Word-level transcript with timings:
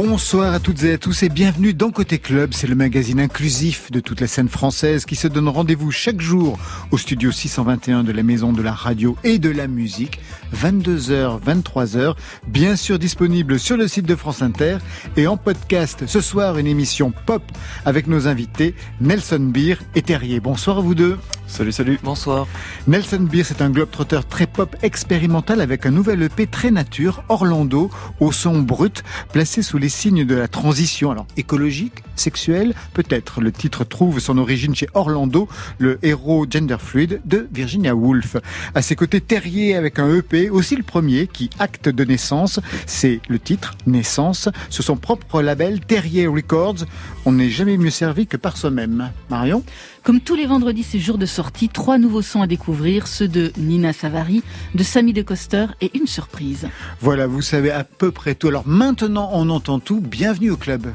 Bonsoir 0.00 0.54
à 0.54 0.60
toutes 0.60 0.84
et 0.84 0.92
à 0.92 0.96
tous 0.96 1.24
et 1.24 1.28
bienvenue 1.28 1.74
dans 1.74 1.90
Côté 1.90 2.20
Club. 2.20 2.50
C'est 2.54 2.68
le 2.68 2.76
magazine 2.76 3.18
inclusif 3.18 3.90
de 3.90 3.98
toute 3.98 4.20
la 4.20 4.28
scène 4.28 4.48
française 4.48 5.04
qui 5.04 5.16
se 5.16 5.26
donne 5.26 5.48
rendez-vous 5.48 5.90
chaque 5.90 6.20
jour 6.20 6.56
au 6.92 6.98
studio 6.98 7.32
621 7.32 8.04
de 8.04 8.12
la 8.12 8.22
Maison 8.22 8.52
de 8.52 8.62
la 8.62 8.70
Radio 8.70 9.16
et 9.24 9.40
de 9.40 9.50
la 9.50 9.66
Musique. 9.66 10.20
22h, 10.54 11.42
23h, 11.42 12.14
bien 12.46 12.76
sûr 12.76 13.00
disponible 13.00 13.58
sur 13.58 13.76
le 13.76 13.88
site 13.88 14.06
de 14.06 14.14
France 14.14 14.40
Inter 14.40 14.78
et 15.16 15.26
en 15.26 15.36
podcast. 15.36 16.04
Ce 16.06 16.20
soir, 16.20 16.58
une 16.58 16.68
émission 16.68 17.12
pop 17.26 17.42
avec 17.84 18.06
nos 18.06 18.28
invités 18.28 18.76
Nelson 19.00 19.50
Beer 19.52 19.78
et 19.96 20.02
Terrier. 20.02 20.38
Bonsoir 20.38 20.78
à 20.78 20.80
vous 20.80 20.94
deux. 20.94 21.18
Salut, 21.48 21.72
salut. 21.72 21.98
Bonsoir. 22.04 22.46
Nelson 22.86 23.20
Beer, 23.20 23.42
c'est 23.42 23.62
un 23.62 23.70
globe-trotteur 23.70 24.26
très 24.26 24.46
pop 24.46 24.76
expérimental 24.82 25.60
avec 25.62 25.86
un 25.86 25.90
nouvel 25.90 26.22
EP 26.22 26.46
très 26.46 26.70
nature, 26.70 27.24
Orlando, 27.30 27.90
au 28.20 28.32
son 28.32 28.60
brut, 28.60 29.02
placé 29.32 29.62
sous 29.62 29.78
les 29.78 29.88
signes 29.88 30.24
de 30.24 30.34
la 30.36 30.46
transition. 30.46 31.10
Alors, 31.10 31.26
écologique, 31.36 32.04
sexuel, 32.16 32.74
peut-être. 32.92 33.40
Le 33.40 33.50
titre 33.50 33.84
trouve 33.84 34.20
son 34.20 34.38
origine 34.38 34.74
chez 34.74 34.88
Orlando, 34.92 35.48
le 35.78 35.98
héros 36.02 36.46
gender 36.48 36.76
fluid 36.78 37.22
de 37.24 37.48
Virginia 37.50 37.94
Woolf. 37.94 38.36
À 38.74 38.82
ses 38.82 38.94
côtés, 38.94 39.20
Terrier 39.20 39.74
avec 39.74 39.98
un 39.98 40.14
EP, 40.14 40.50
aussi 40.50 40.76
le 40.76 40.84
premier, 40.84 41.26
qui 41.26 41.48
acte 41.58 41.88
de 41.88 42.04
naissance. 42.04 42.60
C'est 42.86 43.20
le 43.28 43.38
titre, 43.38 43.74
Naissance, 43.86 44.48
sur 44.68 44.84
son 44.84 44.96
propre 44.96 45.40
label, 45.40 45.80
Terrier 45.80 46.26
Records. 46.26 46.84
On 47.28 47.32
n'est 47.32 47.50
jamais 47.50 47.76
mieux 47.76 47.90
servi 47.90 48.26
que 48.26 48.38
par 48.38 48.56
soi-même. 48.56 49.12
Marion 49.28 49.62
comme 50.02 50.20
tous 50.22 50.34
les 50.34 50.46
vendredis, 50.46 50.82
c'est 50.82 50.98
jour 50.98 51.18
de 51.18 51.26
sortie, 51.26 51.68
trois 51.68 51.98
nouveaux 51.98 52.22
sons 52.22 52.40
à 52.40 52.46
découvrir, 52.46 53.06
ceux 53.06 53.28
de 53.28 53.52
Nina 53.58 53.92
Savary, 53.92 54.42
de 54.74 54.82
Sammy 54.82 55.12
De 55.12 55.20
Coster 55.20 55.66
et 55.82 55.90
une 55.94 56.06
surprise. 56.06 56.66
Voilà, 57.02 57.26
vous 57.26 57.42
savez 57.42 57.70
à 57.70 57.84
peu 57.84 58.10
près 58.10 58.34
tout. 58.34 58.48
Alors 58.48 58.66
maintenant, 58.66 59.28
on 59.34 59.50
entend 59.50 59.78
tout. 59.78 60.00
Bienvenue 60.00 60.50
au 60.50 60.56
club. 60.56 60.86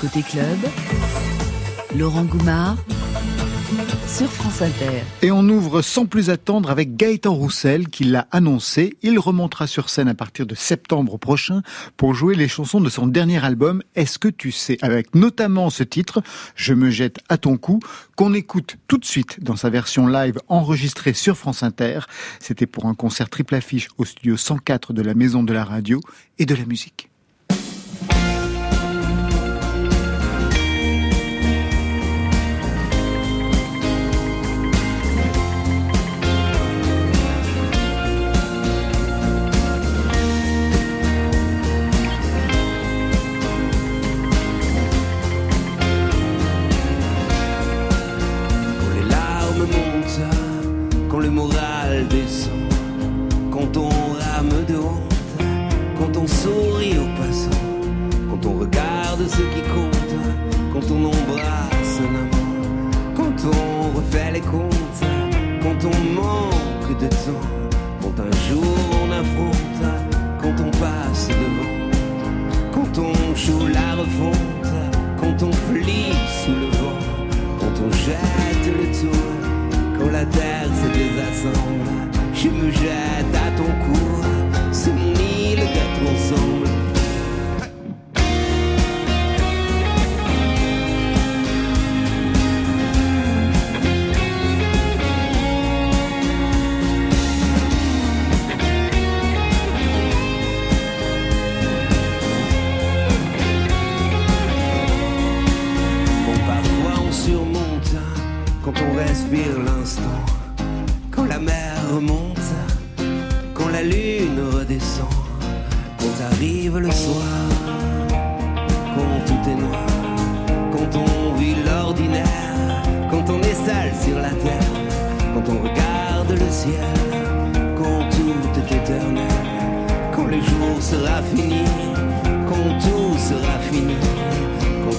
Côté 0.00 0.22
club, 0.22 0.56
Laurent 1.94 2.24
Goumard 2.24 2.78
sur 4.06 4.30
France 4.30 4.62
Inter. 4.62 5.02
Et 5.22 5.30
on 5.32 5.48
ouvre 5.48 5.82
sans 5.82 6.06
plus 6.06 6.30
attendre 6.30 6.70
avec 6.70 6.96
Gaëtan 6.96 7.34
Roussel 7.34 7.88
qui 7.88 8.04
l'a 8.04 8.28
annoncé. 8.30 8.96
Il 9.02 9.18
remontera 9.18 9.66
sur 9.66 9.88
scène 9.88 10.08
à 10.08 10.14
partir 10.14 10.46
de 10.46 10.54
septembre 10.54 11.18
prochain 11.18 11.62
pour 11.96 12.14
jouer 12.14 12.34
les 12.34 12.48
chansons 12.48 12.80
de 12.80 12.88
son 12.88 13.06
dernier 13.06 13.44
album 13.44 13.82
Est-ce 13.94 14.18
que 14.18 14.28
tu 14.28 14.52
sais? 14.52 14.78
Avec 14.82 15.14
notamment 15.14 15.70
ce 15.70 15.82
titre 15.82 16.22
Je 16.54 16.74
me 16.74 16.90
jette 16.90 17.18
à 17.28 17.38
ton 17.38 17.56
cou 17.56 17.80
qu'on 18.14 18.34
écoute 18.34 18.76
tout 18.86 18.98
de 18.98 19.04
suite 19.04 19.42
dans 19.42 19.56
sa 19.56 19.70
version 19.70 20.06
live 20.06 20.38
enregistrée 20.48 21.12
sur 21.12 21.36
France 21.36 21.62
Inter. 21.62 22.00
C'était 22.40 22.66
pour 22.66 22.86
un 22.86 22.94
concert 22.94 23.28
triple 23.28 23.56
affiche 23.56 23.88
au 23.98 24.04
studio 24.04 24.36
104 24.36 24.92
de 24.92 25.02
la 25.02 25.14
Maison 25.14 25.42
de 25.42 25.52
la 25.52 25.64
Radio 25.64 26.00
et 26.38 26.46
de 26.46 26.54
la 26.54 26.64
musique. 26.66 27.08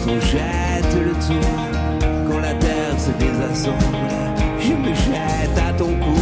Je 0.07 0.13
me 4.73 4.95
jette 4.95 5.57
à 5.57 5.73
ton 5.73 5.94
cou, 6.00 6.16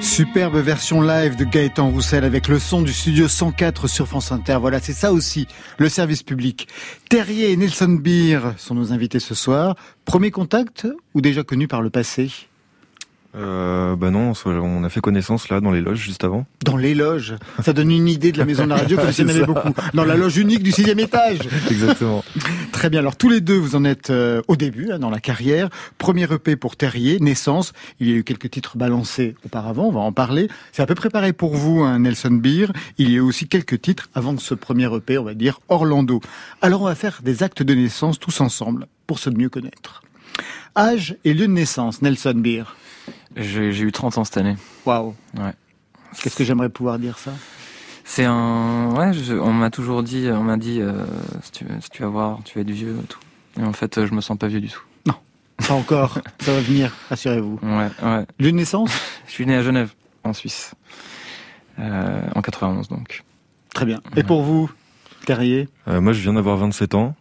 Superbe 0.00 0.58
version 0.58 1.02
live 1.02 1.34
de 1.34 1.44
Gaëtan 1.44 1.90
Roussel 1.90 2.24
avec 2.24 2.46
le 2.46 2.60
son 2.60 2.82
du 2.82 2.92
studio 2.92 3.26
104 3.26 3.88
sur 3.88 4.06
France 4.06 4.30
Inter. 4.30 4.58
Voilà, 4.60 4.78
c'est 4.78 4.92
ça 4.92 5.12
aussi, 5.12 5.48
le 5.78 5.88
service 5.88 6.22
public. 6.22 6.68
Terrier 7.08 7.50
et 7.50 7.56
Nelson 7.56 7.98
Beer 8.00 8.52
sont 8.58 8.76
nos 8.76 8.92
invités 8.92 9.18
ce 9.18 9.34
soir. 9.34 9.74
Premier 10.04 10.30
contact 10.30 10.86
ou 11.14 11.20
déjà 11.20 11.42
connu 11.42 11.66
par 11.66 11.82
le 11.82 11.90
passé? 11.90 12.30
Euh, 13.36 13.94
bah 13.94 14.10
non, 14.10 14.32
on 14.44 14.82
a 14.82 14.88
fait 14.88 15.00
connaissance 15.00 15.50
là 15.50 15.60
dans 15.60 15.70
les 15.70 15.80
loges 15.80 16.00
juste 16.00 16.24
avant. 16.24 16.46
Dans 16.64 16.76
les 16.76 16.94
loges 16.94 17.36
Ça 17.62 17.72
donne 17.72 17.90
une 17.90 18.08
idée 18.08 18.32
de 18.32 18.38
la 18.38 18.44
maison 18.44 18.64
de 18.64 18.70
la 18.70 18.76
radio 18.76 18.96
comme 18.96 19.12
s'il 19.12 19.24
y 19.24 19.32
en 19.32 19.34
avait 19.34 19.46
beaucoup. 19.46 19.72
Dans 19.94 20.04
la 20.04 20.16
loge 20.16 20.36
unique 20.36 20.64
du 20.64 20.72
sixième 20.72 20.98
étage 20.98 21.38
Exactement. 21.70 22.24
Très 22.72 22.90
bien, 22.90 23.00
alors 23.00 23.16
tous 23.16 23.28
les 23.28 23.40
deux 23.40 23.56
vous 23.56 23.76
en 23.76 23.84
êtes 23.84 24.10
euh, 24.10 24.42
au 24.48 24.56
début, 24.56 24.90
hein, 24.90 24.98
dans 24.98 25.10
la 25.10 25.20
carrière. 25.20 25.68
Premier 25.98 26.24
EP 26.32 26.56
pour 26.56 26.76
Terrier, 26.76 27.20
Naissance. 27.20 27.72
Il 28.00 28.08
y 28.08 28.12
a 28.12 28.16
eu 28.16 28.24
quelques 28.24 28.50
titres 28.50 28.76
balancés 28.76 29.36
auparavant, 29.44 29.84
on 29.84 29.92
va 29.92 30.00
en 30.00 30.12
parler. 30.12 30.48
C'est 30.72 30.82
à 30.82 30.86
peu 30.86 30.96
près 30.96 31.10
pareil 31.10 31.32
pour 31.32 31.54
vous, 31.54 31.82
hein, 31.82 32.00
Nelson 32.00 32.32
Beer. 32.32 32.66
Il 32.98 33.10
y 33.10 33.14
a 33.14 33.16
eu 33.18 33.20
aussi 33.20 33.46
quelques 33.46 33.80
titres 33.80 34.08
avant 34.14 34.36
ce 34.38 34.54
premier 34.54 34.92
EP, 34.92 35.18
on 35.18 35.24
va 35.24 35.34
dire 35.34 35.60
Orlando. 35.68 36.20
Alors 36.62 36.82
on 36.82 36.86
va 36.86 36.96
faire 36.96 37.20
des 37.22 37.44
actes 37.44 37.62
de 37.62 37.74
naissance 37.74 38.18
tous 38.18 38.40
ensemble 38.40 38.86
pour 39.06 39.20
se 39.20 39.30
mieux 39.30 39.48
connaître. 39.48 40.02
Âge 40.76 41.16
et 41.24 41.34
lieu 41.34 41.46
de 41.46 41.52
naissance, 41.52 42.02
Nelson 42.02 42.34
Beer. 42.36 42.64
J'ai 43.36 43.80
eu 43.80 43.92
30 43.92 44.18
ans 44.18 44.24
cette 44.24 44.36
année. 44.36 44.56
Waouh. 44.86 45.14
Ouais. 45.36 45.52
Qu'est-ce 46.22 46.36
que 46.36 46.44
j'aimerais 46.44 46.68
pouvoir 46.68 46.98
dire 46.98 47.18
ça? 47.18 47.32
C'est 48.04 48.24
un. 48.24 48.90
Ouais, 48.96 49.12
on 49.40 49.52
m'a 49.52 49.70
toujours 49.70 50.02
dit, 50.02 50.28
on 50.32 50.42
m'a 50.42 50.56
dit, 50.56 50.80
euh, 50.80 51.04
si, 51.42 51.52
tu, 51.52 51.66
si, 51.80 51.90
tu, 51.90 52.02
vas 52.02 52.08
voir, 52.08 52.40
tu 52.44 52.56
vas 52.56 52.62
être 52.62 52.70
vieux, 52.70 52.98
et 53.00 53.06
tout. 53.06 53.20
Et 53.58 53.62
en 53.62 53.72
fait, 53.72 54.04
je 54.04 54.12
me 54.12 54.20
sens 54.20 54.36
pas 54.36 54.48
vieux 54.48 54.60
du 54.60 54.68
tout. 54.68 54.82
Non, 55.06 55.14
pas 55.66 55.74
encore. 55.74 56.18
ça 56.40 56.52
va 56.52 56.60
venir, 56.60 56.92
assurez-vous. 57.10 57.60
Ouais, 57.62 57.88
ouais. 58.02 58.26
Lieu 58.40 58.50
de 58.50 58.56
naissance? 58.56 58.90
Je 59.26 59.32
suis 59.32 59.46
né 59.46 59.54
à 59.54 59.62
Genève, 59.62 59.94
en 60.24 60.32
Suisse, 60.32 60.74
euh, 61.78 62.20
en 62.34 62.42
91 62.42 62.88
donc. 62.88 63.22
Très 63.72 63.86
bien. 63.86 64.00
Et 64.16 64.24
pour 64.24 64.42
vous, 64.42 64.68
Carrier? 65.24 65.68
Euh, 65.86 66.00
Moi, 66.00 66.12
je 66.12 66.20
viens 66.20 66.32
d'avoir 66.32 66.56
27 66.56 66.96
ans 66.96 67.14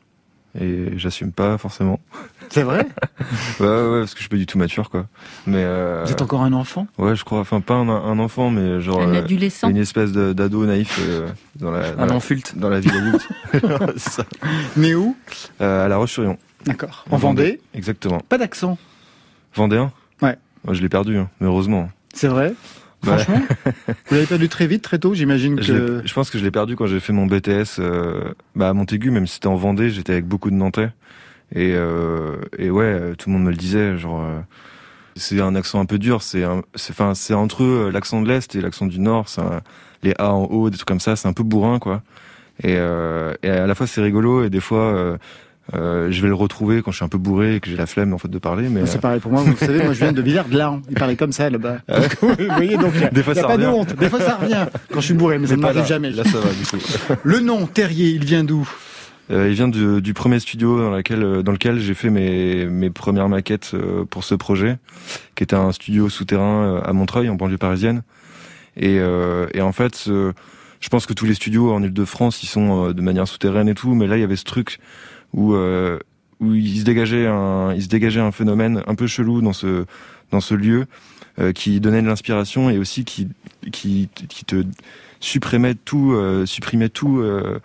et 0.60 0.98
j'assume 0.98 1.32
pas 1.32 1.60
forcément. 1.60 2.00
C'est 2.50 2.64
vrai 2.64 2.80
ouais, 3.60 3.68
ouais, 3.68 4.00
parce 4.00 4.14
que 4.14 4.18
je 4.18 4.24
suis 4.24 4.30
pas 4.30 4.38
du 4.38 4.46
tout 4.46 4.58
mature, 4.58 4.90
quoi. 4.90 5.06
Mais 5.46 5.64
euh... 5.64 6.04
Vous 6.06 6.12
êtes 6.12 6.22
encore 6.22 6.42
un 6.42 6.54
enfant 6.54 6.88
Ouais, 6.98 7.16
je 7.16 7.24
crois. 7.24 7.40
Enfin, 7.40 7.62
pas 7.62 7.76
un, 7.76 7.90
un 7.90 8.20
enfant, 8.20 8.50
mais 8.50 8.82
genre 8.82 9.02
un 9.02 9.14
euh, 9.14 9.24
adolescent. 9.24 9.70
une 9.70 9.78
espèce 9.78 10.12
d'ado 10.12 10.66
naïf 10.66 11.00
euh, 11.02 11.28
dans 11.56 11.72
la 11.72 11.92
dans 11.92 12.04
un 12.04 12.10
enfulte 12.10 12.58
dans 12.58 12.70
la 12.70 12.80
vie 12.80 12.90
adulte. 12.90 13.28
ça. 13.98 14.26
Mais 14.76 14.96
où 14.96 15.16
euh, 15.62 15.86
À 15.86 15.88
La 15.88 15.98
Roche-sur-Yon. 15.98 16.38
D'accord. 16.66 17.06
En, 17.10 17.18
Vendée. 17.18 17.62
Exactement. 17.74 18.20
Pas 18.28 18.38
d'accent. 18.38 18.78
Vendéen 19.56 19.92
Ouais. 20.22 20.38
Moi, 20.66 20.74
je 20.74 20.82
l'ai 20.82 20.90
perdu, 20.90 21.18
hein, 21.18 21.30
mais 21.40 21.48
heureusement. 21.48 21.90
C'est 22.14 22.28
vrai 22.28 22.54
Franchement 23.02 23.42
Vous 23.86 24.16
l'avez 24.16 24.26
perdu 24.26 24.50
très 24.50 24.68
vite, 24.68 24.82
très 24.82 25.00
tôt, 25.00 25.14
j'imagine 25.14 25.56
que... 25.56 25.62
Je, 25.62 26.02
je, 26.04 26.14
pense 26.14 26.30
que 26.30 26.38
je 26.38 26.44
l'ai 26.44 26.52
perdu 26.52 26.76
quand 26.76 26.86
j'ai 26.86 27.00
fait 27.00 27.14
mon 27.14 27.28
BTS 27.28 27.80
euh, 27.80 28.34
bah, 28.56 28.70
à 28.70 28.74
Montaigu, 28.74 29.10
même 29.10 29.26
si 29.26 29.36
c'était 29.36 29.48
en 29.48 29.56
Vendée, 29.56 29.90
j'étais 29.90 30.12
avec 30.14 30.26
beaucoup 30.26 30.50
de 30.50 30.56
Nantais. 30.56 30.90
Et, 31.56 31.74
euh, 31.74 32.38
et 32.58 32.70
ouais, 32.70 33.14
tout 33.18 33.30
le 33.30 33.34
monde 33.36 33.44
me 33.46 33.52
le 33.52 33.58
disait, 33.58 33.98
genre... 33.98 34.22
Euh, 34.24 34.40
c'est 35.16 35.42
un 35.42 35.54
accent 35.56 35.82
un 35.82 35.86
peu 35.86 35.98
dur, 35.98 36.22
c'est 36.22 36.46
enfin 36.90 37.14
c'est 37.14 37.34
entre 37.34 37.64
eux 37.64 37.90
l'accent 37.92 38.22
de 38.22 38.28
l'est 38.30 38.56
et 38.56 38.62
l'accent 38.62 38.86
du 38.86 39.00
nord, 39.02 39.28
c'est 39.28 39.42
les 40.02 40.14
A 40.18 40.32
en 40.32 40.44
haut, 40.46 40.70
des 40.70 40.78
trucs 40.78 40.88
comme 40.88 41.02
ça, 41.02 41.18
c'est 41.18 41.28
un 41.28 41.34
peu 41.34 41.44
bourrin 41.44 41.78
quoi. 41.80 42.04
Et, 42.64 42.76
euh, 42.78 43.34
et 43.44 43.50
à 43.50 43.68
la 43.68 43.76
fois 43.76 43.86
c'est 43.86 44.02
rigolo 44.02 44.46
et 44.46 44.50
des 44.50 44.62
fois 44.62 44.80
euh, 44.80 45.18
euh, 45.76 46.10
je 46.10 46.22
vais 46.22 46.30
le 46.30 46.36
retrouver 46.36 46.82
quand 46.82 46.92
je 46.92 46.98
suis 46.98 47.06
un 47.06 47.10
peu 47.10 47.18
bourré 47.18 47.56
et 47.56 47.60
que 47.60 47.70
j'ai 47.70 47.76
la 47.76 47.86
flemme 47.86 48.14
en 48.14 48.18
fait 48.18 48.30
de 48.30 48.38
parler. 48.38 48.70
Mais 48.70 48.86
c'est 48.86 49.02
pareil 49.02 49.20
pour 49.20 49.34
moi. 49.34 49.42
Vous 49.44 49.58
savez, 49.58 49.84
moi 49.84 49.92
je 49.92 50.00
viens 50.00 50.14
de 50.14 50.22
Villard 50.22 50.48
de. 50.48 50.58
Il 50.90 50.96
parlait 50.96 51.18
comme 51.18 51.34
ça 51.34 51.50
là-bas. 51.50 51.80
Ah 51.90 52.00
vous 52.22 52.34
voyez 52.56 52.78
donc 52.78 52.94
des 53.12 53.24
fois, 53.24 53.34
y 53.34 53.40
a 53.40 53.42
ça 53.42 53.48
pas 53.48 53.54
revient. 53.56 53.66
de 53.66 53.70
honte. 53.72 53.96
Des 53.98 54.10
fois 54.10 54.22
ça 54.22 54.38
revient 54.38 54.68
quand 54.94 55.02
je 55.02 55.06
suis 55.06 55.14
bourré, 55.16 55.36
mais, 55.38 55.42
mais 55.42 55.48
ça 55.48 55.56
ne 55.58 55.62
m'arrive 55.62 55.86
jamais. 55.86 56.12
Là 56.12 56.24
ça 56.24 56.40
va 56.40 56.50
du 56.52 56.66
coup. 56.66 56.78
Le 57.24 57.40
nom 57.42 57.66
Terrier, 57.66 58.10
il 58.12 58.24
vient 58.24 58.46
d'où? 58.46 58.62
euh, 58.62 58.89
il 59.30 59.54
vient 59.54 59.68
du, 59.68 60.02
du, 60.02 60.14
premier 60.14 60.40
studio 60.40 60.80
dans, 60.80 60.90
laquelle, 60.90 61.44
dans 61.44 61.52
lequel 61.52 61.80
j'ai 61.80 61.94
fait 61.94 62.10
mes, 62.10 62.66
mes 62.66 62.90
premières 62.90 63.30
maquettes 63.30 63.72
euh, 63.74 64.04
pour 64.06 64.24
ce 64.24 64.36
projet, 64.36 64.78
qui 65.36 65.44
était 65.44 65.56
un 65.56 65.72
studio 65.72 66.10
souterrain 66.10 66.64
euh, 66.64 66.82
à 66.84 66.94
Montreuil, 66.94 67.30
en 67.30 67.36
banlieue 67.36 67.58
parisienne. 67.58 68.02
Et, 68.76 68.98
euh, 69.00 69.48
et 69.54 69.62
en 69.62 69.72
fait, 69.72 70.06
je 70.08 70.90
pense 70.90 71.06
que 71.06 71.14
tous 71.14 71.26
les 71.26 71.34
studios 71.36 71.72
en 71.72 71.84
Ile-de-France, 71.84 72.42
ils 72.44 72.48
sont 72.48 72.92
de 72.92 73.02
manière 73.02 73.28
souterraine 73.28 73.68
et 73.68 73.76
tout, 73.76 73.94
mais 73.94 74.08
là, 74.08 74.18
il 74.18 74.22
y 74.22 74.24
avait 74.24 74.36
ce 74.36 74.46
truc 74.46 74.80
où 75.34 75.56
où 76.40 76.54
il 76.54 76.80
se 76.80 76.84
dégageait 76.84 77.28
un 77.28 77.74
il 77.74 77.84
se 77.84 77.88
dégageait 77.88 78.22
un 78.22 78.32
phénomène 78.32 78.84
un 78.88 78.96
peu 78.96 79.08
chelou 79.08 79.42
dans 79.42 79.54
ce 79.54 79.86
dans 80.32 80.40
ce 80.40 80.54
lieu 80.54 80.86
euh, 81.40 81.52
qui 81.52 81.80
donnait 81.80 82.02
de 82.02 82.08
l'inspiration 82.08 82.70
et 82.70 82.78
aussi 82.78 83.06
qui 83.06 83.28
qui 83.72 84.10
qui 84.14 84.46
te 84.46 84.64
supprimait 85.20 85.76
tout 85.76 86.14
euh, 86.14 86.46
supprimait 86.46 86.90
tout 86.90 87.20
euh, 87.20 87.44
euh 87.56 87.60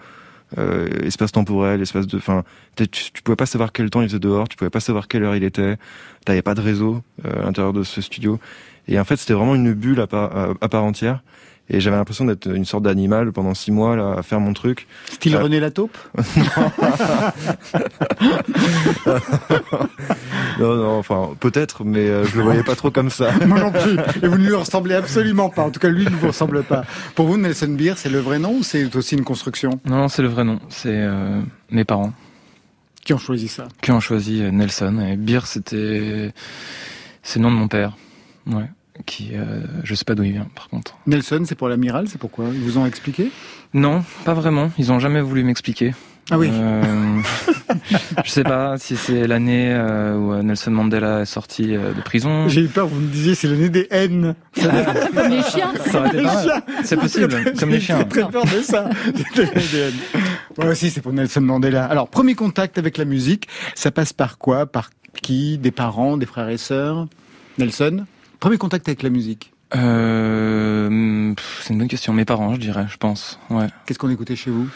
espace 1.02 1.32
temporel 1.32 1.80
espace 1.80 2.06
de 2.06 2.16
enfin 2.16 2.44
tu, 2.76 2.86
tu 2.86 3.22
pouvais 3.22 3.36
pas 3.36 3.46
savoir 3.46 3.72
quel 3.72 3.90
temps 3.90 4.02
il 4.02 4.08
faisait 4.08 4.18
dehors 4.18 4.48
tu 4.48 4.56
pouvais 4.56 4.70
pas 4.70 4.80
savoir 4.80 5.08
quelle 5.08 5.24
heure 5.24 5.36
il 5.36 5.44
était 5.44 5.76
t'avais 6.24 6.42
pas 6.42 6.54
de 6.54 6.60
réseau 6.60 7.02
à 7.24 7.42
l'intérieur 7.42 7.72
de 7.72 7.82
ce 7.82 8.00
studio. 8.00 8.38
Et 8.86 8.98
en 8.98 9.04
fait 9.04 9.16
c'était 9.16 9.34
vraiment 9.34 9.54
une 9.54 9.72
bulle 9.72 10.00
à 10.00 10.06
part, 10.06 10.54
à 10.60 10.68
part 10.68 10.84
entière 10.84 11.22
et 11.70 11.80
j'avais 11.80 11.96
l'impression 11.96 12.26
d'être 12.26 12.46
une 12.54 12.66
sorte 12.66 12.82
d'animal 12.84 13.32
pendant 13.32 13.54
six 13.54 13.72
mois 13.72 13.96
là, 13.96 14.16
à 14.18 14.22
faire 14.22 14.38
mon 14.38 14.52
truc. 14.52 14.86
Style 15.06 15.34
euh... 15.36 15.42
René 15.42 15.60
Lataupe 15.60 15.96
Non, 20.60 20.76
non, 20.76 20.98
enfin 20.98 21.30
peut-être, 21.40 21.84
mais 21.84 22.06
euh, 22.06 22.24
je 22.24 22.36
le 22.36 22.42
voyais 22.42 22.62
pas 22.62 22.76
trop 22.76 22.90
comme 22.90 23.08
ça. 23.08 23.32
Moi 23.46 23.60
non 23.60 23.72
plus. 23.72 23.96
Et 24.22 24.28
vous 24.28 24.36
ne 24.36 24.46
lui 24.46 24.54
ressemblez 24.54 24.94
absolument 24.94 25.48
pas. 25.48 25.62
En 25.62 25.70
tout 25.70 25.80
cas, 25.80 25.88
lui 25.88 26.04
ne 26.04 26.10
vous 26.10 26.26
ressemble 26.28 26.62
pas. 26.64 26.84
Pour 27.14 27.26
vous, 27.26 27.38
Nelson 27.38 27.68
Beer, 27.70 27.94
c'est 27.96 28.10
le 28.10 28.18
vrai 28.18 28.38
nom 28.38 28.58
ou 28.58 28.62
c'est 28.62 28.94
aussi 28.94 29.14
une 29.14 29.24
construction? 29.24 29.80
Non, 29.86 30.08
c'est 30.08 30.22
le 30.22 30.28
vrai 30.28 30.44
nom. 30.44 30.60
C'est 30.68 30.90
euh, 30.90 31.40
mes 31.70 31.84
parents. 31.84 32.12
Qui 33.04 33.14
ont 33.14 33.18
choisi 33.18 33.48
ça? 33.48 33.68
Qui 33.80 33.90
ont 33.90 34.00
choisi 34.00 34.42
euh, 34.42 34.50
Nelson. 34.50 35.00
Et 35.00 35.16
Beer, 35.16 35.40
c'était 35.46 36.32
c'est 37.22 37.38
le 37.38 37.44
nom 37.44 37.50
de 37.50 37.56
mon 37.56 37.68
père. 37.68 37.96
Ouais 38.46 38.68
qui 39.06 39.30
euh, 39.34 39.60
je 39.82 39.94
sais 39.94 40.04
pas 40.04 40.14
d'où 40.14 40.22
il 40.22 40.32
vient 40.32 40.48
par 40.54 40.68
contre. 40.68 40.96
Nelson, 41.06 41.42
c'est 41.46 41.54
pour 41.54 41.68
l'amiral, 41.68 42.08
c'est 42.08 42.18
pourquoi 42.18 42.46
Ils 42.52 42.60
vous 42.60 42.78
ont 42.78 42.86
expliqué? 42.86 43.30
Non, 43.72 44.04
pas 44.24 44.34
vraiment. 44.34 44.70
Ils 44.78 44.92
ont 44.92 45.00
jamais 45.00 45.20
voulu 45.20 45.42
m'expliquer. 45.42 45.94
Ah 46.30 46.38
oui. 46.38 46.48
Euh, 46.50 47.20
je 48.24 48.30
sais 48.30 48.44
pas 48.44 48.78
si 48.78 48.96
c'est 48.96 49.26
l'année 49.26 49.70
euh, 49.70 50.16
où 50.16 50.42
Nelson 50.42 50.70
Mandela 50.70 51.20
est 51.20 51.26
sorti 51.26 51.76
euh, 51.76 51.92
de 51.92 52.00
prison. 52.00 52.48
J'ai 52.48 52.62
eu 52.62 52.68
peur, 52.68 52.86
vous 52.86 53.00
me 53.00 53.08
disiez 53.08 53.34
c'est 53.34 53.46
l'année 53.46 53.68
des 53.68 53.86
haines. 53.90 54.34
Comme 54.54 55.28
les 55.28 55.42
chiens. 55.42 55.72
C'est 56.82 56.96
possible, 56.96 57.52
comme 57.58 57.70
les 57.70 57.80
chiens. 57.80 57.98
J'ai 57.98 58.08
très 58.08 58.30
peur 58.30 58.44
de 58.44 58.62
ça. 58.62 58.88
Moi 60.58 60.68
aussi, 60.68 60.90
c'est 60.90 61.02
pour 61.02 61.12
Nelson 61.12 61.42
Mandela. 61.42 61.84
Alors, 61.84 62.08
premier 62.08 62.34
contact 62.34 62.78
avec 62.78 62.96
la 62.96 63.04
musique, 63.04 63.48
ça 63.74 63.90
passe 63.90 64.12
par 64.12 64.38
quoi? 64.38 64.66
Par 64.66 64.90
qui? 65.20 65.58
Des 65.58 65.72
parents, 65.72 66.16
des 66.16 66.26
frères 66.26 66.48
et 66.48 66.56
sœurs? 66.56 67.06
Nelson? 67.58 68.06
Premier 68.44 68.58
contact 68.58 68.86
avec 68.90 69.02
la 69.02 69.08
musique 69.08 69.54
euh, 69.74 71.32
C'est 71.62 71.72
une 71.72 71.78
bonne 71.78 71.88
question. 71.88 72.12
Mes 72.12 72.26
parents, 72.26 72.52
je 72.52 72.60
dirais, 72.60 72.84
je 72.90 72.98
pense. 72.98 73.38
Ouais. 73.48 73.68
Qu'est-ce 73.86 73.98
qu'on 73.98 74.10
écoutait 74.10 74.36
chez 74.36 74.50
vous? 74.50 74.68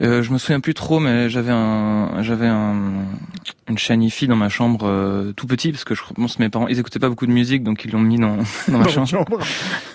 Euh, 0.00 0.22
je 0.22 0.32
me 0.32 0.38
souviens 0.38 0.60
plus 0.60 0.72
trop, 0.72 1.00
mais 1.00 1.28
j'avais 1.28 1.52
un, 1.52 2.22
j'avais 2.22 2.46
un, 2.46 2.94
une 3.68 3.78
chaîne 3.78 4.02
IFI 4.02 4.26
dans 4.26 4.36
ma 4.36 4.48
chambre 4.48 4.86
euh, 4.86 5.32
tout 5.32 5.46
petit 5.46 5.72
parce 5.72 5.84
que 5.84 5.94
je 5.94 6.02
pense 6.14 6.36
que 6.36 6.42
mes 6.42 6.48
parents, 6.48 6.68
ils 6.68 6.78
écoutaient 6.78 6.98
pas 6.98 7.08
beaucoup 7.08 7.26
de 7.26 7.32
musique, 7.32 7.62
donc 7.62 7.84
ils 7.84 7.90
l'ont 7.90 8.00
mis 8.00 8.18
dans, 8.18 8.36
dans 8.68 8.78
ma 8.78 8.88
chambre. 8.88 9.24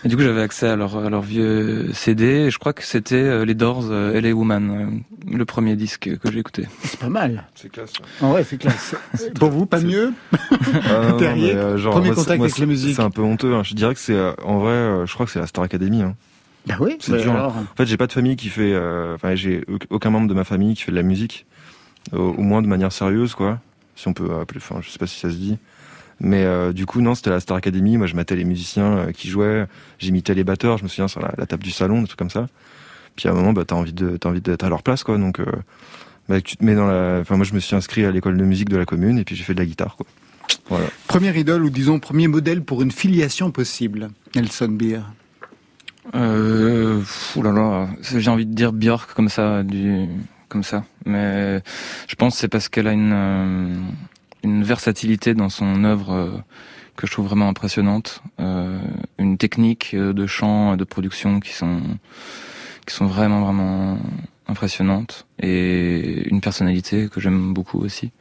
Et 0.03 0.07
du 0.07 0.15
coup, 0.15 0.23
j'avais 0.23 0.41
accès 0.41 0.67
à 0.67 0.75
leur, 0.75 0.97
à 0.97 1.09
leur 1.09 1.21
vieux 1.21 1.91
CD. 1.93 2.25
Et 2.25 2.51
je 2.51 2.57
crois 2.57 2.73
que 2.73 2.83
c'était 2.83 3.15
euh, 3.15 3.45
les 3.45 3.53
Doors, 3.53 3.85
euh, 3.89 4.19
LA 4.19 4.31
Woman, 4.31 5.01
le 5.29 5.45
premier 5.45 5.75
disque 5.75 6.09
que 6.17 6.31
j'ai 6.31 6.39
écouté. 6.39 6.67
C'est 6.83 6.99
pas 6.99 7.09
mal. 7.09 7.47
C'est 7.55 7.71
classe. 7.71 7.93
Ouais, 8.21 8.31
ouais 8.31 8.43
c'est 8.43 8.57
classe. 8.57 8.95
Pour 9.39 9.49
vous, 9.49 9.65
pas 9.65 9.79
mieux 9.79 10.13
ah, 10.33 11.13
Terrier, 11.19 11.55
premier 11.83 12.11
contact 12.11 12.41
avec 12.41 12.57
la 12.57 12.65
musique. 12.65 12.95
C'est 12.95 13.01
un 13.01 13.11
peu 13.11 13.21
honteux. 13.21 13.55
Hein. 13.55 13.63
Je 13.63 13.73
dirais 13.73 13.93
que 13.93 13.99
c'est, 13.99 14.19
en 14.43 14.59
vrai, 14.59 15.05
je 15.05 15.13
crois 15.13 15.25
que 15.25 15.31
c'est 15.31 15.39
la 15.39 15.47
Star 15.47 15.63
Academy. 15.63 16.01
Hein. 16.01 16.15
Bah 16.65 16.75
oui, 16.79 16.97
c'est 16.99 17.17
dur. 17.21 17.33
Alors... 17.33 17.55
En 17.57 17.75
fait, 17.75 17.85
j'ai 17.85 17.97
pas 17.97 18.07
de 18.07 18.11
famille 18.11 18.35
qui 18.35 18.49
fait. 18.49 18.73
Euh, 18.73 19.15
enfin, 19.15 19.35
j'ai 19.35 19.65
aucun 19.89 20.09
membre 20.09 20.27
de 20.27 20.33
ma 20.33 20.43
famille 20.43 20.75
qui 20.75 20.83
fait 20.83 20.91
de 20.91 20.97
la 20.97 21.03
musique, 21.03 21.45
au, 22.11 22.41
moins 22.41 22.61
de 22.61 22.67
manière 22.67 22.91
sérieuse, 22.91 23.35
quoi. 23.35 23.59
Si 23.95 24.07
on 24.07 24.13
peut 24.13 24.33
appeler. 24.39 24.59
Enfin, 24.63 24.81
je 24.81 24.89
sais 24.89 24.99
pas 24.99 25.07
si 25.07 25.19
ça 25.19 25.29
se 25.29 25.35
dit. 25.35 25.57
Mais 26.21 26.43
euh, 26.43 26.73
du 26.73 26.85
coup, 26.85 27.01
non, 27.01 27.15
c'était 27.15 27.29
la 27.29 27.39
Star 27.39 27.57
Academy. 27.57 27.97
Moi, 27.97 28.07
je 28.07 28.15
matais 28.15 28.35
les 28.35 28.43
musiciens 28.43 28.97
euh, 28.97 29.11
qui 29.11 29.29
jouaient, 29.29 29.67
j'imitais 29.99 30.33
les 30.33 30.43
batteurs. 30.43 30.77
Je 30.77 30.83
me 30.83 30.89
souviens 30.89 31.07
sur 31.07 31.21
la, 31.21 31.33
la, 31.37 31.45
table 31.45 31.63
du 31.63 31.71
salon, 31.71 32.01
des 32.01 32.07
trucs 32.07 32.19
comme 32.19 32.29
ça. 32.29 32.47
Puis 33.15 33.27
à 33.27 33.31
un 33.31 33.35
moment, 33.35 33.53
bah, 33.53 33.63
t'as 33.65 33.75
envie 33.75 33.93
de, 33.93 34.17
t'as 34.17 34.29
envie 34.29 34.41
d'être 34.41 34.63
à 34.63 34.69
leur 34.69 34.83
place, 34.83 35.03
quoi. 35.03 35.17
Donc, 35.17 35.41
bah, 36.27 36.41
tu 36.41 36.57
te 36.57 36.63
mets 36.63 36.75
dans 36.75 36.87
la. 36.87 37.19
Enfin, 37.21 37.37
moi, 37.37 37.45
je 37.45 37.53
me 37.53 37.59
suis 37.59 37.75
inscrit 37.75 38.05
à 38.05 38.11
l'école 38.11 38.37
de 38.37 38.43
musique 38.43 38.69
de 38.69 38.77
la 38.77 38.85
commune 38.85 39.17
et 39.17 39.23
puis 39.23 39.35
j'ai 39.35 39.43
fait 39.43 39.53
de 39.53 39.59
la 39.59 39.65
guitare, 39.65 39.95
quoi. 39.95 40.05
Voilà. 40.69 40.85
Première 41.07 41.35
idole 41.37 41.63
ou 41.63 41.69
disons 41.69 41.99
premier 41.99 42.27
modèle 42.27 42.63
pour 42.63 42.81
une 42.81 42.91
filiation 42.91 43.51
possible, 43.51 44.09
Nelson 44.35 44.69
Beer? 44.69 45.01
Euh, 46.15 47.01
là 47.35 47.51
là, 47.51 47.89
j'ai 48.01 48.29
envie 48.31 48.45
de 48.45 48.53
dire 48.53 48.73
Björk 48.73 49.13
comme 49.13 49.29
ça, 49.29 49.63
du, 49.63 50.07
comme 50.49 50.63
ça. 50.63 50.83
Mais 51.05 51.61
je 52.07 52.15
pense 52.15 52.35
c'est 52.35 52.47
parce 52.47 52.67
qu'elle 52.67 52.87
a 52.87 52.93
une, 52.93 53.13
euh, 53.13 53.75
une 54.43 54.63
versatilité 54.63 55.33
dans 55.33 55.49
son 55.49 55.83
œuvre 55.83 56.13
euh, 56.13 56.31
que 56.95 57.07
je 57.07 57.11
trouve 57.11 57.27
vraiment 57.27 57.47
impressionnante. 57.47 58.21
Euh, 58.39 58.79
une 59.17 59.37
technique 59.37 59.95
de 59.95 60.27
chant, 60.27 60.75
de 60.75 60.83
production 60.83 61.39
qui 61.39 61.53
sont 61.53 61.81
qui 62.85 62.95
sont 62.95 63.05
vraiment 63.05 63.41
vraiment 63.41 63.99
impressionnantes 64.49 65.27
et 65.41 66.27
une 66.29 66.41
personnalité 66.41 67.07
que 67.07 67.21
j'aime 67.21 67.53
beaucoup 67.53 67.79
aussi. 67.79 68.11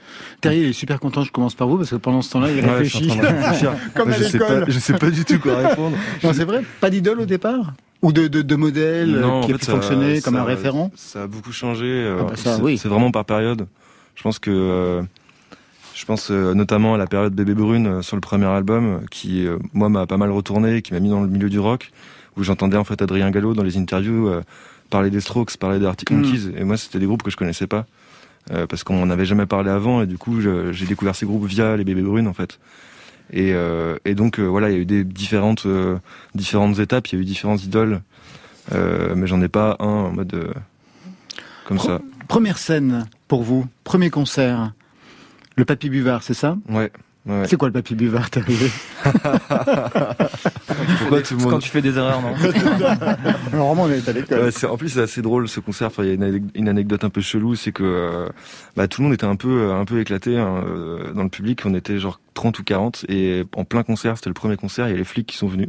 Terrier 0.40 0.68
est 0.68 0.72
super 0.72 1.00
content, 1.00 1.24
je 1.24 1.32
commence 1.32 1.54
par 1.54 1.66
vous 1.68 1.78
parce 1.78 1.90
que 1.90 1.96
pendant 1.96 2.22
ce 2.22 2.30
temps-là, 2.32 2.52
il 2.52 2.60
réfléchit. 2.60 3.08
Comme 3.94 4.12
à 4.12 4.18
l'école. 4.18 4.64
Je 4.68 4.78
sais 4.78 4.94
pas 4.94 5.10
du 5.10 5.24
tout 5.24 5.38
quoi 5.38 5.56
répondre. 5.56 5.96
non, 6.22 6.32
c'est 6.32 6.44
vrai, 6.44 6.62
pas 6.80 6.90
d'idole 6.90 7.20
au 7.20 7.26
départ 7.26 7.72
ou 8.02 8.12
de, 8.12 8.28
de, 8.28 8.42
de 8.42 8.56
modèle 8.56 9.16
euh, 9.16 9.40
qui 9.42 9.52
a 9.52 9.58
pu 9.58 9.64
fonctionner 9.64 10.20
comme 10.20 10.36
un 10.36 10.44
référent 10.44 10.92
Ça 10.94 11.24
a 11.24 11.26
beaucoup 11.26 11.50
changé. 11.50 11.86
Euh, 11.86 12.20
ah 12.20 12.32
bah 12.44 12.58
oui. 12.62 12.78
C'est 12.78 12.88
vraiment 12.88 13.10
par 13.10 13.24
période. 13.24 13.66
Je 14.14 14.22
pense 14.22 14.38
que 14.38 14.50
euh, 14.52 15.02
je 15.94 16.04
pense 16.04 16.30
notamment 16.30 16.94
à 16.94 16.98
la 16.98 17.06
période 17.06 17.34
Bébé 17.34 17.54
Brune 17.54 18.02
sur 18.02 18.16
le 18.16 18.20
premier 18.20 18.46
album, 18.46 19.00
qui 19.10 19.46
moi 19.72 19.88
m'a 19.88 20.06
pas 20.06 20.16
mal 20.16 20.30
retourné, 20.30 20.80
qui 20.80 20.92
m'a 20.92 21.00
mis 21.00 21.08
dans 21.08 21.22
le 21.22 21.28
milieu 21.28 21.50
du 21.50 21.58
rock, 21.58 21.90
où 22.36 22.44
j'entendais 22.44 22.76
en 22.76 22.84
fait 22.84 23.02
Adrien 23.02 23.32
Gallo 23.32 23.52
dans 23.52 23.64
les 23.64 23.76
interviews 23.78 24.30
parler 24.90 25.10
des 25.10 25.20
Strokes, 25.20 25.56
parler 25.56 25.78
des 25.78 25.86
Arctic 25.86 26.10
mm. 26.10 26.16
Monkeys, 26.16 26.52
et 26.56 26.64
moi 26.64 26.76
c'était 26.76 26.98
des 26.98 27.06
groupes 27.06 27.22
que 27.22 27.30
je 27.30 27.36
connaissais 27.36 27.66
pas. 27.66 27.86
parce 28.68 28.82
qu'on 28.82 28.98
n'en 28.98 29.10
avait 29.10 29.26
jamais 29.26 29.46
parlé 29.46 29.70
avant 29.70 30.02
et 30.02 30.06
du 30.06 30.16
coup 30.16 30.40
j'ai 30.40 30.86
découvert 30.86 31.14
ces 31.14 31.26
groupes 31.26 31.44
via 31.44 31.76
les 31.76 31.84
bébés 31.84 32.02
brunes 32.02 32.26
en 32.26 32.32
fait 32.32 32.58
et, 33.32 33.52
euh, 33.52 33.96
et 34.04 34.14
donc 34.14 34.38
euh, 34.38 34.44
voilà, 34.44 34.70
il 34.70 34.74
y 34.74 34.76
a 34.76 34.80
eu 34.80 34.86
des 34.86 35.04
différentes 35.04 35.66
euh, 35.66 35.98
différentes 36.34 36.78
étapes, 36.78 37.08
il 37.08 37.16
y 37.16 37.18
a 37.18 37.22
eu 37.22 37.24
différentes 37.24 37.62
idoles, 37.62 38.00
mais 38.72 39.26
j'en 39.26 39.40
ai 39.42 39.48
pas 39.48 39.76
un 39.80 39.86
en 39.86 40.12
mode 40.12 40.54
comme 41.66 41.78
ça. 41.78 42.00
Première 42.26 42.58
scène 42.58 43.06
pour 43.26 43.42
vous, 43.42 43.66
premier 43.84 44.10
concert, 44.10 44.72
le 45.56 45.64
Papy 45.64 45.88
Buvard, 45.88 46.22
c'est 46.22 46.34
ça? 46.34 46.56
Ouais. 46.68 46.90
C'est 47.46 47.56
quoi 47.56 47.68
le 47.68 47.72
papy 47.72 47.94
buvard, 47.94 48.30
t'es 48.30 48.40
arrivé 48.40 48.70
Pourquoi 50.98 51.22
tout 51.22 51.34
le 51.34 51.40
monde... 51.40 51.50
Quand 51.50 51.58
tu 51.58 51.68
fais 51.68 51.82
des 51.82 51.96
erreurs, 51.96 52.22
non 52.22 52.34
Normalement, 53.52 53.82
on 53.84 53.90
est 53.90 54.08
à 54.08 54.12
l'école. 54.12 54.50
en 54.68 54.76
plus, 54.76 54.88
c'est 54.90 55.02
assez 55.02 55.22
drôle 55.22 55.48
ce 55.48 55.60
concert. 55.60 55.90
il 55.98 56.06
y 56.06 56.10
a 56.10 56.14
une, 56.54 56.68
anecdote 56.68 57.04
un 57.04 57.10
peu 57.10 57.20
chelou, 57.20 57.54
c'est 57.54 57.72
que 57.72 57.82
euh, 57.84 58.28
bah, 58.76 58.88
tout 58.88 59.02
le 59.02 59.06
monde 59.06 59.14
était 59.14 59.26
un 59.26 59.36
peu, 59.36 59.72
un 59.72 59.84
peu 59.84 60.00
éclaté 60.00 60.38
hein, 60.38 60.64
euh, 60.66 61.12
dans 61.12 61.22
le 61.22 61.28
public. 61.28 61.60
On 61.66 61.74
était 61.74 61.98
genre 61.98 62.20
30 62.34 62.58
ou 62.58 62.64
40 62.64 63.04
et 63.08 63.44
en 63.56 63.64
plein 63.64 63.82
concert, 63.82 64.16
c'était 64.16 64.30
le 64.30 64.34
premier 64.34 64.56
concert. 64.56 64.88
Il 64.88 64.92
y 64.92 64.94
a 64.94 64.98
les 64.98 65.04
flics 65.04 65.26
qui 65.26 65.36
sont 65.36 65.48
venus 65.48 65.68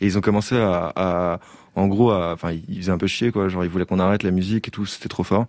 et 0.00 0.06
ils 0.06 0.16
ont 0.16 0.22
commencé 0.22 0.56
à, 0.56 0.92
à 0.96 1.40
en 1.76 1.88
gros, 1.88 2.12
enfin, 2.12 2.52
ils 2.68 2.78
faisaient 2.78 2.92
un 2.92 2.98
peu 2.98 3.06
chier, 3.06 3.32
quoi. 3.32 3.48
Genre, 3.48 3.64
ils 3.64 3.70
voulaient 3.70 3.84
qu'on 3.84 3.98
arrête 3.98 4.22
la 4.22 4.30
musique 4.30 4.68
et 4.68 4.70
tout, 4.70 4.86
c'était 4.86 5.08
trop 5.08 5.24
fort. 5.24 5.46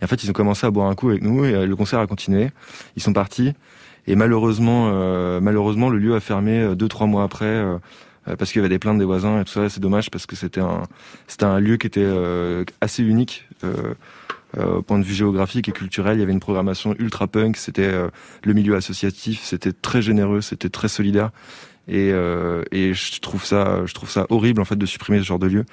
Et 0.00 0.04
en 0.04 0.08
fait, 0.08 0.24
ils 0.24 0.30
ont 0.30 0.34
commencé 0.34 0.66
à 0.66 0.70
boire 0.70 0.88
un 0.88 0.94
coup 0.94 1.10
avec 1.10 1.22
nous 1.22 1.44
et 1.44 1.54
euh, 1.54 1.66
le 1.66 1.76
concert 1.76 1.98
a 1.98 2.06
continué. 2.06 2.50
Ils 2.96 3.02
sont 3.02 3.12
partis. 3.12 3.52
Et 4.06 4.16
malheureusement, 4.16 4.90
euh, 4.92 5.40
malheureusement, 5.40 5.88
le 5.90 5.98
lieu 5.98 6.14
a 6.14 6.20
fermé 6.20 6.60
euh, 6.60 6.74
deux 6.74 6.88
trois 6.88 7.06
mois 7.06 7.24
après 7.24 7.46
euh, 7.46 7.78
parce 8.38 8.50
qu'il 8.50 8.60
y 8.60 8.64
avait 8.64 8.68
des 8.68 8.78
plaintes 8.78 8.98
des 8.98 9.04
voisins 9.04 9.40
et 9.40 9.44
tout 9.44 9.52
ça. 9.52 9.68
C'est 9.68 9.80
dommage 9.80 10.10
parce 10.10 10.26
que 10.26 10.36
c'était 10.36 10.60
un 10.60 10.82
c'était 11.26 11.44
un 11.44 11.60
lieu 11.60 11.76
qui 11.76 11.86
était 11.86 12.08
assez 12.80 13.04
unique. 13.04 13.48
au 14.56 14.82
point 14.82 14.98
de 14.98 15.04
vue 15.04 15.14
géographique 15.14 15.68
et 15.68 15.72
culturel, 15.72 16.16
il 16.16 16.20
y 16.20 16.22
avait 16.24 16.32
une 16.32 16.40
programmation 16.40 16.96
ultra 16.98 17.28
punk, 17.28 17.56
c'était 17.56 17.92
le 18.42 18.52
milieu 18.52 18.74
associatif, 18.74 19.42
c'était 19.44 19.72
très 19.72 20.02
généreux, 20.02 20.40
c'était 20.40 20.70
très 20.70 20.88
solidaire, 20.88 21.30
et, 21.86 22.08
et 22.72 22.94
je 22.94 23.20
trouve 23.20 23.44
ça, 23.44 23.86
je 23.86 23.94
trouve 23.94 24.10
ça 24.10 24.26
horrible 24.28 24.60
en 24.60 24.64
fait 24.64 24.76
de 24.76 24.86
supprimer 24.86 25.18
ce 25.18 25.24
genre 25.24 25.38
de 25.38 25.46
lieu. 25.46 25.64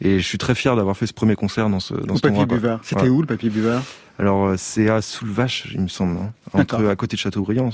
Et 0.00 0.18
je 0.18 0.26
suis 0.26 0.38
très 0.38 0.54
fier 0.54 0.76
d'avoir 0.76 0.96
fait 0.96 1.06
ce 1.06 1.14
premier 1.14 1.36
concert 1.36 1.68
dans 1.68 1.80
ce 1.80 1.94
dans 1.94 2.16
ce 2.16 2.20
Papier 2.20 2.46
Buvard. 2.46 2.80
C'était 2.82 3.08
où 3.08 3.20
le 3.20 3.26
Papier 3.26 3.50
Buvard 3.50 3.82
alors, 4.18 4.46
euh, 4.46 4.54
c'est 4.56 4.88
à 4.88 5.02
Soulvache, 5.02 5.68
il 5.74 5.80
me 5.80 5.88
semble, 5.88 6.14
non 6.14 6.32
Entre, 6.52 6.86
à 6.86 6.96
côté 6.96 7.16
de 7.16 7.20
Châteaubriand. 7.20 7.70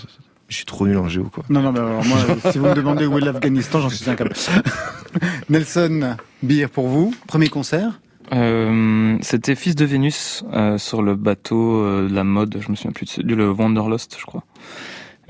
Je 0.49 0.57
suis 0.57 0.65
trop 0.65 0.87
nul 0.87 0.97
en 0.97 1.09
géo, 1.09 1.25
quoi. 1.25 1.45
Non, 1.49 1.61
non, 1.61 1.71
mais 1.71 1.81
alors 1.81 2.05
moi, 2.05 2.19
si 2.51 2.59
vous 2.59 2.67
me 2.67 2.75
demandez 2.75 3.07
où 3.07 3.19
est 3.19 3.21
l'Afghanistan, 3.21 3.81
j'en 3.81 3.91
suis 3.91 4.09
incapable. 4.09 4.35
Nelson 5.51 6.17
Beer, 6.43 6.69
pour 6.69 6.89
vous, 6.89 7.15
premier 7.27 7.49
concert 7.49 8.01
euh, 8.33 9.17
C'était 9.21 9.55
Fils 9.55 9.75
de 9.75 9.85
Vénus 9.85 10.45
euh, 10.53 10.79
sur 10.79 11.03
le 11.03 11.15
bateau 11.15 11.83
euh, 11.83 12.09
de 12.09 12.15
la 12.15 12.25
mode, 12.25 12.57
je 12.61 12.71
me 12.71 12.77
souviens 12.77 12.93
plus 12.93 13.19
du 13.19 13.35
le 13.35 13.51
Wanderlust, 13.51 14.17
je 14.19 14.25
crois. 14.25 14.45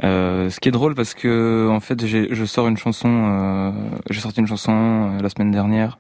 Euh, 0.02 0.49
ce 0.49 0.61
qui 0.61 0.70
est 0.70 0.73
drôle 0.73 0.94
parce 0.94 1.12
que 1.12 1.68
en 1.70 1.80
fait, 1.80 2.06
je 2.06 2.44
sors 2.47 2.68
une 2.68 2.78
chanson, 2.78 3.75
j'ai 4.09 4.20
sorti 4.20 4.40
une 4.40 4.47
chanson 4.47 5.18
la 5.20 5.28
semaine 5.28 5.50
dernière 5.50 5.99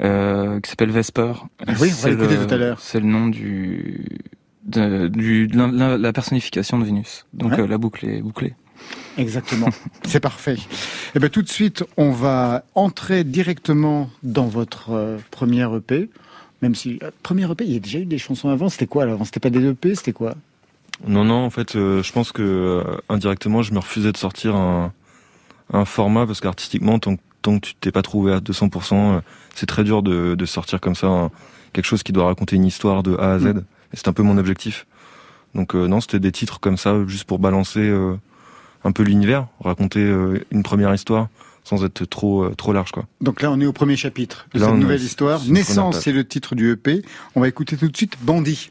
euh, 0.00 0.60
qui 0.60 0.70
s'appelle 0.70 0.90
Vesper. 0.90 1.32
Ah 1.66 1.72
oui, 1.80 1.90
on 1.92 2.02
va 2.02 2.10
l'écouter 2.10 2.36
tout 2.36 2.54
à 2.54 2.56
l'heure. 2.56 2.80
C'est 2.80 3.00
le 3.00 3.06
nom 3.06 3.28
du 3.28 4.06
de, 4.64 5.08
du, 5.08 5.46
de 5.46 5.56
la, 5.56 5.98
la, 5.98 6.12
personnification 6.12 6.78
de 6.78 6.84
Vénus. 6.84 7.26
Donc 7.32 7.52
euh, 7.52 7.66
la 7.66 7.78
boucle 7.78 8.06
est 8.06 8.22
bouclée. 8.22 8.54
Exactement, 9.16 9.68
c'est 10.06 10.20
parfait. 10.20 10.54
Et 10.54 10.58
eh 11.16 11.18
bien 11.18 11.28
tout 11.28 11.42
de 11.42 11.48
suite, 11.48 11.84
on 11.96 12.10
va 12.10 12.64
entrer 12.74 13.24
directement 13.24 14.10
dans 14.22 14.46
votre 14.46 14.90
euh, 14.90 15.18
première 15.30 15.74
EP. 15.76 16.10
Même 16.62 16.74
si 16.74 16.98
euh, 17.02 17.10
première 17.22 17.52
EP, 17.52 17.64
il 17.64 17.72
y 17.72 17.76
a 17.76 17.80
déjà 17.80 17.98
eu 17.98 18.06
des 18.06 18.18
chansons 18.18 18.48
avant. 18.48 18.68
C'était 18.68 18.86
quoi 18.86 19.04
alors? 19.04 19.24
C'était 19.24 19.40
pas 19.40 19.50
des 19.50 19.64
EP, 19.64 19.94
c'était 19.94 20.12
quoi? 20.12 20.34
Non, 21.06 21.24
non. 21.24 21.44
En 21.44 21.50
fait, 21.50 21.72
je 21.74 22.12
pense 22.12 22.32
que 22.32 22.82
indirectement, 23.08 23.62
je 23.62 23.72
me 23.72 23.80
refusais 23.80 24.12
de 24.12 24.16
sortir 24.16 24.54
un, 24.54 24.92
un 25.72 25.84
format 25.84 26.24
parce 26.24 26.40
qu'artistiquement, 26.40 27.00
tant, 27.00 27.16
tant 27.44 27.58
que 27.58 27.66
tu 27.68 27.74
t'es 27.74 27.92
pas 27.92 28.02
trouvé 28.02 28.32
à 28.32 28.38
200%, 28.40 29.20
c'est 29.54 29.66
très 29.66 29.84
dur 29.84 30.02
de, 30.02 30.34
de, 30.34 30.46
sortir 30.46 30.80
comme 30.80 30.94
ça 30.94 31.06
hein, 31.06 31.30
quelque 31.72 31.84
chose 31.84 32.02
qui 32.02 32.12
doit 32.12 32.24
raconter 32.24 32.56
une 32.56 32.64
histoire 32.64 33.02
de 33.02 33.16
A 33.16 33.34
à 33.34 33.38
Z. 33.38 33.44
Mm. 33.44 33.58
Et 33.92 33.96
c'est 33.96 34.08
un 34.08 34.12
peu 34.12 34.22
mon 34.22 34.38
objectif. 34.38 34.86
Donc 35.54 35.74
euh, 35.74 35.86
non, 35.86 36.00
c'était 36.00 36.18
des 36.18 36.32
titres 36.32 36.58
comme 36.58 36.76
ça, 36.76 36.96
juste 37.06 37.24
pour 37.24 37.38
balancer 37.38 37.80
euh, 37.80 38.16
un 38.82 38.92
peu 38.92 39.02
l'univers, 39.02 39.46
raconter 39.60 40.00
euh, 40.00 40.44
une 40.50 40.62
première 40.62 40.92
histoire 40.92 41.28
sans 41.66 41.82
être 41.82 42.04
trop 42.04 42.50
trop 42.50 42.74
large 42.74 42.92
quoi. 42.92 43.06
Donc 43.22 43.40
là 43.40 43.50
on 43.50 43.58
est 43.58 43.64
au 43.64 43.72
premier 43.72 43.96
chapitre 43.96 44.46
de 44.52 44.58
cette 44.58 44.74
nouvelle 44.74 45.00
histoire. 45.00 45.40
Naissance 45.46 46.00
c'est 46.00 46.12
le 46.12 46.26
titre 46.26 46.54
du 46.54 46.70
EP. 46.70 47.00
On 47.34 47.40
va 47.40 47.48
écouter 47.48 47.78
tout 47.78 47.88
de 47.88 47.96
suite 47.96 48.18
Bandit. 48.20 48.70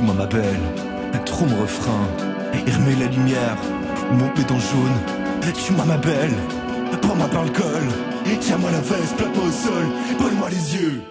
d'hier. 0.00 0.06
Tu 0.06 0.06
m'as 0.06 0.14
ma 0.14 0.26
belle, 0.26 1.24
trop 1.24 1.46
mon 1.46 1.60
refrain. 1.60 2.08
Et 2.54 2.70
la 2.98 3.06
lumière, 3.06 3.56
mon 4.12 4.28
béton 4.34 4.58
jaune. 4.58 5.52
Tu 5.54 5.72
m'as 5.72 5.84
ma 5.84 5.96
belle, 5.96 6.34
prends-moi 7.02 7.28
par 7.28 7.44
le 7.44 7.50
col. 7.50 7.88
Et 8.26 8.36
tiens-moi 8.38 8.70
la 8.70 8.80
veste, 8.80 9.16
plate-moi 9.16 9.44
au 9.46 9.50
sol, 9.50 9.86
brûle-moi 10.18 10.48
les 10.50 10.76
yeux. 10.76 11.02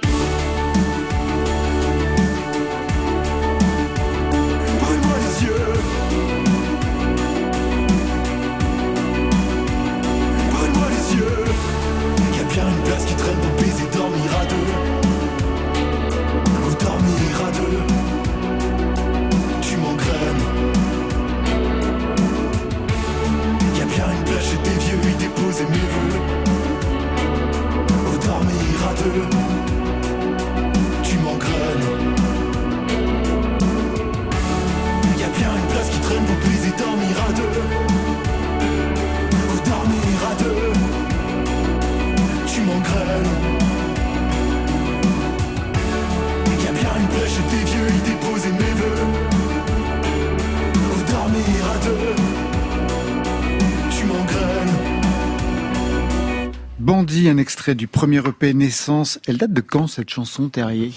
Bandit, 56.89 57.29
un 57.29 57.37
extrait 57.37 57.75
du 57.75 57.85
premier 57.85 58.17
EP 58.17 58.51
Naissance. 58.55 59.19
Elle 59.27 59.37
date 59.37 59.53
de 59.53 59.61
quand 59.61 59.85
cette 59.85 60.09
chanson, 60.09 60.49
Terrier? 60.49 60.91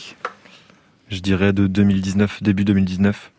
Je 1.11 1.19
dirais 1.19 1.53
de 1.53 1.67
2019, 1.67 2.43
début 2.43 2.65
2019. 2.65 3.31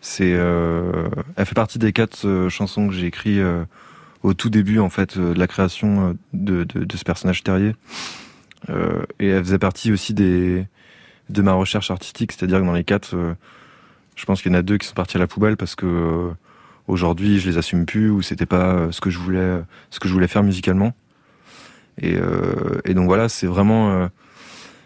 C'est, 0.00 0.32
euh, 0.32 1.08
elle 1.36 1.46
fait 1.46 1.54
partie 1.54 1.78
des 1.78 1.92
quatre 1.92 2.26
euh, 2.26 2.48
chansons 2.48 2.88
que 2.88 2.92
j'ai 2.92 3.06
écrites 3.06 3.38
euh, 3.38 3.64
au 4.24 4.34
tout 4.34 4.50
début 4.50 4.80
en 4.80 4.90
fait 4.90 5.16
de 5.16 5.32
la 5.32 5.46
création 5.46 6.18
de, 6.32 6.66
ce 6.92 7.04
personnage 7.04 7.44
terrier. 7.44 7.76
Et 9.20 9.28
elle 9.28 9.44
faisait 9.44 9.60
partie 9.60 9.92
aussi 9.92 10.12
de 10.12 10.66
ma 11.28 11.52
recherche 11.52 11.92
artistique, 11.92 12.32
c'est-à-dire 12.32 12.58
que 12.58 12.64
dans 12.64 12.72
les 12.72 12.82
quatre, 12.82 13.14
je 14.16 14.24
pense 14.24 14.42
qu'il 14.42 14.50
y 14.50 14.54
en 14.56 14.58
a 14.58 14.62
deux 14.62 14.76
qui 14.76 14.88
sont 14.88 14.94
partis 14.94 15.18
à 15.18 15.20
la 15.20 15.28
poubelle 15.28 15.56
parce 15.56 15.76
que 15.76 16.32
aujourd'hui 16.88 17.38
je 17.38 17.48
les 17.48 17.58
assume 17.58 17.86
plus 17.86 18.10
ou 18.10 18.22
c'était 18.22 18.44
pas 18.44 18.90
ce 18.90 19.00
que 19.00 19.10
je 19.10 19.20
voulais, 19.20 19.60
ce 19.90 20.00
que 20.00 20.08
je 20.08 20.12
voulais 20.12 20.26
faire 20.26 20.42
musicalement. 20.42 20.94
Et, 22.00 22.16
euh, 22.16 22.80
et 22.84 22.94
donc 22.94 23.06
voilà, 23.06 23.28
c'est 23.28 23.46
vraiment 23.46 23.90
euh, 23.92 24.06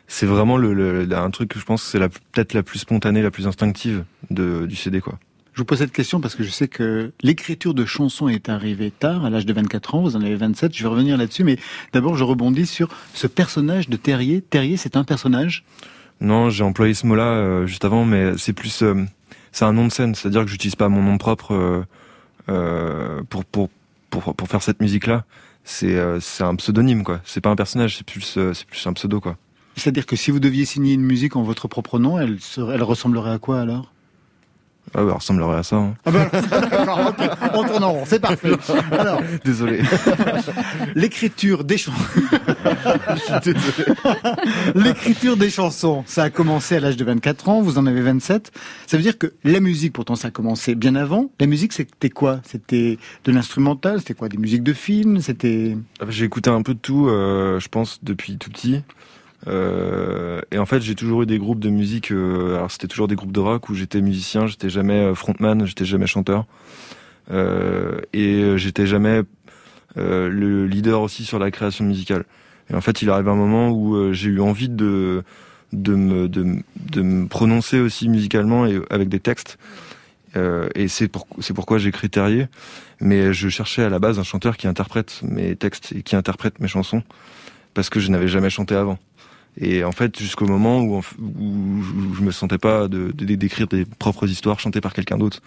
c'est 0.08 0.26
vraiment 0.26 0.56
le, 0.56 0.74
le- 0.74 1.16
un 1.16 1.30
truc 1.30 1.48
que 1.50 1.58
je 1.58 1.64
pense 1.64 1.82
que 1.82 1.88
c'est 1.88 1.98
peut-être 2.32 2.52
la 2.54 2.62
plus 2.62 2.78
spontanée, 2.80 3.22
la 3.22 3.30
plus 3.30 3.46
instinctive 3.46 4.04
de, 4.30 4.66
du 4.66 4.76
CD 4.76 5.00
quoi. 5.00 5.18
Je 5.52 5.60
vous 5.60 5.64
pose 5.64 5.78
cette 5.78 5.92
question 5.92 6.20
parce 6.20 6.34
que 6.34 6.42
je 6.42 6.50
sais 6.50 6.66
que 6.66 7.12
l'écriture 7.22 7.74
de 7.74 7.84
chansons 7.84 8.26
est 8.28 8.48
arrivée 8.48 8.90
tard, 8.90 9.24
à 9.24 9.30
l'âge 9.30 9.46
de 9.46 9.52
24 9.52 9.94
ans, 9.94 10.02
vous 10.02 10.16
en 10.16 10.20
avez 10.20 10.34
27, 10.34 10.74
je 10.76 10.82
vais 10.82 10.88
revenir 10.88 11.16
là-dessus, 11.16 11.44
mais 11.44 11.58
d'abord 11.92 12.16
je 12.16 12.24
rebondis 12.24 12.66
sur 12.66 12.88
ce 13.14 13.28
personnage 13.28 13.88
de 13.88 13.96
Terrier. 13.96 14.40
Terrier, 14.42 14.76
c'est 14.76 14.96
un 14.96 15.04
personnage? 15.04 15.64
Non, 16.20 16.50
j'ai 16.50 16.64
employé 16.64 16.92
ce 16.94 17.06
mot-là 17.06 17.26
euh, 17.28 17.66
juste 17.66 17.84
avant, 17.84 18.04
mais 18.04 18.36
c'est 18.36 18.52
plus 18.52 18.82
euh, 18.82 19.04
c'est 19.52 19.64
un 19.64 19.72
nom 19.72 19.86
de 19.86 19.92
scène, 19.92 20.16
c'est-à-dire 20.16 20.42
que 20.44 20.50
j'utilise 20.50 20.74
pas 20.74 20.88
mon 20.88 21.02
nom 21.02 21.18
propre 21.18 21.84
euh, 22.48 23.22
pour, 23.30 23.44
pour 23.44 23.70
pour 24.10 24.34
pour 24.34 24.48
faire 24.48 24.62
cette 24.62 24.80
musique-là. 24.80 25.24
C'est 25.64 25.96
euh, 25.96 26.20
c'est 26.20 26.44
un 26.44 26.54
pseudonyme 26.56 27.02
quoi. 27.02 27.20
C'est 27.24 27.40
pas 27.40 27.50
un 27.50 27.56
personnage, 27.56 27.96
c'est 27.96 28.06
plus 28.06 28.36
euh, 28.36 28.52
plus 28.68 28.86
un 28.86 28.92
pseudo 28.92 29.20
quoi. 29.20 29.36
C'est-à-dire 29.76 30.06
que 30.06 30.14
si 30.14 30.30
vous 30.30 30.38
deviez 30.38 30.64
signer 30.66 30.94
une 30.94 31.02
musique 31.02 31.36
en 31.36 31.42
votre 31.42 31.66
propre 31.68 31.98
nom, 31.98 32.18
elle, 32.18 32.38
elle 32.56 32.82
ressemblerait 32.82 33.32
à 33.32 33.38
quoi 33.38 33.60
alors? 33.60 33.93
Ah 34.96 35.04
ouais, 35.04 35.12
ressemblerait 35.12 35.58
à 35.58 35.62
ça. 35.62 35.76
hein. 35.76 35.94
ah 36.04 36.10
ben, 36.10 36.28
d'accord, 36.50 37.00
ok, 37.18 37.28
On 37.54 37.64
tourne 37.64 37.84
en 37.84 37.92
rond, 37.92 38.04
c'est 38.06 38.20
parfait. 38.20 38.52
Alors, 38.92 39.20
Désolé. 39.44 39.80
l'écriture 40.94 41.64
des 41.64 41.76
chansons. 41.78 41.98
l'écriture 44.74 45.36
des 45.36 45.50
chansons, 45.50 46.04
ça 46.06 46.24
a 46.24 46.30
commencé 46.30 46.76
à 46.76 46.80
l'âge 46.80 46.96
de 46.96 47.04
24 47.04 47.48
ans, 47.48 47.60
vous 47.62 47.78
en 47.78 47.86
avez 47.86 48.00
27. 48.02 48.52
Ça 48.86 48.96
veut 48.96 49.02
dire 49.02 49.18
que 49.18 49.32
la 49.44 49.60
musique, 49.60 49.92
pourtant, 49.92 50.16
ça 50.16 50.28
a 50.28 50.30
commencé 50.30 50.74
bien 50.74 50.94
avant. 50.94 51.30
La 51.40 51.46
musique, 51.46 51.72
c'était 51.72 52.10
quoi? 52.10 52.40
C'était 52.44 52.98
de 53.24 53.32
l'instrumental 53.32 53.98
C'était 53.98 54.14
quoi? 54.14 54.28
Des 54.28 54.38
musiques 54.38 54.62
de 54.62 54.72
films 54.72 55.20
C'était 55.20 55.76
J'ai 56.08 56.24
écouté 56.24 56.50
un 56.50 56.62
peu 56.62 56.74
de 56.74 56.78
tout, 56.78 57.08
euh, 57.08 57.58
je 57.60 57.68
pense, 57.68 57.98
depuis 58.02 58.36
tout 58.38 58.50
petit. 58.50 58.82
Euh, 59.46 60.40
et 60.50 60.58
en 60.58 60.66
fait, 60.66 60.80
j'ai 60.80 60.94
toujours 60.94 61.22
eu 61.22 61.26
des 61.26 61.38
groupes 61.38 61.60
de 61.60 61.70
musique. 61.70 62.10
euh, 62.10 62.56
alors, 62.56 62.70
c'était 62.70 62.88
toujours 62.88 63.08
des 63.08 63.14
groupes 63.14 63.32
de 63.32 63.40
rock 63.40 63.68
où 63.68 63.74
j'étais 63.74 64.00
musicien, 64.00 64.46
j'étais 64.46 64.70
jamais 64.70 65.00
euh, 65.00 65.14
frontman, 65.14 65.66
j'étais 65.66 65.84
jamais 65.84 66.06
chanteur, 66.06 66.46
Euh, 67.30 68.00
et 68.12 68.42
euh, 68.42 68.56
j'étais 68.58 68.86
jamais 68.86 69.22
euh, 69.96 70.28
le 70.28 70.66
leader 70.66 71.00
aussi 71.00 71.24
sur 71.24 71.38
la 71.38 71.50
création 71.50 71.84
musicale. 71.84 72.24
Et 72.70 72.74
en 72.74 72.80
fait, 72.82 73.02
il 73.02 73.08
arrive 73.10 73.28
un 73.28 73.34
moment 73.34 73.70
où 73.70 74.12
j'ai 74.12 74.28
eu 74.28 74.40
envie 74.40 74.68
de 74.68 75.22
de 75.72 75.94
me 75.94 76.28
de, 76.28 76.62
de 76.92 77.02
me 77.02 77.26
prononcer 77.26 77.80
aussi 77.80 78.08
musicalement 78.08 78.66
et 78.66 78.80
avec 78.90 79.08
des 79.08 79.20
textes. 79.20 79.58
Et 80.74 80.88
c'est 80.88 81.08
pour, 81.08 81.26
c'est 81.40 81.54
pourquoi 81.54 81.78
j'ai 81.78 81.90
écrit 81.90 82.10
Terrier. 82.10 82.48
Mais 83.00 83.32
je 83.32 83.48
cherchais 83.48 83.84
à 83.84 83.88
la 83.88 83.98
base 83.98 84.18
un 84.18 84.24
chanteur 84.24 84.56
qui 84.56 84.66
interprète 84.66 85.20
mes 85.22 85.56
textes 85.56 85.92
et 85.92 86.02
qui 86.02 86.16
interprète 86.16 86.58
mes 86.60 86.68
chansons 86.68 87.02
parce 87.74 87.88
que 87.88 88.00
je 88.00 88.10
n'avais 88.10 88.28
jamais 88.28 88.50
chanté 88.50 88.74
avant. 88.74 88.98
Et 89.60 89.84
en 89.84 89.92
fait, 89.92 90.18
jusqu'au 90.18 90.46
moment 90.46 90.80
où, 90.80 90.96
où 90.98 91.82
je 92.16 92.22
me 92.22 92.30
sentais 92.32 92.58
pas 92.58 92.88
de, 92.88 93.12
de- 93.14 93.34
d'écrire 93.36 93.68
des 93.68 93.84
propres 93.84 94.28
histoires 94.28 94.58
chantées 94.58 94.80
par 94.80 94.92
quelqu'un 94.92 95.16
d'autre. 95.16 95.40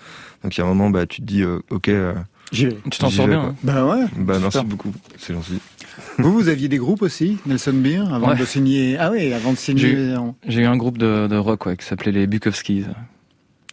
Donc 0.44 0.56
il 0.56 0.62
y 0.62 0.64
a 0.64 0.66
un 0.66 0.70
moment, 0.70 0.90
bah, 0.90 1.06
tu 1.06 1.22
te 1.22 1.26
dis, 1.26 1.42
euh, 1.44 1.60
ok, 1.72 1.90
euh, 1.90 2.14
J'y 2.54 2.68
vais. 2.68 2.78
Tu 2.90 3.00
t'en 3.00 3.10
J'y 3.10 3.18
sors 3.18 3.28
vais, 3.28 3.34
bien. 3.34 3.42
hein. 3.48 3.56
Bah 3.64 3.86
ouais. 3.86 4.06
bah 4.18 4.38
merci 4.42 4.64
beaucoup, 4.64 4.94
c'est 5.18 5.34
gentil. 5.34 5.60
Vous, 6.20 6.32
vous 6.32 6.48
aviez 6.48 6.70
des 6.70 6.78
groupes 6.78 7.02
aussi, 7.02 7.38
Nelson 7.46 7.74
Beer, 7.74 8.04
avant 8.14 8.30
Ouais. 8.30 8.38
de 8.38 8.46
signer. 8.46 8.96
Ah 8.98 9.12
oui, 9.12 9.34
avant 9.34 9.52
de 9.52 9.58
signer. 9.58 9.82
J'ai- 9.82 10.16
en- 10.16 10.36
J'ai 10.48 10.62
eu 10.62 10.66
un 10.66 10.78
groupe 10.78 10.98
de, 10.98 11.28
de 11.28 11.36
rock 11.36 11.66
ouais, 11.66 11.76
qui 11.76 11.86
s'appelait 11.86 12.14
les 12.14 12.26
Bukowskis. 12.28 12.86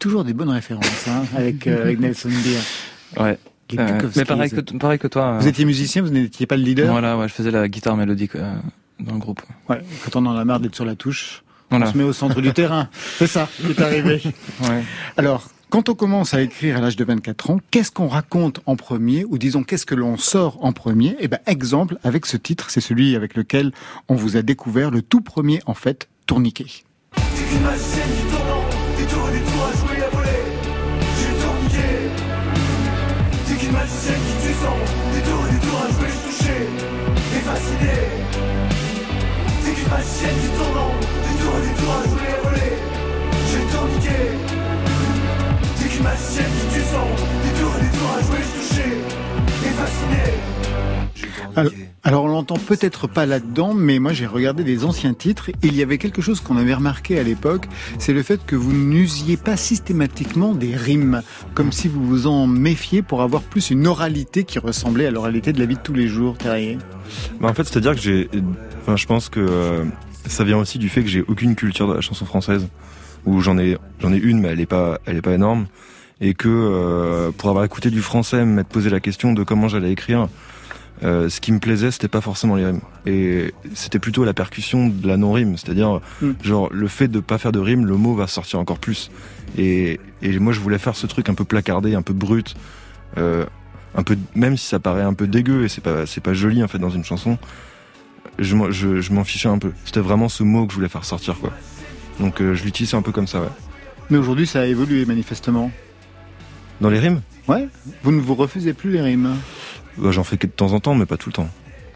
Toujours 0.00 0.24
des 0.24 0.34
bonnes 0.34 0.50
références 0.50 1.06
hein, 1.08 1.22
avec, 1.36 1.66
euh, 1.68 1.82
avec 1.82 2.00
Nelson 2.00 2.28
Beer. 2.30 3.22
Ouais. 3.22 3.38
Les 3.70 3.78
Euh, 3.78 3.86
Bukowskis. 3.92 4.18
mais 4.18 4.24
pareil 4.24 4.50
que, 4.50 4.60
pareil 4.78 4.98
que 4.98 5.06
toi. 5.06 5.38
Vous 5.38 5.46
euh, 5.46 5.50
étiez 5.50 5.64
musicien, 5.64 6.02
vous 6.02 6.10
n'étiez 6.10 6.46
pas 6.46 6.56
le 6.56 6.64
leader. 6.64 6.90
Voilà, 6.90 7.16
ouais, 7.16 7.28
je 7.28 7.32
faisais 7.34 7.52
la 7.52 7.68
guitare 7.68 7.96
mélodique 7.96 8.34
euh, 8.34 8.56
dans 9.00 9.14
le 9.14 9.18
groupe. 9.18 9.42
Ouais, 9.68 9.80
quand 10.04 10.16
on 10.20 10.26
en 10.26 10.36
a 10.36 10.44
marre 10.44 10.60
d'être 10.60 10.74
sur 10.74 10.84
la 10.84 10.94
touche, 10.96 11.42
Voilà. 11.70 11.88
on 11.88 11.92
se 11.92 11.98
met 11.98 12.04
au 12.04 12.12
centre 12.12 12.40
du 12.40 12.52
terrain. 12.54 12.88
C'est 13.18 13.26
ça 13.26 13.48
qui 13.60 13.70
est 13.72 13.80
arrivé. 13.80 14.22
Ouais. 14.62 14.82
Alors, 15.16 15.48
quand 15.70 15.88
on 15.88 15.94
commence 15.94 16.34
à 16.34 16.40
écrire 16.42 16.76
à 16.76 16.80
l'âge 16.80 16.94
de 16.96 17.04
24 17.04 17.50
ans, 17.50 17.60
qu'est-ce 17.72 17.90
qu'on 17.90 18.06
raconte 18.06 18.60
en 18.66 18.76
premier 18.76 19.24
ou 19.24 19.38
disons 19.38 19.64
qu'est-ce 19.64 19.86
que 19.86 19.96
l'on 19.96 20.16
sort 20.16 20.64
en 20.64 20.72
premier? 20.72 21.16
Eh 21.18 21.26
ben, 21.26 21.40
exemple 21.46 21.96
avec 22.04 22.26
ce 22.26 22.36
titre, 22.36 22.70
c'est 22.70 22.80
celui 22.80 23.16
avec 23.16 23.34
lequel 23.34 23.72
on 24.08 24.14
vous 24.14 24.36
a 24.36 24.42
découvert 24.42 24.90
le 24.92 25.02
tout 25.02 25.20
premier 25.20 25.60
en 25.66 25.74
fait, 25.74 26.08
Tourniquet. 26.26 26.66
T'es 46.04 46.10
qu'une 46.10 46.10
magicienne 46.10 46.52
qui 46.68 46.74
tue 46.74 46.82
sang 46.82 47.08
Des 47.42 47.60
tours 47.60 47.74
et 47.78 47.82
des 47.82 47.98
tours 47.98 48.10
à 48.10 48.22
jouer, 48.22 48.38
je 48.42 48.68
touché 48.68 48.88
Et 49.64 49.70
fasciné. 49.70 50.16
J'ai 51.14 51.28
Alors, 52.04 52.24
on 52.24 52.28
l'entend 52.28 52.56
peut-être 52.56 53.06
pas 53.06 53.24
là-dedans, 53.24 53.72
mais 53.72 53.98
moi 53.98 54.12
j'ai 54.12 54.26
regardé 54.26 54.64
des 54.64 54.84
anciens 54.84 55.14
titres. 55.14 55.48
Et 55.48 55.54
il 55.68 55.74
y 55.74 55.82
avait 55.82 55.96
quelque 55.96 56.20
chose 56.20 56.40
qu'on 56.40 56.58
avait 56.58 56.74
remarqué 56.74 57.18
à 57.18 57.22
l'époque, 57.22 57.68
c'est 57.98 58.12
le 58.12 58.22
fait 58.22 58.44
que 58.44 58.54
vous 58.54 58.72
n'usiez 58.72 59.36
pas 59.38 59.56
systématiquement 59.56 60.54
des 60.54 60.76
rimes, 60.76 61.22
comme 61.54 61.72
si 61.72 61.88
vous 61.88 62.04
vous 62.04 62.26
en 62.26 62.46
méfiez 62.46 63.00
pour 63.00 63.22
avoir 63.22 63.42
plus 63.42 63.70
une 63.70 63.86
oralité 63.86 64.44
qui 64.44 64.58
ressemblait 64.58 65.06
à 65.06 65.10
l'oralité 65.10 65.52
de 65.54 65.58
la 65.58 65.66
vie 65.66 65.76
de 65.76 65.80
tous 65.80 65.94
les 65.94 66.08
jours, 66.08 66.36
Terrier. 66.36 66.76
Bah 67.40 67.48
en 67.48 67.54
fait, 67.54 67.64
c'est-à-dire 67.64 67.94
que 67.94 68.00
j'ai, 68.00 68.28
enfin, 68.82 68.96
je 68.96 69.06
pense 69.06 69.30
que 69.30 69.40
euh, 69.40 69.84
ça 70.26 70.44
vient 70.44 70.58
aussi 70.58 70.78
du 70.78 70.90
fait 70.90 71.02
que 71.02 71.08
j'ai 71.08 71.22
aucune 71.22 71.54
culture 71.54 71.88
de 71.88 71.94
la 71.94 72.00
chanson 72.02 72.26
française, 72.26 72.68
où 73.24 73.40
j'en 73.40 73.56
ai, 73.56 73.78
j'en 74.00 74.12
ai 74.12 74.18
une, 74.18 74.40
mais 74.40 74.48
elle 74.48 74.60
est 74.60 74.66
pas, 74.66 74.98
elle 75.06 75.16
est 75.16 75.22
pas 75.22 75.32
énorme, 75.32 75.66
et 76.24 76.32
que 76.32 76.48
euh, 76.48 77.32
pour 77.36 77.50
avoir 77.50 77.64
écouté 77.64 77.90
du 77.90 78.00
français, 78.00 78.46
m'être 78.46 78.68
posé 78.68 78.88
la 78.88 79.00
question 79.00 79.34
de 79.34 79.42
comment 79.44 79.68
j'allais 79.68 79.92
écrire, 79.92 80.28
euh, 81.02 81.28
ce 81.28 81.38
qui 81.38 81.52
me 81.52 81.58
plaisait, 81.58 81.90
c'était 81.90 82.08
pas 82.08 82.22
forcément 82.22 82.56
les 82.56 82.64
rimes, 82.64 82.80
et 83.04 83.52
c'était 83.74 83.98
plutôt 83.98 84.24
la 84.24 84.32
percussion 84.32 84.88
de 84.88 85.06
la 85.06 85.18
non-rime, 85.18 85.58
c'est-à-dire 85.58 86.00
mm. 86.22 86.30
genre 86.42 86.70
le 86.72 86.88
fait 86.88 87.08
de 87.08 87.20
pas 87.20 87.36
faire 87.36 87.52
de 87.52 87.58
rime, 87.58 87.84
le 87.84 87.96
mot 87.96 88.14
va 88.14 88.26
sortir 88.26 88.58
encore 88.58 88.78
plus. 88.78 89.10
Et, 89.58 90.00
et 90.22 90.38
moi, 90.38 90.54
je 90.54 90.60
voulais 90.60 90.78
faire 90.78 90.96
ce 90.96 91.06
truc 91.06 91.28
un 91.28 91.34
peu 91.34 91.44
placardé, 91.44 91.94
un 91.94 92.00
peu 92.00 92.14
brut, 92.14 92.54
euh, 93.18 93.44
un 93.94 94.02
peu, 94.02 94.16
même 94.34 94.56
si 94.56 94.66
ça 94.66 94.80
paraît 94.80 95.02
un 95.02 95.12
peu 95.12 95.26
dégueu 95.26 95.64
et 95.64 95.68
c'est 95.68 95.82
pas, 95.82 96.06
c'est 96.06 96.22
pas 96.22 96.32
joli 96.32 96.64
en 96.64 96.68
fait 96.68 96.78
dans 96.78 96.90
une 96.90 97.04
chanson. 97.04 97.36
Je, 98.38 98.56
je, 98.70 99.02
je 99.02 99.12
m'en 99.12 99.24
fichais 99.24 99.50
un 99.50 99.58
peu. 99.58 99.72
C'était 99.84 100.00
vraiment 100.00 100.30
ce 100.30 100.42
mot 100.42 100.64
que 100.64 100.72
je 100.72 100.76
voulais 100.76 100.88
faire 100.88 101.04
sortir, 101.04 101.38
quoi. 101.38 101.52
Donc 102.18 102.40
euh, 102.40 102.54
je 102.54 102.64
l'utilise 102.64 102.94
un 102.94 103.02
peu 103.02 103.12
comme 103.12 103.26
ça, 103.26 103.40
ouais. 103.42 103.52
Mais 104.08 104.16
aujourd'hui, 104.16 104.46
ça 104.46 104.62
a 104.62 104.64
évolué 104.64 105.04
manifestement. 105.04 105.70
Dans 106.80 106.90
les 106.90 106.98
rimes 106.98 107.20
Ouais. 107.48 107.68
Vous 108.02 108.12
ne 108.12 108.20
vous 108.20 108.34
refusez 108.34 108.72
plus 108.72 108.90
les 108.90 109.00
rimes 109.00 109.34
bah, 109.98 110.10
J'en 110.10 110.24
fais 110.24 110.36
que 110.36 110.46
de 110.46 110.52
temps 110.52 110.72
en 110.72 110.80
temps, 110.80 110.94
mais 110.94 111.06
pas 111.06 111.16
tout 111.16 111.28
le 111.28 111.34
temps. 111.34 111.50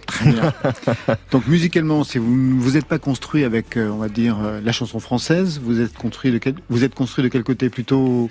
Très 0.06 0.32
bien. 0.32 0.52
Donc 1.30 1.46
musicalement, 1.46 2.04
si 2.04 2.18
vous 2.18 2.58
vous 2.58 2.72
n'êtes 2.72 2.86
pas 2.86 2.98
construit 2.98 3.44
avec, 3.44 3.76
euh, 3.76 3.90
on 3.90 3.98
va 3.98 4.08
dire, 4.08 4.38
euh, 4.42 4.60
la 4.62 4.72
chanson 4.72 5.00
française, 5.00 5.60
vous 5.62 5.80
êtes 5.80 5.92
construit 5.92 6.32
de 6.32 6.38
quel, 6.38 6.54
vous 6.70 6.84
êtes 6.84 6.94
construit 6.94 7.22
de 7.22 7.28
quel 7.28 7.44
côté? 7.44 7.68
Plutôt 7.68 8.28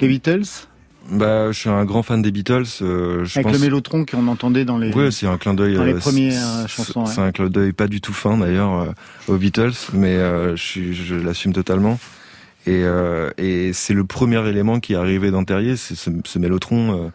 les 0.00 0.08
Beatles? 0.08 0.44
Bah, 1.10 1.52
je 1.52 1.58
suis 1.58 1.70
un 1.70 1.84
grand 1.84 2.02
fan 2.02 2.20
des 2.20 2.32
Beatles. 2.32 2.64
Euh, 2.82 3.24
Avec 3.34 3.52
le 3.52 3.58
mélotron 3.58 4.04
qu'on 4.04 4.26
entendait 4.28 4.64
dans 4.64 4.76
les. 4.76 4.92
Ouais, 4.92 5.10
c'est 5.10 5.26
un 5.26 5.38
clin 5.38 5.54
d'œil. 5.54 5.76
Dans 5.76 5.84
les 5.84 5.94
premières 5.94 6.68
chansons. 6.68 7.06
C'est 7.06 7.20
un 7.20 7.32
clin 7.32 7.48
d'œil 7.48 7.72
pas 7.72 7.86
du 7.86 8.00
tout 8.00 8.12
fin 8.12 8.36
d'ailleurs 8.36 8.94
aux 9.28 9.36
Beatles, 9.36 9.72
mais 9.94 10.16
je, 10.56 10.92
je 10.92 11.14
l'assume 11.14 11.52
totalement. 11.52 11.98
Et, 12.66 12.84
et 13.38 13.72
c'est 13.72 13.94
le 13.94 14.04
premier 14.04 14.44
élément 14.48 14.80
qui 14.80 14.94
est 14.94 14.96
arrivé 14.96 15.30
dans 15.30 15.44
Terrier, 15.44 15.76
c'est 15.76 15.94
ce, 15.94 16.10
ce 16.24 16.38
mélotron 16.38 17.12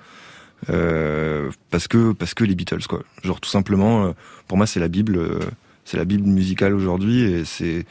euh, 0.70 1.50
parce 1.70 1.88
que 1.88 2.12
parce 2.14 2.34
que 2.34 2.44
les 2.44 2.56
Beatles 2.56 2.86
quoi. 2.88 3.02
Genre 3.24 3.42
tout 3.42 3.50
simplement, 3.50 4.06
euh, 4.06 4.12
pour 4.48 4.58
moi 4.58 4.68
c'est 4.68 4.80
la 4.80 4.88
Bible, 4.88 5.18
euh, 5.18 5.40
c'est 5.86 5.98
la 5.98 6.06
Bible 6.06 6.28
musicale 6.28 6.74
aujourd'hui 6.74 7.22
et 7.22 7.46
c'est 7.46 7.86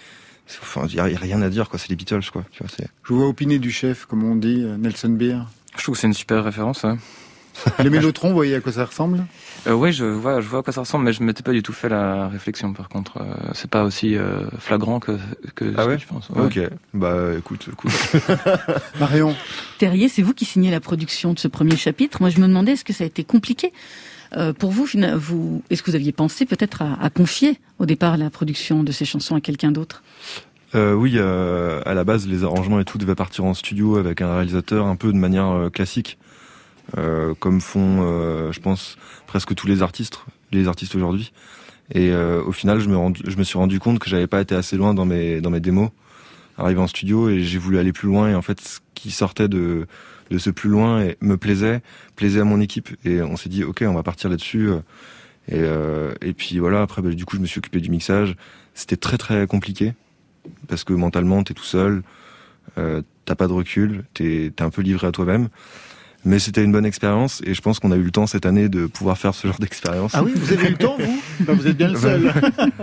Enfin, 0.63 0.85
il 0.89 0.95
n'y 0.95 0.99
a 0.99 1.05
rien 1.05 1.41
à 1.43 1.49
dire, 1.49 1.69
quoi. 1.69 1.79
C'est 1.79 1.91
les 1.91 1.95
Beatles, 1.95 2.29
quoi. 2.33 2.45
Tu 2.51 2.65
vois, 2.65 2.73
Je 3.05 3.15
vois 3.15 3.29
opiner 3.29 3.61
du 3.61 3.71
chef, 3.71 4.07
comme 4.07 4.25
on 4.25 4.35
dit, 4.35 4.65
Nelson 4.81 5.11
Beer. 5.11 5.43
Je 5.77 5.85
trouve 5.85 5.95
que 5.95 6.01
c'est 6.01 6.09
une 6.09 6.13
super 6.13 6.43
référence. 6.43 6.85
Hein. 6.85 6.99
Le 7.83 7.91
Mélotron, 7.91 8.29
vous 8.29 8.35
voyez 8.35 8.55
à 8.55 8.61
quoi 8.61 8.73
ça 8.73 8.85
ressemble? 8.85 9.25
Euh, 9.67 9.73
Oui, 9.73 9.93
je 9.93 10.05
vois, 10.05 10.41
je 10.41 10.49
vois 10.49 10.61
à 10.61 10.63
quoi 10.63 10.73
ça 10.73 10.81
ressemble, 10.81 11.05
mais 11.05 11.13
je 11.13 11.23
m'étais 11.23 11.43
pas 11.43 11.53
du 11.53 11.63
tout 11.63 11.73
fait 11.73 11.89
la 11.89 12.29
réflexion. 12.29 12.73
Par 12.73 12.89
contre, 12.89 13.19
euh, 13.19 13.35
c'est 13.53 13.71
pas 13.71 13.85
aussi 13.85 14.17
euh, 14.17 14.45
flagrant 14.59 15.01
que, 15.01 15.19
que 15.55 15.73
ah 15.77 15.83
ce 15.83 15.89
ouais? 15.89 15.97
que 15.97 16.01
tu 16.01 16.07
penses. 16.07 16.29
Ok, 16.35 16.59
bah 16.95 17.17
écoute, 17.37 17.69
écoute. 17.73 17.93
Marion. 19.01 19.37
Terrier, 19.79 20.09
c'est 20.09 20.23
vous 20.23 20.35
qui 20.35 20.45
signez 20.45 20.71
la 20.71 20.81
production 20.81 21.33
de 21.35 21.39
ce 21.39 21.49
premier 21.49 21.77
chapitre. 21.77 22.19
Moi, 22.21 22.31
je 22.31 22.41
me 22.41 22.47
demandais, 22.47 22.73
est-ce 22.73 22.85
que 22.85 22.93
ça 22.93 23.05
a 23.05 23.07
été 23.07 23.25
compliqué 23.25 23.73
euh, 24.37 24.53
pour 24.53 24.71
vous, 24.71 24.87
vous 25.17 25.63
est-ce 25.71 25.83
que 25.83 25.91
vous 25.91 25.97
aviez 25.97 26.13
pensé 26.13 26.47
peut-être 26.47 26.83
à, 26.83 26.97
à, 27.03 27.11
confier 27.11 27.59
au 27.79 27.87
départ 27.87 28.17
la 28.17 28.31
production 28.31 28.83
de 28.83 28.93
ces 28.93 29.05
chansons 29.05 29.35
à 29.35 29.41
quelqu'un 29.41 29.73
d'autre? 29.73 30.03
Euh, 30.77 30.95
oui, 30.95 31.15
euh, 31.17 31.83
à 31.85 31.95
la 31.95 32.05
base, 32.05 32.29
les 32.29 32.45
arrangements 32.45 32.79
et 32.79 32.85
tout 32.85 32.97
devaient 32.97 33.17
partir 33.17 33.45
en 33.45 33.55
studio 33.55 33.97
avec 33.97 34.23
un 34.23 34.33
réalisateur 34.33 34.87
un 34.87 34.95
peu 34.95 35.13
de 35.13 35.19
manière 35.19 35.69
classique. 35.73 36.17
Euh, 36.99 37.35
comme 37.39 37.61
font, 37.61 38.01
euh, 38.03 38.53
je 38.53 38.61
pense, 38.61 38.97
presque 39.27 39.55
tous 39.55 39.67
les 39.67 39.83
artistes, 39.83 40.21
les 40.53 40.69
artistes 40.69 40.95
aujourd'hui. 40.95 41.33
Et 41.93 42.11
euh, 42.11 42.43
au 42.45 42.53
final, 42.53 42.81
je 42.81 42.89
me, 42.89 43.13
je 43.27 43.37
me 43.37 43.43
suis 43.43 43.59
rendu 43.59 43.81
compte 43.81 43.99
que 43.99 44.09
j'avais 44.09 44.27
pas 44.27 44.41
été 44.41 44.55
assez 44.55 44.77
loin 44.77 44.95
dans 44.95 45.07
mes, 45.07 45.41
dans 45.41 45.51
mes 45.51 45.61
démos, 45.61 45.91
arrivé 46.59 46.81
en 46.81 46.87
studio, 46.87 47.29
et 47.29 47.41
j'ai 47.43 47.59
voulu 47.59 47.79
aller 47.79 47.93
plus 47.93 48.09
loin. 48.09 48.31
Et 48.31 48.35
en 48.35 48.43
fait, 48.43 48.61
ce 48.61 48.79
qui 48.95 49.11
sortait 49.11 49.49
de, 49.49 49.87
de 50.31 50.39
ce 50.39 50.51
plus 50.51 50.71
loin 50.71 51.03
et 51.03 51.17
me 51.21 51.37
plaisait, 51.37 51.83
plaisait 52.17 52.41
à 52.41 52.45
mon 52.45 52.61
équipe. 52.61 52.89
Et 53.05 53.23
on 53.23 53.37
s'est 53.37 53.49
dit, 53.49 53.65
ok, 53.65 53.85
on 53.87 53.95
va 53.95 54.03
partir 54.03 54.31
là-dessus. 54.31 54.71
Et, 55.51 55.63
et 56.21 56.33
puis 56.33 56.59
voilà, 56.59 56.83
après, 56.83 57.03
bah, 57.03 57.11
du 57.11 57.25
coup, 57.25 57.37
je 57.37 57.41
me 57.41 57.47
suis 57.47 57.59
occupé 57.59 57.81
du 57.81 57.91
mixage. 57.91 58.37
C'était 58.75 58.97
très 58.97 59.19
très 59.19 59.47
compliqué 59.47 59.95
parce 60.69 60.85
que 60.85 60.93
mentalement, 60.93 61.43
t'es 61.43 61.55
tout 61.55 61.65
seul, 61.65 62.03
euh, 62.79 63.03
t'as 63.25 63.35
pas 63.35 63.47
de 63.47 63.53
recul, 63.53 64.05
t'es 64.15 64.47
es 64.47 64.63
un 64.63 64.71
peu 64.71 64.83
livré 64.83 65.07
à 65.07 65.13
toi-même. 65.13 65.49
Mais 66.25 66.39
c'était 66.39 66.63
une 66.63 66.73
bonne 66.73 66.85
expérience 66.85 67.41
et 67.47 67.55
je 67.55 67.63
pense 67.63 67.79
qu'on 67.79 67.93
a 67.93 67.97
eu 67.97 68.03
le 68.03 68.11
temps 68.11 68.27
cette 68.27 68.45
année 68.45 68.69
de 68.69 68.87
pouvoir 68.87 69.17
faire 69.17 69.35
ce 69.35 69.47
genre 69.47 69.59
d'expérience. 69.59 70.13
Ah 70.15 70.23
oui, 70.23 70.33
vous 70.35 70.53
avez 70.53 70.69
eu 70.69 70.73
le 70.73 70.77
temps, 70.77 70.97
vous 70.99 71.21
bah, 71.45 71.55
Vous 71.55 71.67
êtes 71.67 71.77
bien 71.77 71.89
le 71.89 71.99
seul. 71.99 72.33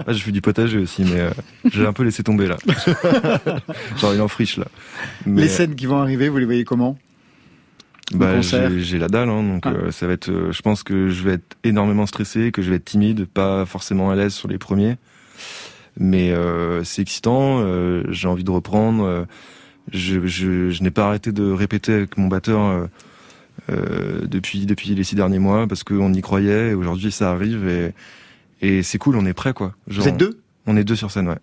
ah, 0.07 0.11
je 0.11 0.23
fais 0.23 0.31
du 0.31 0.41
potager 0.41 0.79
aussi, 0.79 1.03
mais 1.03 1.19
euh, 1.19 1.29
j'ai 1.71 1.85
un 1.85 1.93
peu 1.93 2.03
laissé 2.03 2.23
tomber 2.23 2.47
là. 2.47 2.57
Genre 3.97 4.15
il 4.15 4.21
en 4.21 4.27
friche 4.27 4.57
là. 4.57 4.65
les 5.27 5.47
scènes 5.49 5.75
qui 5.75 5.85
vont 5.85 5.97
arriver, 5.97 6.29
vous 6.29 6.37
les 6.37 6.45
voyez 6.45 6.63
comment? 6.63 6.97
Bah, 8.13 8.41
j'ai 8.41 8.97
la 8.97 9.07
dalle, 9.07 9.29
hein, 9.29 9.43
donc 9.43 9.63
ah. 9.65 9.69
euh, 9.69 9.91
ça 9.91 10.07
va 10.07 10.13
être. 10.13 10.29
Euh, 10.29 10.51
je 10.51 10.61
pense 10.63 10.81
que 10.81 11.09
je 11.09 11.23
vais 11.23 11.33
être 11.33 11.57
énormément 11.63 12.07
stressé, 12.07 12.51
que 12.51 12.63
je 12.63 12.71
vais 12.71 12.77
être 12.77 12.85
timide, 12.85 13.25
pas 13.25 13.65
forcément 13.65 14.09
à 14.09 14.15
l'aise 14.15 14.33
sur 14.33 14.47
les 14.47 14.57
premiers, 14.57 14.95
mais 15.99 16.33
c'est 16.83 17.03
excitant. 17.03 17.63
j'ai 18.09 18.27
envie 18.27 18.43
de 18.43 18.51
reprendre. 18.51 19.27
je, 19.91 20.25
je, 20.25 20.71
je 20.71 20.83
n'ai 20.83 20.91
pas 20.91 21.05
arrêté 21.05 21.31
de 21.31 21.51
répéter 21.51 21.93
avec 21.93 22.17
mon 22.17 22.27
batteur 22.27 22.87
euh, 23.69 24.25
depuis 24.27 24.65
depuis 24.65 24.95
les 24.95 25.03
six 25.03 25.15
derniers 25.15 25.39
mois 25.39 25.67
parce 25.67 25.83
qu'on 25.83 26.13
y 26.13 26.21
croyait. 26.21 26.69
et 26.69 26.73
Aujourd'hui, 26.73 27.11
ça 27.11 27.31
arrive 27.31 27.67
et 27.67 27.93
et 28.61 28.83
c'est 28.83 28.97
cool. 28.97 29.15
On 29.15 29.25
est 29.25 29.33
prêt 29.33 29.53
quoi. 29.53 29.73
vous 29.87 30.07
êtes 30.07 30.17
deux 30.17 30.41
On 30.65 30.77
est 30.77 30.83
deux 30.83 30.95
sur 30.95 31.11
scène, 31.11 31.27
ouais. 31.27 31.37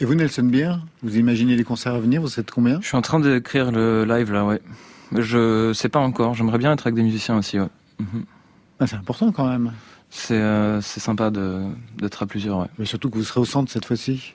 Et 0.00 0.04
vous, 0.04 0.14
Nelson 0.14 0.42
Beer, 0.42 0.74
vous 1.02 1.16
imaginez 1.16 1.54
les 1.56 1.62
concerts 1.64 1.94
à 1.94 2.00
venir 2.00 2.20
Vous 2.20 2.40
êtes 2.40 2.50
combien 2.50 2.80
Je 2.80 2.86
suis 2.88 2.96
en 2.96 3.02
train 3.02 3.20
d'écrire 3.20 3.70
le 3.70 4.04
live 4.04 4.32
là, 4.32 4.44
ouais. 4.44 4.60
Je 5.16 5.72
sais 5.72 5.88
pas 5.88 6.00
encore. 6.00 6.34
J'aimerais 6.34 6.58
bien 6.58 6.72
être 6.72 6.86
avec 6.86 6.96
des 6.96 7.02
musiciens 7.02 7.38
aussi, 7.38 7.60
ouais. 7.60 7.68
Mhm. 8.00 8.24
Ah, 8.80 8.86
c'est 8.86 8.96
important 8.96 9.30
quand 9.30 9.48
même. 9.48 9.72
C'est 10.10 10.34
euh, 10.40 10.80
sympa 10.80 11.30
d'être 11.30 12.22
à 12.22 12.26
plusieurs, 12.26 12.58
ouais. 12.58 12.66
Mais 12.78 12.84
surtout 12.84 13.08
que 13.08 13.16
vous 13.18 13.24
serez 13.24 13.40
au 13.40 13.44
centre 13.44 13.70
cette 13.70 13.84
fois-ci. 13.84 14.34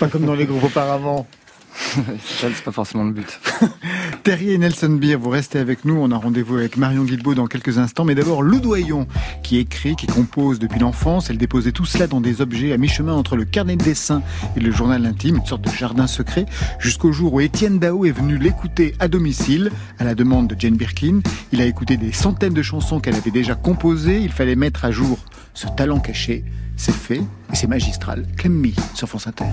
pas 0.00 0.08
comme 0.08 0.26
dans 0.26 0.34
les 0.34 0.46
groupes 0.46 0.64
auparavant. 0.64 1.26
c'est 2.38 2.64
pas 2.64 2.72
forcément 2.72 3.04
le 3.04 3.12
but. 3.12 3.40
Terrier 4.22 4.54
et 4.54 4.58
Nelson 4.58 4.90
Beer, 4.90 5.16
vous 5.16 5.30
restez 5.30 5.58
avec 5.58 5.84
nous. 5.84 5.96
On 5.96 6.10
a 6.10 6.16
rendez-vous 6.16 6.56
avec 6.56 6.76
Marion 6.76 7.04
Guilbault 7.04 7.34
dans 7.34 7.46
quelques 7.46 7.78
instants. 7.78 8.04
Mais 8.04 8.14
d'abord, 8.14 8.42
Loudoyon, 8.42 9.06
qui 9.42 9.58
écrit, 9.58 9.96
qui 9.96 10.06
compose 10.06 10.58
depuis 10.58 10.78
l'enfance. 10.78 11.30
Elle 11.30 11.38
déposait 11.38 11.72
tout 11.72 11.84
cela 11.84 12.06
dans 12.06 12.20
des 12.20 12.40
objets 12.40 12.72
à 12.72 12.78
mi-chemin 12.78 13.12
entre 13.12 13.36
le 13.36 13.44
carnet 13.44 13.76
de 13.76 13.84
dessin 13.84 14.22
et 14.56 14.60
le 14.60 14.70
journal 14.70 15.04
intime, 15.06 15.36
une 15.36 15.46
sorte 15.46 15.62
de 15.62 15.70
jardin 15.70 16.06
secret, 16.06 16.46
jusqu'au 16.78 17.12
jour 17.12 17.34
où 17.34 17.40
Étienne 17.40 17.78
Dao 17.78 18.04
est 18.04 18.12
venu 18.12 18.38
l'écouter 18.38 18.94
à 18.98 19.08
domicile, 19.08 19.70
à 19.98 20.04
la 20.04 20.14
demande 20.14 20.48
de 20.48 20.56
Jane 20.58 20.76
Birkin. 20.76 21.20
Il 21.52 21.60
a 21.60 21.66
écouté 21.66 21.96
des 21.96 22.12
centaines 22.12 22.54
de 22.54 22.62
chansons 22.62 23.00
qu'elle 23.00 23.16
avait 23.16 23.30
déjà 23.30 23.54
composées. 23.54 24.20
Il 24.20 24.32
fallait 24.32 24.56
mettre 24.56 24.84
à 24.84 24.90
jour 24.90 25.18
ce 25.54 25.66
talent 25.76 26.00
caché. 26.00 26.44
C'est 26.76 26.94
fait 26.94 27.22
et 27.52 27.54
c'est 27.54 27.68
magistral. 27.68 28.26
Clem 28.36 28.64
sur 28.94 29.08
France 29.08 29.26
Inter. 29.26 29.44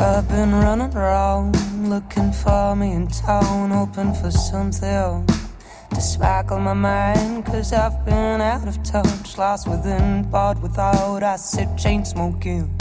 I've 0.00 0.28
been 0.28 0.52
running 0.52 0.94
around 0.96 1.56
looking 1.90 2.30
for 2.30 2.76
me 2.76 2.92
in 2.92 3.08
town, 3.08 3.70
hoping 3.70 4.14
for 4.14 4.30
something 4.30 5.26
to 5.90 6.00
sparkle 6.00 6.60
my 6.60 6.72
mind. 6.74 7.44
Cause 7.44 7.72
I've 7.72 8.04
been 8.04 8.40
out 8.40 8.68
of 8.68 8.80
touch, 8.84 9.36
lost 9.36 9.66
within, 9.66 10.22
bored 10.30 10.62
without 10.62 11.24
I 11.24 11.34
sit 11.34 11.68
chain 11.76 12.04
smoking. 12.04 12.72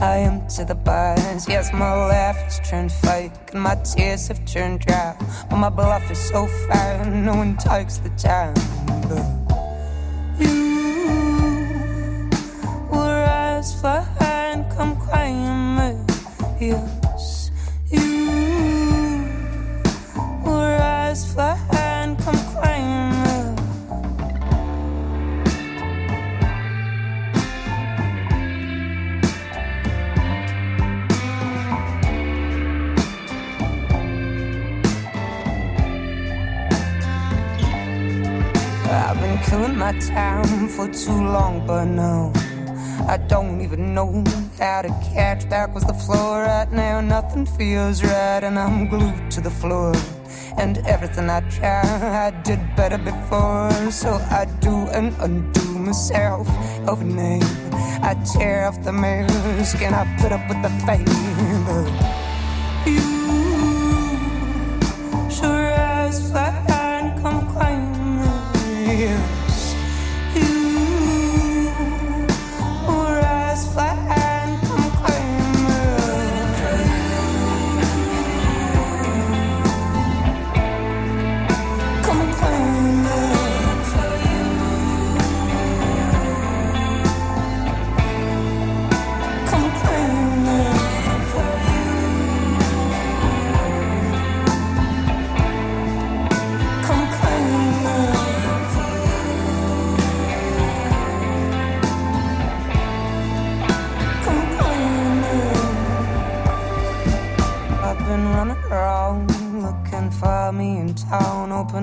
I 0.00 0.16
am 0.16 0.48
to 0.56 0.64
the 0.64 0.74
buzz. 0.74 1.48
Yes, 1.48 1.72
my 1.72 1.94
laugh 1.94 2.36
has 2.36 2.58
turned 2.68 2.90
fake 2.90 3.32
and 3.52 3.62
my 3.62 3.76
tears 3.76 4.26
have 4.26 4.44
turned 4.44 4.80
dry. 4.80 5.14
But 5.48 5.56
my 5.56 5.68
bluff 5.68 6.10
is 6.10 6.18
so 6.18 6.48
fine, 6.68 7.24
no 7.24 7.36
one 7.36 7.56
takes 7.58 7.98
the 7.98 8.10
time. 8.10 8.54
But 9.08 9.24
you 10.40 12.28
were 12.90 13.22
as 13.22 13.80
far 13.80 13.99
been 16.60 16.76
killing 39.44 39.78
my 39.78 39.92
time 39.98 40.68
for 40.68 40.88
too 40.88 41.10
long, 41.10 41.66
but 41.66 41.86
no. 41.86 42.30
I 43.08 43.16
don't 43.16 43.62
even 43.62 43.94
know 43.94 44.22
how 44.60 44.82
to 44.82 44.88
catch 45.14 45.48
back 45.48 45.74
was 45.74 45.84
the 45.84 45.94
floor 45.94 46.42
right 46.42 46.70
now. 46.70 47.00
Nothing 47.00 47.46
feels 47.46 48.04
right, 48.04 48.44
and 48.44 48.58
I'm 48.58 48.88
glued 48.88 49.30
to 49.32 49.40
the 49.40 49.50
floor. 49.50 49.94
And 50.58 50.78
everything 50.86 51.30
I 51.30 51.40
try, 51.48 51.80
I 52.26 52.30
did 52.42 52.60
better 52.76 52.98
before. 52.98 53.90
So 53.90 54.10
I 54.30 54.44
do 54.60 54.74
and 54.92 55.14
undo 55.20 55.78
myself 55.78 56.46
of 56.86 57.02
name. 57.02 57.42
I 58.02 58.14
tear 58.34 58.66
off 58.66 58.82
the 58.84 58.92
mask 58.92 59.80
and 59.80 59.94
I 59.94 60.04
put 60.20 60.30
up 60.32 60.46
with 60.48 60.60
the 60.62 60.70
fame. 60.86 62.19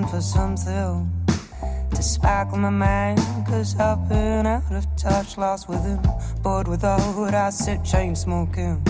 For 0.06 0.20
something 0.20 1.10
to 1.94 2.02
sparkle 2.02 2.58
my 2.58 2.70
mind. 2.70 3.18
Cause 3.46 3.78
I've 3.78 4.08
been 4.08 4.46
out 4.46 4.70
of 4.70 4.84
touch, 4.96 5.38
lost 5.38 5.68
within, 5.68 6.00
bored 6.42 6.68
with 6.68 6.82
without. 6.82 7.34
I 7.34 7.50
sit 7.50 7.84
chain 7.84 8.14
smoking. 8.14 8.84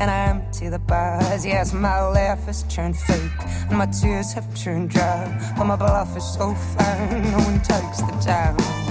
And 0.00 0.10
I 0.10 0.26
empty 0.26 0.68
the 0.68 0.80
bars. 0.80 1.46
Yes, 1.46 1.72
my 1.72 2.00
laugh 2.08 2.44
has 2.46 2.64
turned 2.64 2.96
fake, 2.96 3.30
and 3.68 3.78
my 3.78 3.86
tears 3.86 4.32
have 4.32 4.52
turned 4.56 4.90
dry. 4.90 5.54
But 5.56 5.64
my 5.66 5.76
bluff 5.76 6.16
is 6.16 6.24
so 6.24 6.52
fine, 6.54 7.22
no 7.30 7.38
one 7.38 7.60
takes 7.60 8.00
the 8.02 8.18
time. 8.20 8.83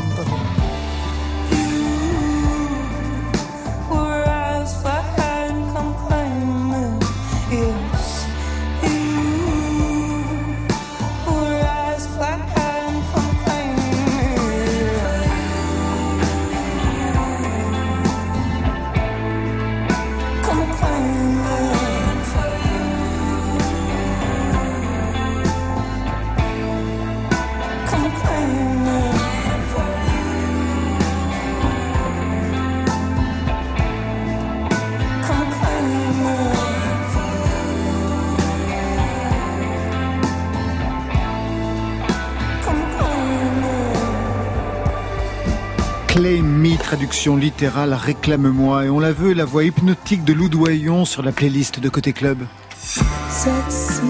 Traduction 47.13 47.38
littérale 47.38 47.93
Réclame-moi 47.93 48.86
et 48.86 48.89
on 48.89 48.99
la 48.99 49.12
veut 49.12 49.34
la 49.34 49.45
voix 49.45 49.63
hypnotique 49.63 50.23
de 50.23 50.34
Loudoyon 50.34 51.06
sur 51.06 51.21
la 51.21 51.32
playlist 51.32 51.80
de 51.80 51.88
Côté 51.88 52.12
Club. 52.12 52.39
Sexy. 52.76 54.02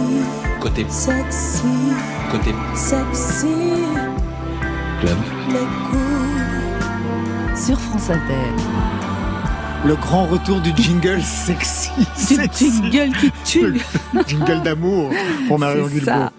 Côté. 0.61 0.85
Sexy. 0.89 1.63
Côté. 2.31 2.51
Sexy. 2.73 3.47
Club. 5.01 5.17
Sur 7.57 7.77
France 7.77 8.09
Inter. 8.09 8.63
Le 9.85 9.95
grand 9.95 10.25
retour 10.25 10.61
du 10.61 10.71
jingle 10.73 11.21
sexy. 11.23 11.89
Du 12.29 12.35
jingle 12.89 13.17
qui 13.17 13.31
tue. 13.43 13.81
jingle 14.25 14.63
d'amour 14.63 15.11
pour 15.49 15.59
Marion 15.59 15.87
Guilbault. 15.87 16.29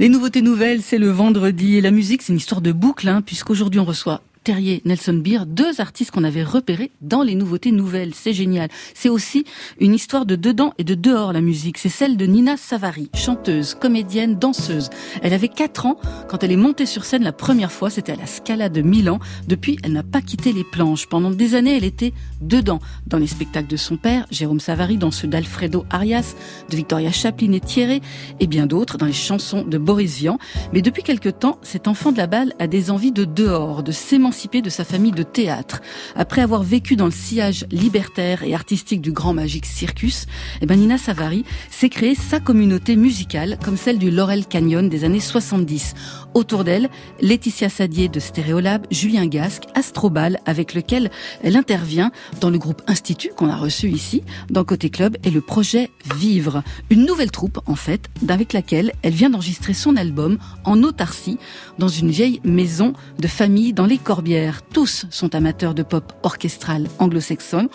Les 0.00 0.08
nouveautés 0.08 0.42
nouvelles, 0.42 0.82
c'est 0.82 0.98
le 0.98 1.10
vendredi. 1.10 1.76
Et 1.76 1.80
la 1.80 1.92
musique, 1.92 2.22
c'est 2.22 2.32
une 2.32 2.38
histoire 2.38 2.60
de 2.60 2.72
boucle, 2.72 3.08
hein, 3.08 3.22
puisqu'aujourd'hui 3.24 3.78
on 3.78 3.84
reçoit 3.84 4.20
Terrier, 4.44 4.82
Nelson 4.84 5.14
Beer, 5.14 5.46
deux 5.46 5.80
artistes 5.80 6.10
qu'on 6.10 6.24
avait 6.24 6.42
repérés 6.42 6.90
dans 7.00 7.22
les 7.22 7.36
nouveautés 7.36 7.70
nouvelles. 7.70 8.12
C'est 8.12 8.32
génial. 8.32 8.68
C'est 8.92 9.08
aussi 9.08 9.44
une 9.78 9.94
histoire 9.94 10.26
de 10.26 10.34
dedans 10.34 10.74
et 10.78 10.84
de 10.84 10.96
dehors 10.96 11.32
la 11.32 11.40
musique. 11.40 11.78
C'est 11.78 11.88
celle 11.88 12.16
de 12.16 12.26
Nina 12.26 12.56
Savary, 12.56 13.08
chanteuse, 13.14 13.74
comédienne, 13.74 14.36
danseuse. 14.36 14.90
Elle 15.22 15.32
avait 15.32 15.48
4 15.48 15.86
ans 15.86 15.96
quand 16.28 16.42
elle 16.42 16.50
est 16.50 16.56
montée 16.56 16.86
sur 16.86 17.04
scène 17.04 17.22
la 17.22 17.30
première 17.32 17.70
fois. 17.70 17.88
C'était 17.88 18.12
à 18.12 18.16
la 18.16 18.26
Scala 18.26 18.68
de 18.68 18.82
Milan. 18.82 19.20
Depuis, 19.46 19.78
elle 19.84 19.92
n'a 19.92 20.02
pas 20.02 20.20
quitté 20.20 20.52
les 20.52 20.64
planches. 20.64 21.06
Pendant 21.06 21.30
des 21.30 21.54
années, 21.54 21.76
elle 21.76 21.84
était 21.84 22.12
dedans. 22.40 22.80
Dans 23.06 23.18
les 23.18 23.28
spectacles 23.28 23.68
de 23.68 23.76
son 23.76 23.96
père, 23.96 24.26
Jérôme 24.32 24.60
Savary, 24.60 24.96
dans 24.96 25.12
ceux 25.12 25.28
d'Alfredo 25.28 25.84
Arias, 25.90 26.34
de 26.68 26.74
Victoria 26.74 27.12
Chaplin 27.12 27.52
et 27.52 27.60
Thierry, 27.60 28.00
et 28.40 28.48
bien 28.48 28.66
d'autres, 28.66 28.98
dans 28.98 29.06
les 29.06 29.12
chansons 29.12 29.62
de 29.62 29.78
Boris 29.78 30.16
Vian. 30.16 30.38
Mais 30.72 30.82
depuis 30.82 31.04
quelque 31.04 31.28
temps, 31.28 31.58
cet 31.62 31.86
enfant 31.86 32.10
de 32.10 32.18
la 32.18 32.26
balle 32.26 32.54
a 32.58 32.66
des 32.66 32.90
envies 32.90 33.12
de 33.12 33.24
dehors, 33.24 33.84
de 33.84 33.92
s'émanciper 33.92 34.31
de 34.32 34.70
sa 34.70 34.84
famille 34.84 35.12
de 35.12 35.22
théâtre. 35.22 35.82
Après 36.16 36.40
avoir 36.40 36.62
vécu 36.62 36.96
dans 36.96 37.04
le 37.04 37.10
sillage 37.10 37.66
libertaire 37.70 38.42
et 38.42 38.54
artistique 38.54 39.02
du 39.02 39.12
grand 39.12 39.34
magique 39.34 39.66
Circus, 39.66 40.26
eh 40.62 40.66
ben 40.66 40.78
Nina 40.78 40.96
Savary 40.96 41.44
s'est 41.70 41.90
créée 41.90 42.14
sa 42.14 42.40
communauté 42.40 42.96
musicale 42.96 43.58
comme 43.62 43.76
celle 43.76 43.98
du 43.98 44.10
Laurel 44.10 44.46
Canyon 44.46 44.88
des 44.88 45.04
années 45.04 45.20
70. 45.20 45.94
Autour 46.34 46.64
d'elle, 46.64 46.88
Laetitia 47.20 47.68
Sadier 47.68 48.08
de 48.08 48.18
Stéréolab, 48.18 48.86
Julien 48.90 49.26
Gasque, 49.26 49.64
Astrobal, 49.74 50.38
avec 50.46 50.72
lequel 50.72 51.10
elle 51.42 51.56
intervient 51.56 52.10
dans 52.40 52.48
le 52.48 52.58
groupe 52.58 52.80
Institut 52.86 53.30
qu'on 53.36 53.50
a 53.50 53.56
reçu 53.56 53.88
ici, 53.88 54.22
dans 54.50 54.64
Côté 54.64 54.88
Club, 54.88 55.16
et 55.24 55.30
le 55.30 55.42
projet 55.42 55.90
Vivre. 56.16 56.62
Une 56.90 57.04
nouvelle 57.04 57.30
troupe, 57.30 57.60
en 57.66 57.74
fait, 57.74 58.08
avec 58.28 58.54
laquelle 58.54 58.92
elle 59.02 59.12
vient 59.12 59.30
d'enregistrer 59.30 59.74
son 59.74 59.96
album 59.96 60.38
en 60.64 60.82
autarcie, 60.82 61.38
dans 61.78 61.88
une 61.88 62.10
vieille 62.10 62.40
maison 62.44 62.94
de 63.18 63.28
famille 63.28 63.74
dans 63.74 63.86
les 63.86 63.98
Corbières. 63.98 64.62
Tous 64.62 65.06
sont 65.10 65.34
amateurs 65.34 65.74
de 65.74 65.82
pop 65.82 66.12
orchestral 66.22 66.88
anglo-saxon. 66.98 67.68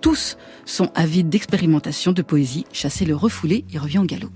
Tous 0.00 0.36
sont 0.64 0.90
avides 0.94 1.28
d'expérimentation, 1.28 2.12
de 2.12 2.22
poésie. 2.22 2.66
Chasser 2.72 3.04
le 3.04 3.16
refoulé, 3.16 3.64
il 3.72 3.78
revient 3.78 3.98
en 3.98 4.04
galop. 4.04 4.30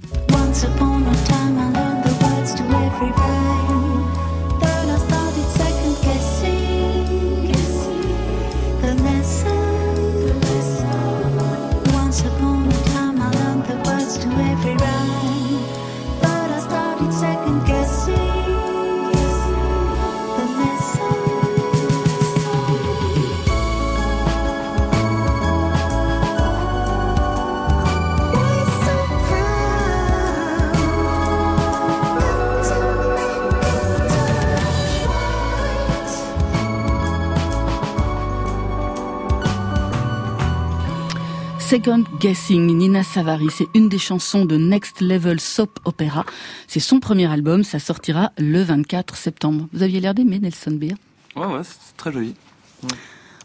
Second 41.70 42.02
Guessing, 42.18 42.66
Nina 42.66 43.04
Savary, 43.04 43.46
c'est 43.48 43.68
une 43.74 43.88
des 43.88 43.96
chansons 43.96 44.44
de 44.44 44.56
Next 44.56 45.00
Level 45.00 45.38
Soap 45.38 45.78
Opera. 45.84 46.26
C'est 46.66 46.80
son 46.80 46.98
premier 46.98 47.30
album, 47.30 47.62
ça 47.62 47.78
sortira 47.78 48.32
le 48.38 48.60
24 48.60 49.14
septembre. 49.14 49.68
Vous 49.72 49.84
aviez 49.84 50.00
l'air 50.00 50.12
d'aimer 50.12 50.40
Nelson 50.40 50.72
Beer 50.72 50.94
Ouais, 51.36 51.46
ouais, 51.46 51.60
c'est 51.62 51.96
très 51.96 52.10
joli. 52.10 52.34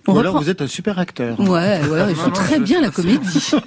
Ou 0.08 0.18
alors 0.18 0.38
vous 0.38 0.50
êtes 0.50 0.62
un 0.62 0.68
super 0.68 1.00
acteur. 1.00 1.40
Ouais, 1.40 1.82
ouais, 1.88 2.06
il 2.10 2.16
faut 2.16 2.32
très 2.32 2.60
bien 2.60 2.82
la 2.82 2.90
comédie. 2.90 3.52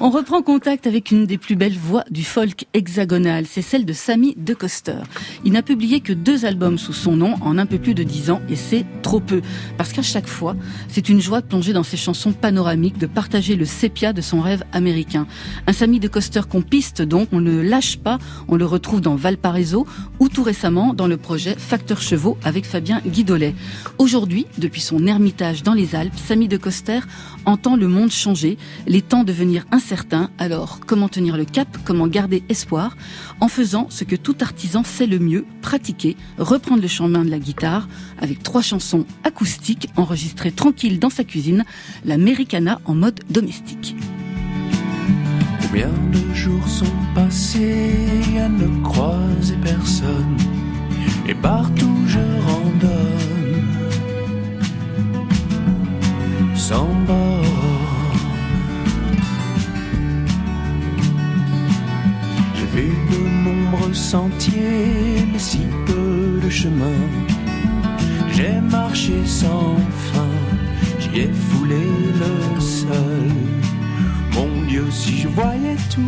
On 0.00 0.10
reprend 0.10 0.42
contact 0.42 0.86
avec 0.86 1.10
une 1.10 1.26
des 1.26 1.38
plus 1.38 1.56
belles 1.56 1.76
voix 1.76 2.04
du 2.08 2.22
folk 2.22 2.66
hexagonal, 2.72 3.46
c'est 3.48 3.62
celle 3.62 3.84
de 3.84 3.92
Sammy 3.92 4.34
DeCoster. 4.36 4.98
Il 5.44 5.50
n'a 5.50 5.62
publié 5.62 5.98
que 5.98 6.12
deux 6.12 6.44
albums 6.44 6.78
sous 6.78 6.92
son 6.92 7.16
nom 7.16 7.34
en 7.40 7.58
un 7.58 7.66
peu 7.66 7.78
plus 7.78 7.94
de 7.94 8.04
dix 8.04 8.30
ans 8.30 8.40
et 8.48 8.54
c'est 8.54 8.86
trop 9.02 9.18
peu. 9.18 9.42
Parce 9.76 9.92
qu'à 9.92 10.02
chaque 10.02 10.28
fois, 10.28 10.54
c'est 10.86 11.08
une 11.08 11.20
joie 11.20 11.40
de 11.40 11.46
plonger 11.46 11.72
dans 11.72 11.82
ses 11.82 11.96
chansons 11.96 12.32
panoramiques, 12.32 12.96
de 12.96 13.06
partager 13.06 13.56
le 13.56 13.64
sépia 13.64 14.12
de 14.12 14.20
son 14.20 14.40
rêve 14.40 14.62
américain. 14.72 15.26
Un 15.66 15.72
Sammy 15.72 15.98
DeCoster 15.98 16.42
qu'on 16.48 16.62
piste 16.62 17.02
donc, 17.02 17.30
on 17.32 17.40
ne 17.40 17.60
lâche 17.60 17.98
pas, 17.98 18.18
on 18.46 18.54
le 18.54 18.66
retrouve 18.66 19.00
dans 19.00 19.16
Valparaiso 19.16 19.84
ou 20.20 20.28
tout 20.28 20.44
récemment 20.44 20.94
dans 20.94 21.08
le 21.08 21.16
projet 21.16 21.56
Facteur 21.58 22.00
Chevaux 22.00 22.38
avec 22.44 22.66
Fabien 22.66 23.00
Guidolet. 23.04 23.52
Aujourd'hui, 23.98 24.46
depuis 24.58 24.80
son 24.88 25.06
ermitage 25.06 25.62
dans 25.62 25.74
les 25.74 25.94
Alpes, 25.94 26.16
Sammy 26.16 26.48
DeCoster 26.48 27.00
entend 27.44 27.76
le 27.76 27.88
monde 27.88 28.10
changer, 28.10 28.56
les 28.86 29.02
temps 29.02 29.22
devenir 29.22 29.66
incertains, 29.70 30.30
alors 30.38 30.80
comment 30.86 31.10
tenir 31.10 31.36
le 31.36 31.44
cap, 31.44 31.68
comment 31.84 32.06
garder 32.06 32.42
espoir, 32.48 32.96
en 33.40 33.48
faisant 33.48 33.88
ce 33.90 34.04
que 34.04 34.16
tout 34.16 34.36
artisan 34.40 34.84
sait 34.84 35.06
le 35.06 35.18
mieux, 35.18 35.44
pratiquer, 35.60 36.16
reprendre 36.38 36.80
le 36.80 36.88
chemin 36.88 37.22
de 37.22 37.30
la 37.30 37.38
guitare, 37.38 37.86
avec 38.18 38.42
trois 38.42 38.62
chansons 38.62 39.04
acoustiques 39.24 39.90
enregistrées 39.96 40.52
tranquilles 40.52 40.98
dans 40.98 41.10
sa 41.10 41.22
cuisine, 41.24 41.66
l'Americana 42.06 42.80
en 42.86 42.94
mode 42.94 43.20
domestique. 43.28 43.94
Combien 45.60 45.90
de 46.12 46.34
jours 46.34 46.66
sont 46.66 46.86
passés 47.14 48.14
à 48.38 48.48
ne 48.48 48.82
croiser 48.82 49.56
personne, 49.62 50.38
et 51.28 51.34
partout 51.34 51.94
je 52.06 52.20
sans 56.58 56.92
bord. 57.06 57.38
de 63.10 63.28
nombreux 63.44 63.94
sentiers, 63.94 65.26
mais 65.32 65.38
si 65.38 65.60
peu 65.86 66.40
de 66.42 66.50
chemin. 66.50 67.00
J'ai 68.34 68.60
marché 68.60 69.14
sans 69.26 69.76
fin, 70.12 70.34
j'y 71.00 71.20
ai 71.20 71.32
foulé 71.32 71.86
le 72.22 72.60
sol. 72.60 73.30
Mon 74.34 74.66
Dieu, 74.68 74.86
si 74.90 75.18
je 75.18 75.28
voyais 75.28 75.76
tout, 75.90 76.02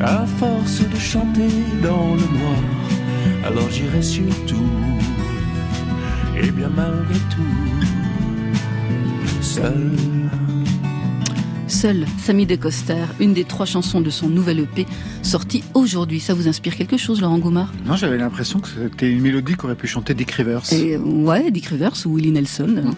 à 0.00 0.24
force 0.38 0.80
de 0.88 0.98
chanter 0.98 1.50
dans 1.82 2.14
le 2.14 2.26
noir, 2.38 2.62
alors 3.44 3.70
j'irai 3.70 4.02
surtout, 4.02 4.70
et 6.46 6.50
bien 6.52 6.70
malgré 6.74 7.18
tout, 7.30 7.42
seul. 9.42 9.90
Seul, 11.66 12.06
Samy 12.18 12.46
DeCoster, 12.46 13.04
une 13.18 13.34
des 13.34 13.44
trois 13.44 13.66
chansons 13.66 14.00
de 14.00 14.10
son 14.10 14.28
nouvel 14.28 14.60
EP, 14.60 14.86
sorti 15.22 15.64
aujourd'hui. 15.74 16.20
Ça 16.20 16.34
vous 16.34 16.46
inspire 16.46 16.76
quelque 16.76 16.96
chose, 16.96 17.20
Laurent 17.20 17.38
Goumard? 17.38 17.72
Non, 17.84 17.96
j'avais 17.96 18.18
l'impression 18.18 18.60
que 18.60 18.68
c'était 18.68 19.10
une 19.10 19.20
mélodie 19.20 19.54
qu'aurait 19.54 19.74
pu 19.74 19.88
chanter 19.88 20.14
Dick 20.14 20.30
Rivers. 20.30 20.72
Et, 20.72 20.96
ouais, 20.96 21.50
Dick 21.50 21.66
Rivers 21.66 21.94
ou 22.06 22.14
Willie 22.14 22.30
Nelson. 22.30 22.68
Mmh. 22.68 22.94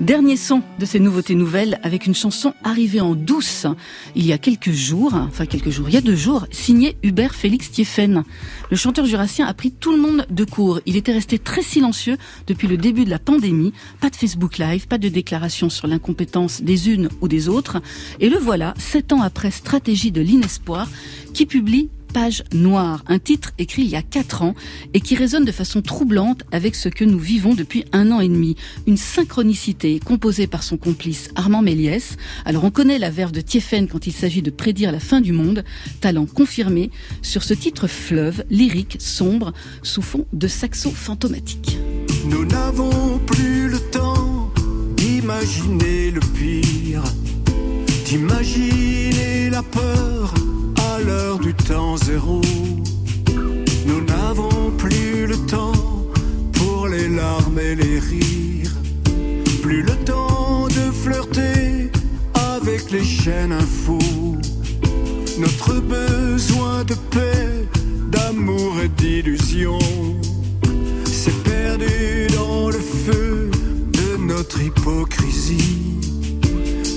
Dernier 0.00 0.36
son 0.36 0.62
de 0.78 0.84
ces 0.84 1.00
nouveautés 1.00 1.34
nouvelles 1.34 1.80
avec 1.82 2.04
une 2.04 2.14
chanson 2.14 2.52
arrivée 2.62 3.00
en 3.00 3.14
douce 3.14 3.66
il 4.14 4.26
y 4.26 4.32
a 4.34 4.38
quelques 4.38 4.70
jours, 4.70 5.14
enfin 5.14 5.46
quelques 5.46 5.70
jours, 5.70 5.88
il 5.88 5.94
y 5.94 5.96
a 5.96 6.02
deux 6.02 6.14
jours, 6.14 6.46
signé 6.50 6.98
Hubert 7.02 7.34
Félix 7.34 7.70
Thieffen. 7.70 8.22
Le 8.70 8.76
chanteur 8.76 9.06
jurassien 9.06 9.46
a 9.46 9.54
pris 9.54 9.72
tout 9.72 9.92
le 9.92 9.98
monde 9.98 10.26
de 10.28 10.44
court. 10.44 10.80
Il 10.84 10.96
était 10.96 11.12
resté 11.12 11.38
très 11.38 11.62
silencieux 11.62 12.18
depuis 12.46 12.68
le 12.68 12.76
début 12.76 13.06
de 13.06 13.10
la 13.10 13.18
pandémie. 13.18 13.72
Pas 14.00 14.10
de 14.10 14.16
Facebook 14.16 14.58
Live, 14.58 14.86
pas 14.86 14.98
de 14.98 15.08
déclaration 15.08 15.70
sur 15.70 15.86
l'incompétence 15.86 16.60
des 16.60 16.90
unes 16.90 17.08
ou 17.22 17.28
des 17.28 17.48
autres. 17.48 17.80
Et 18.20 18.28
le 18.28 18.36
voilà, 18.36 18.74
sept 18.76 19.14
ans 19.14 19.22
après 19.22 19.50
Stratégie 19.50 20.12
de 20.12 20.20
l'inespoir, 20.20 20.90
qui 21.32 21.46
publie 21.46 21.88
Page 22.16 22.44
noire, 22.54 23.04
un 23.08 23.18
titre 23.18 23.52
écrit 23.58 23.82
il 23.82 23.90
y 23.90 23.94
a 23.94 24.00
quatre 24.00 24.40
ans 24.40 24.54
et 24.94 25.02
qui 25.02 25.16
résonne 25.16 25.44
de 25.44 25.52
façon 25.52 25.82
troublante 25.82 26.44
avec 26.50 26.74
ce 26.74 26.88
que 26.88 27.04
nous 27.04 27.18
vivons 27.18 27.52
depuis 27.52 27.84
un 27.92 28.10
an 28.10 28.20
et 28.20 28.28
demi. 28.30 28.56
Une 28.86 28.96
synchronicité 28.96 30.00
composée 30.00 30.46
par 30.46 30.62
son 30.62 30.78
complice 30.78 31.28
Armand 31.34 31.60
Méliès. 31.60 32.16
Alors 32.46 32.64
on 32.64 32.70
connaît 32.70 32.98
la 32.98 33.10
verve 33.10 33.32
de 33.32 33.42
Tiefen 33.42 33.86
quand 33.86 34.06
il 34.06 34.14
s'agit 34.14 34.40
de 34.40 34.48
prédire 34.50 34.92
la 34.92 34.98
fin 34.98 35.20
du 35.20 35.32
monde, 35.32 35.62
talent 36.00 36.24
confirmé 36.24 36.90
sur 37.20 37.42
ce 37.42 37.52
titre 37.52 37.86
fleuve, 37.86 38.44
lyrique, 38.48 38.96
sombre, 38.98 39.52
sous 39.82 40.00
fond 40.00 40.24
de 40.32 40.48
saxo 40.48 40.92
fantomatique. 40.92 41.76
Nous 42.24 42.46
n'avons 42.46 43.18
plus 43.26 43.68
le 43.68 43.78
temps 43.90 44.50
d'imaginer 44.96 46.12
le 46.12 46.20
pire, 46.20 47.04
d'imaginer 48.06 49.50
la 49.50 49.62
peur 49.62 50.32
à 50.96 51.00
l'heure 51.00 51.38
du 51.38 51.52
temps 51.52 51.96
zéro. 51.98 52.40
Nous 53.86 54.02
n'avons 54.04 54.70
plus 54.78 55.26
le 55.26 55.36
temps 55.46 55.72
pour 56.52 56.88
les 56.88 57.08
larmes 57.08 57.58
et 57.58 57.74
les 57.74 57.98
rires. 57.98 58.76
Plus 59.62 59.82
le 59.82 59.94
temps 60.04 60.66
de 60.68 60.84
flirter 61.02 61.90
avec 62.54 62.90
les 62.90 63.04
chaînes 63.04 63.52
info. 63.52 63.98
Notre 65.38 65.74
besoin 65.80 66.84
de 66.84 66.94
paix, 67.14 67.68
d'amour 68.10 68.72
et 68.82 68.88
d'illusion 68.88 69.78
s'est 71.04 71.40
perdu 71.44 72.26
dans 72.38 72.68
le 72.68 72.82
feu 73.04 73.50
de 73.98 74.16
notre 74.32 74.62
hypocrisie. 74.62 76.00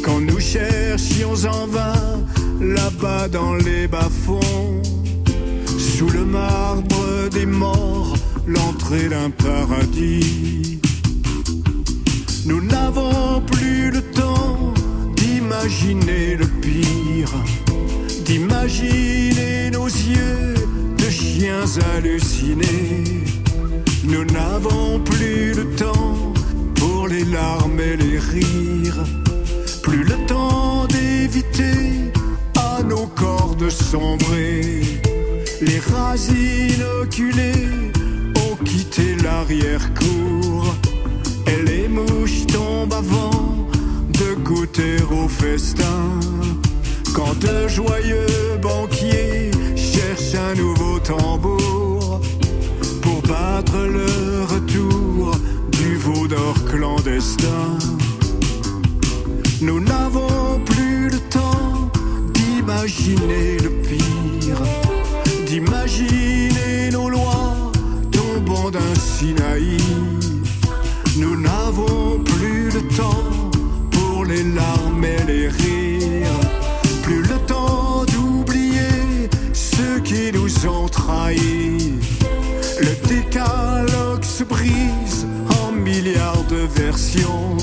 Quand 0.05 0.21
nous 0.21 0.39
cherchions 0.39 1.35
en 1.51 1.67
vain 1.67 2.09
là-bas 2.59 3.27
dans 3.27 3.55
les 3.55 3.87
bas-fonds, 3.87 4.81
sous 5.77 6.09
le 6.09 6.25
marbre 6.25 7.29
des 7.31 7.45
morts, 7.45 8.15
l'entrée 8.47 9.09
d'un 9.09 9.29
paradis. 9.29 10.79
Nous 12.45 12.61
n'avons 12.61 13.41
plus 13.41 13.91
le 13.91 14.01
temps 14.01 14.73
d'imaginer 15.15 16.35
le 16.35 16.45
pire, 16.45 17.33
d'imaginer 18.25 19.71
nos 19.71 19.87
yeux 19.87 20.55
de 20.97 21.09
chiens 21.09 21.65
hallucinés. 21.93 23.23
Nous 24.03 24.25
n'avons 24.25 24.99
plus 24.99 25.53
le 25.53 25.65
temps 25.75 26.33
pour 26.75 27.07
les 27.07 27.25
larmes 27.25 27.79
et 27.79 27.95
les 27.95 28.19
rires, 28.19 29.03
plus 29.83 30.03
le 30.03 30.15
temps 30.25 30.85
d'éviter 30.87 32.09
nos 32.89 33.07
corps 33.15 33.55
de. 33.55 33.69
Les 35.61 35.79
rats 35.79 36.15
inoculés 36.15 37.91
ont 38.43 38.55
quitté 38.63 39.15
l'arrière-cour. 39.23 40.75
Et 41.47 41.61
les 41.63 41.87
mouches 41.87 42.45
tombent 42.47 42.93
avant 42.93 43.67
de 44.19 44.33
goûter 44.43 44.97
au 45.11 45.27
festin. 45.27 46.01
Quand 47.13 47.37
de 47.39 47.67
joyeux 47.67 48.57
banquiers 48.61 49.51
cherchent 49.75 50.35
un 50.35 50.55
nouveau 50.55 50.99
tambour 50.99 52.21
pour 53.01 53.21
battre 53.21 53.77
le 53.97 54.43
retour 54.53 55.31
du 55.71 55.95
veau 55.95 56.27
d'or 56.27 56.55
clandestin. 56.65 57.77
Nous 59.61 59.79
n'avons 59.79 60.59
plus 60.65 61.09
le 61.09 61.18
d'imaginer 62.69 63.57
le 63.63 63.69
pire, 63.81 64.61
d'imaginer 65.47 66.91
nos 66.91 67.09
lois 67.09 67.71
tombant 68.11 68.69
d'un 68.69 68.95
Sinaï. 68.95 69.77
Nous 71.17 71.35
n'avons 71.41 72.19
plus 72.23 72.69
le 72.69 72.81
temps 72.95 73.49
pour 73.89 74.23
les 74.25 74.43
larmes 74.43 75.03
et 75.03 75.23
les 75.25 75.47
rires, 75.47 76.41
plus 77.01 77.23
le 77.23 77.39
temps 77.47 78.05
d'oublier 78.05 79.29
ceux 79.51 79.99
qui 80.01 80.31
nous 80.31 80.67
ont 80.67 80.87
trahis. 80.87 81.95
Le 82.79 83.07
décalogue 83.07 84.23
se 84.23 84.43
brise 84.43 85.25
en 85.63 85.71
milliards 85.71 86.45
de 86.49 86.67
versions, 86.81 87.57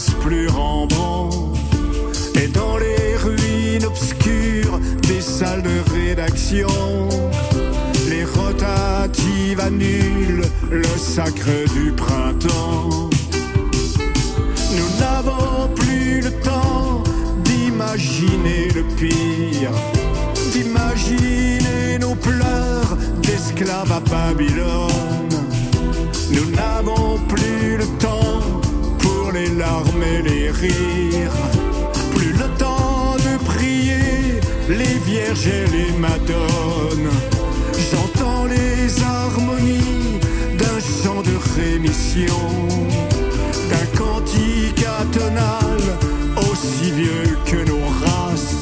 plus 0.00 0.48
Rembrandt. 0.48 1.58
Et 2.42 2.48
dans 2.48 2.78
les 2.78 3.16
ruines 3.16 3.84
obscures 3.84 4.78
des 5.02 5.20
salles 5.20 5.62
de 5.62 5.92
rédaction, 5.92 6.66
les 8.08 8.24
rotatives 8.24 9.60
annulent 9.60 10.46
le 10.70 10.84
sacre 10.98 11.50
du 11.74 11.92
printemps. 11.92 13.10
Nous 14.78 14.98
n'avons 14.98 15.68
plus 15.74 16.22
le 16.22 16.30
temps 16.40 17.02
d'imaginer 17.44 18.68
le 18.74 18.84
pire, 18.96 19.72
d'imaginer 20.52 21.98
nos 22.00 22.14
pleurs 22.14 22.96
d'esclaves 23.22 23.92
à 23.92 24.00
Babylone. 24.00 24.88
Nous 26.30 26.50
n'avons 26.56 27.18
rire. 30.50 31.32
Plus 32.14 32.32
le 32.32 32.48
temps 32.58 33.16
de 33.16 33.44
prier 33.44 34.40
les 34.68 34.98
vierges 35.06 35.46
et 35.46 35.66
les 35.70 35.92
madones. 35.98 37.10
J'entends 37.90 38.44
les 38.46 39.02
harmonies 39.02 40.20
d'un 40.58 40.78
chant 40.80 41.22
de 41.22 41.36
rémission, 41.60 42.42
d'un 43.70 43.98
cantique 43.98 44.84
atonal 45.00 45.80
aussi 46.50 46.90
vieux 46.92 47.36
que 47.46 47.68
nos 47.68 47.86
races. 48.04 48.56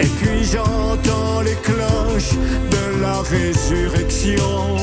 Et 0.00 0.10
puis 0.20 0.44
j'entends 0.44 1.40
les 1.42 1.56
cloches 1.62 2.36
de 2.70 3.00
la 3.00 3.20
résurrection 3.20 4.76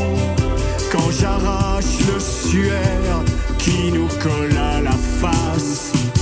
quand 0.92 1.12
j'arrache 1.20 2.00
le 2.12 2.20
suaire 2.20 3.29
qui 3.70 3.92
nous 3.92 4.08
colle 4.20 4.58
à 4.58 4.82
la 4.82 4.92
face. 4.92 6.19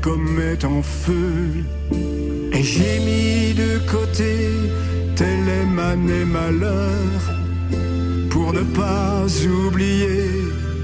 Une 0.00 0.12
comète 0.12 0.64
en 0.64 0.82
feu. 0.82 1.64
Et 2.52 2.62
j'ai 2.62 2.98
mis 3.00 3.54
de 3.54 3.78
côté 3.90 4.36
tel 5.16 5.48
est 5.48 5.66
ma 5.66 5.96
malheur 5.96 7.20
pour 8.30 8.52
ne 8.52 8.62
pas 8.62 9.24
oublier 9.46 10.30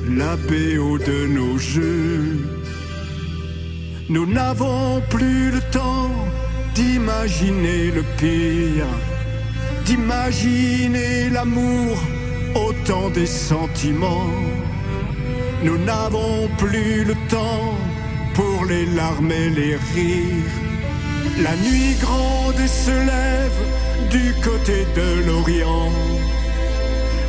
la 0.08 0.36
BO 0.36 0.98
de 0.98 1.26
nos 1.26 1.58
jeux. 1.58 2.40
Nous 4.08 4.26
n'avons 4.26 5.02
plus 5.10 5.50
le 5.50 5.60
temps 5.72 6.10
d'imaginer 6.74 7.90
le 7.90 8.02
pire, 8.18 8.86
d'imaginer 9.84 11.30
l'amour 11.30 11.96
au 12.54 12.72
temps 12.84 13.10
des 13.10 13.26
sentiments. 13.26 14.30
Nous 15.64 15.78
n'avons 15.78 16.48
plus 16.58 17.04
le 17.04 17.14
temps 17.28 17.75
les 18.68 18.86
larmes 18.86 19.32
et 19.32 19.50
les 19.50 19.76
rires. 19.94 20.56
La 21.42 21.54
nuit 21.56 21.94
grande 22.00 22.66
se 22.66 22.90
lève 22.90 23.60
du 24.10 24.34
côté 24.42 24.86
de 24.94 25.26
l'Orient. 25.26 25.92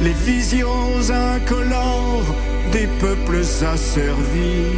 Les 0.01 0.13
visions 0.13 1.09
incolores 1.09 2.35
des 2.71 2.87
peuples 2.99 3.41
asservis. 3.73 4.75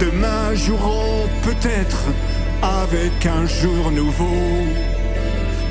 Demain 0.00 0.54
joueront 0.54 1.26
peut-être 1.42 2.04
avec 2.62 3.26
un 3.26 3.46
jour 3.46 3.90
nouveau. 3.90 4.42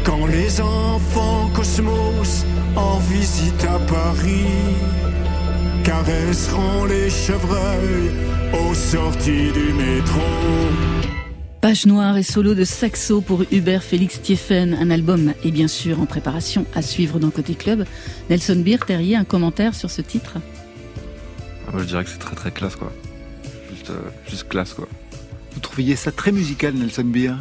Quand 0.03 0.25
les 0.25 0.61
enfants 0.61 1.49
cosmos 1.53 2.45
en 2.75 2.97
visite 2.99 3.63
à 3.65 3.79
Paris 3.79 4.47
caresseront 5.87 6.83
les 6.83 7.09
chevreuils 7.09 8.11
aux 8.51 8.73
sorties 8.73 9.53
du 9.53 9.71
métro. 9.71 10.19
Page 11.61 11.85
noire 11.85 12.17
et 12.17 12.23
solo 12.23 12.55
de 12.55 12.65
saxo 12.65 13.21
pour 13.21 13.45
Hubert 13.53 13.81
Félix 13.83 14.21
Thieffen, 14.21 14.73
un 14.73 14.89
album 14.91 15.33
est 15.45 15.51
bien 15.51 15.69
sûr 15.69 16.01
en 16.01 16.05
préparation 16.05 16.65
à 16.75 16.81
suivre 16.81 17.19
dans 17.19 17.29
Côté 17.29 17.55
Club. 17.55 17.85
Nelson 18.29 18.57
Beer, 18.57 18.79
Terrier, 18.85 19.15
un 19.15 19.23
commentaire 19.23 19.73
sur 19.75 19.89
ce 19.89 20.01
titre 20.01 20.33
Ah, 21.65 21.71
Moi, 21.71 21.83
je 21.83 21.87
dirais 21.87 22.03
que 22.03 22.09
c'est 22.09 22.17
très 22.17 22.35
très 22.35 22.51
classe 22.51 22.75
quoi. 22.75 22.91
Juste, 23.71 23.89
euh, 23.89 24.09
juste 24.29 24.49
classe 24.49 24.73
quoi. 24.73 24.89
Vous 25.53 25.61
trouviez 25.61 25.95
ça 25.95 26.11
très 26.11 26.33
musical, 26.33 26.73
Nelson 26.73 27.05
Beer? 27.05 27.35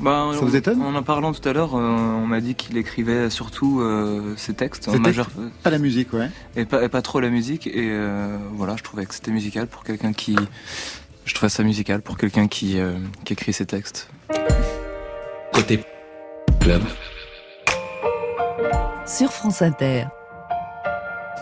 Ben, 0.00 0.32
Ça 0.32 0.40
vous 0.40 0.56
étonne 0.56 0.80
En 0.82 0.94
en 0.94 1.02
parlant 1.02 1.32
tout 1.32 1.46
à 1.48 1.52
l'heure, 1.52 1.74
euh, 1.74 1.80
on 1.80 2.26
m'a 2.26 2.40
dit 2.40 2.54
qu'il 2.54 2.76
écrivait 2.76 3.30
surtout 3.30 3.80
euh, 3.80 4.34
ses 4.36 4.54
textes 4.54 4.88
en 4.88 4.92
Ses 4.92 4.98
majeur 4.98 5.28
Pas 5.62 5.70
la 5.70 5.78
musique, 5.78 6.12
ouais. 6.12 6.30
et 6.56 6.64
pas, 6.64 6.82
et 6.84 6.88
pas 6.88 7.02
trop 7.02 7.20
la 7.20 7.30
musique. 7.30 7.66
Et 7.66 7.90
euh, 7.90 8.36
voilà, 8.52 8.76
je 8.76 8.82
trouvais 8.82 9.06
que 9.06 9.14
c'était 9.14 9.30
musical 9.30 9.66
pour 9.66 9.84
quelqu'un 9.84 10.12
qui. 10.12 10.36
Je 11.24 11.34
trouvais 11.34 11.50
ça 11.50 11.62
musical 11.62 12.00
pour 12.00 12.16
quelqu'un 12.16 12.48
qui, 12.48 12.78
euh, 12.78 12.94
qui 13.24 13.34
écrit 13.34 13.52
ses 13.52 13.66
textes. 13.66 14.08
Côté 15.52 15.84
club. 16.60 16.82
Sur 19.06 19.32
France 19.32 19.62
Inter. 19.62 20.04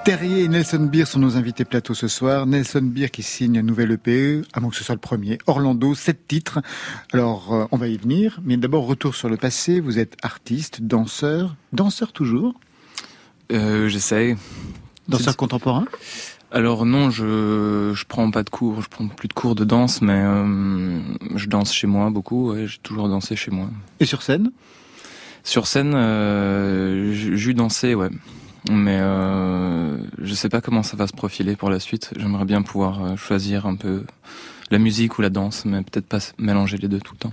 Terrier 0.06 0.44
et 0.44 0.48
Nelson 0.48 0.88
Beer 0.88 1.04
sont 1.04 1.18
nos 1.18 1.36
invités 1.36 1.64
plateau 1.64 1.92
ce 1.92 2.06
soir. 2.06 2.46
Nelson 2.46 2.80
Beer 2.80 3.08
qui 3.10 3.24
signe 3.24 3.58
un 3.58 3.62
nouvel 3.62 3.90
EPE, 3.90 4.46
à 4.52 4.60
moins 4.60 4.70
que 4.70 4.76
ce 4.76 4.84
soit 4.84 4.94
le 4.94 5.00
premier. 5.00 5.38
Orlando, 5.48 5.96
sept 5.96 6.28
titres. 6.28 6.60
Alors, 7.12 7.52
euh, 7.52 7.64
on 7.72 7.76
va 7.76 7.88
y 7.88 7.96
venir. 7.96 8.38
Mais 8.44 8.56
d'abord, 8.56 8.86
retour 8.86 9.16
sur 9.16 9.28
le 9.28 9.36
passé. 9.36 9.80
Vous 9.80 9.98
êtes 9.98 10.16
artiste, 10.22 10.80
danseur. 10.80 11.56
Danseur 11.72 12.12
toujours 12.12 12.54
Euh, 13.50 13.88
J'essaye. 13.88 14.36
Danseur 15.08 15.36
contemporain 15.36 15.86
Alors 16.52 16.86
non, 16.86 17.10
je 17.10 17.90
je 17.92 18.04
prends 18.06 18.30
pas 18.30 18.44
de 18.44 18.50
cours, 18.50 18.82
je 18.82 18.88
prends 18.88 19.08
plus 19.08 19.26
de 19.26 19.32
cours 19.34 19.56
de 19.56 19.64
danse, 19.64 20.02
mais 20.02 20.20
euh, 20.24 21.00
je 21.34 21.48
danse 21.48 21.72
chez 21.74 21.88
moi 21.88 22.10
beaucoup. 22.10 22.52
Ouais, 22.52 22.68
j'ai 22.68 22.78
toujours 22.78 23.08
dansé 23.08 23.34
chez 23.34 23.50
moi. 23.50 23.70
Et 23.98 24.04
sur 24.06 24.22
scène? 24.22 24.52
Sur 25.42 25.66
scène, 25.66 25.94
euh, 25.96 27.12
j'ai 27.12 27.36
j'ai 27.36 27.54
dansé, 27.54 27.96
ouais. 27.96 28.10
Mais 28.70 28.98
euh, 29.00 29.96
je 30.18 30.34
sais 30.34 30.48
pas 30.48 30.60
comment 30.60 30.82
ça 30.82 30.96
va 30.96 31.06
se 31.06 31.12
profiler 31.12 31.56
pour 31.56 31.70
la 31.70 31.80
suite. 31.80 32.12
J'aimerais 32.16 32.44
bien 32.44 32.62
pouvoir 32.62 33.04
euh, 33.04 33.16
choisir 33.16 33.66
un 33.66 33.76
peu 33.76 34.04
la 34.70 34.78
musique 34.78 35.18
ou 35.18 35.22
la 35.22 35.30
danse, 35.30 35.64
mais 35.64 35.82
peut-être 35.82 36.06
pas 36.06 36.18
mélanger 36.38 36.76
les 36.76 36.88
deux 36.88 36.98
tout 36.98 37.14
le 37.14 37.18
temps. 37.18 37.32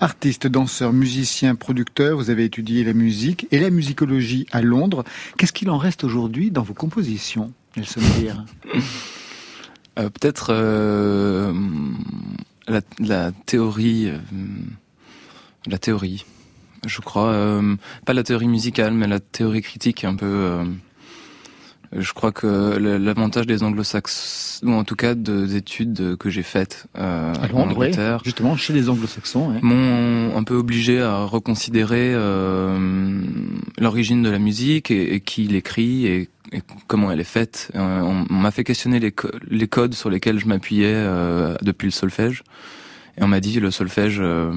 Artiste, 0.00 0.46
danseur, 0.46 0.92
musicien, 0.92 1.54
producteur, 1.54 2.16
vous 2.16 2.30
avez 2.30 2.44
étudié 2.44 2.84
la 2.84 2.94
musique 2.94 3.46
et 3.50 3.60
la 3.60 3.70
musicologie 3.70 4.46
à 4.52 4.62
Londres. 4.62 5.04
Qu'est-ce 5.36 5.52
qu'il 5.52 5.68
en 5.68 5.78
reste 5.78 6.04
aujourd'hui 6.04 6.50
dans 6.50 6.62
vos 6.62 6.74
compositions, 6.74 7.52
Nelson 7.76 8.00
Beer 8.18 8.36
Euh, 9.98 10.08
peut-être 10.08 10.46
euh, 10.50 11.52
la, 12.66 12.80
la 12.98 13.32
théorie, 13.32 14.08
euh, 14.08 14.18
la 15.66 15.78
théorie, 15.78 16.24
je 16.86 17.00
crois, 17.00 17.28
euh, 17.30 17.76
pas 18.06 18.12
la 18.12 18.22
théorie 18.22 18.48
musicale, 18.48 18.92
mais 18.94 19.06
la 19.06 19.20
théorie 19.20 19.62
critique 19.62 20.04
un 20.04 20.14
peu. 20.16 20.26
euh, 20.26 20.64
je 21.94 22.12
crois 22.14 22.32
que 22.32 22.46
l'avantage 22.78 23.46
des 23.46 23.62
anglo-saxons, 23.62 24.66
ou 24.66 24.72
en 24.72 24.82
tout 24.82 24.96
cas 24.96 25.14
de- 25.14 25.44
des 25.44 25.56
études 25.56 26.16
que 26.16 26.30
j'ai 26.30 26.42
faites 26.42 26.86
euh, 26.96 27.34
À 27.34 27.44
en 27.44 27.48
Londres, 27.48 27.74
oui. 27.76 27.86
Angleterre, 27.88 28.20
Justement, 28.24 28.56
chez 28.56 28.72
les 28.72 28.88
anglo-saxons. 28.88 29.50
ouais. 29.52 29.58
m'ont 29.60 30.34
un 30.34 30.42
peu 30.42 30.54
obligé 30.54 31.02
à 31.02 31.24
reconsidérer 31.24 32.12
euh, 32.14 33.20
l'origine 33.78 34.22
de 34.22 34.30
la 34.30 34.38
musique 34.38 34.90
et, 34.90 35.14
et 35.16 35.20
qui 35.20 35.42
l'écrit 35.48 36.06
et, 36.06 36.30
et 36.52 36.62
comment 36.86 37.10
elle 37.12 37.20
est 37.20 37.24
faite. 37.24 37.70
Euh, 37.74 38.00
on 38.00 38.24
on 38.30 38.34
m'a 38.40 38.50
fait 38.52 38.64
questionner 38.64 38.98
les, 38.98 39.12
co- 39.12 39.28
les 39.50 39.68
codes 39.68 39.92
sur 39.92 40.08
lesquels 40.08 40.38
je 40.38 40.46
m'appuyais 40.46 40.94
euh, 40.94 41.56
depuis 41.60 41.86
le 41.88 41.92
solfège. 41.92 42.42
Et 43.18 43.22
on 43.22 43.28
m'a 43.28 43.40
dit 43.40 43.60
le 43.60 43.70
solfège, 43.70 44.16
euh, 44.18 44.50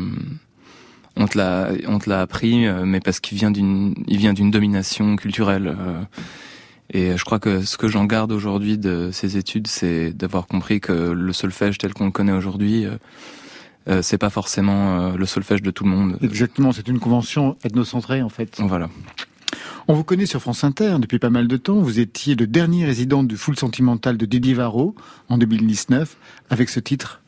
on 1.18 1.28
te 1.28 1.38
l'a, 1.38 1.70
on 1.88 2.00
te 2.00 2.10
l'a 2.10 2.22
appris, 2.22 2.68
euh, 2.68 2.86
mais 2.86 3.00
parce 3.00 3.20
qu'il 3.20 3.38
vient 3.38 3.52
d'une, 3.52 3.94
il 4.08 4.18
vient 4.18 4.34
d'une 4.34 4.52
domination 4.52 5.16
culturelle. 5.16 5.68
euh, 5.68 6.02
et 6.94 7.18
je 7.18 7.26
crois 7.26 7.40
que 7.40 7.62
ce 7.62 7.78
que 7.78 7.88
j'en 7.88 8.06
garde 8.06 8.32
aujourd'hui 8.32 8.78
de 8.78 9.10
ces 9.12 9.38
études, 9.38 9.68
c'est 9.68 10.12
d'avoir 10.12 10.48
compris 10.48 10.80
que 10.80 10.94
le 10.94 11.34
solfège 11.34 11.78
tel 11.78 11.94
qu'on 11.94 12.06
le 12.06 12.12
connaît 12.12 12.32
aujourd'hui, 12.32 12.86
euh, 12.86 12.98
euh, 13.90 14.02
c'est 14.02 14.18
pas 14.18 14.30
forcément 14.30 15.00
euh, 15.00 15.18
le 15.18 15.26
solfège 15.26 15.62
de 15.62 15.72
tout 15.72 15.84
le 15.84 15.90
monde. 15.90 16.18
Exactement, 16.22 16.72
c'est 16.72 16.88
une 16.88 17.00
convention 17.00 17.58
ethnocentrée 17.64 18.22
en 18.22 18.30
fait. 18.30 18.58
Voilà. 18.60 18.90
On 19.88 19.94
vous 19.94 20.04
connaît 20.04 20.26
sur 20.26 20.42
France 20.42 20.64
Inter 20.64 20.98
depuis 21.00 21.20
pas 21.20 21.30
mal 21.30 21.48
de 21.48 21.58
temps. 21.58 21.80
Vous 21.80 22.00
étiez 22.00 22.36
le 22.36 22.48
dernier 22.48 22.86
résident 22.86 23.24
du 23.24 23.38
Full 23.38 23.58
Sentimental 23.58 24.18
de 24.18 24.26
Didier 24.26 24.54
Varro 24.54 24.96
en 25.30 25.38
2019 25.38 26.18
avec 26.50 26.70
ce 26.70 26.80
titre. 26.80 27.22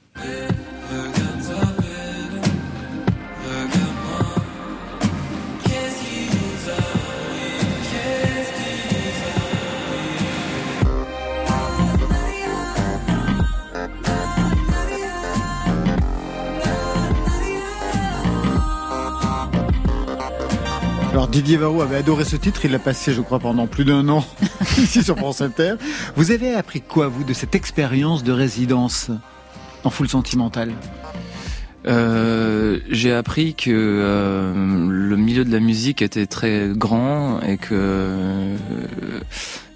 Didier 21.38 21.58
Varro 21.58 21.84
avait 21.84 21.98
adoré 21.98 22.26
ce 22.26 22.36
titre, 22.36 22.66
il 22.66 22.72
l'a 22.72 22.80
passé, 22.80 23.14
je 23.14 23.22
crois, 23.22 23.38
pendant 23.38 23.68
plus 23.68 23.86
d'un 23.86 24.10
an 24.10 24.26
ici 24.80 25.04
sur 25.04 25.16
France 25.16 25.40
Inter. 25.40 25.76
Vous 26.16 26.32
avez 26.32 26.56
appris 26.56 26.82
quoi, 26.82 27.10
vous, 27.10 27.24
de 27.24 27.34
cette 27.34 27.54
expérience 27.54 28.24
de 28.24 28.32
résidence 28.32 29.12
en 29.84 29.92
full 29.92 30.10
sentimental 30.10 30.74
euh, 31.86 32.80
j'ai 32.90 33.14
appris 33.14 33.54
que 33.54 33.70
euh, 33.70 34.52
le 34.90 35.16
milieu 35.16 35.46
de 35.46 35.52
la 35.52 35.60
musique 35.60 36.02
était 36.02 36.26
très 36.26 36.72
grand 36.74 37.40
et 37.42 37.58
que 37.58 37.70
euh, 37.72 38.58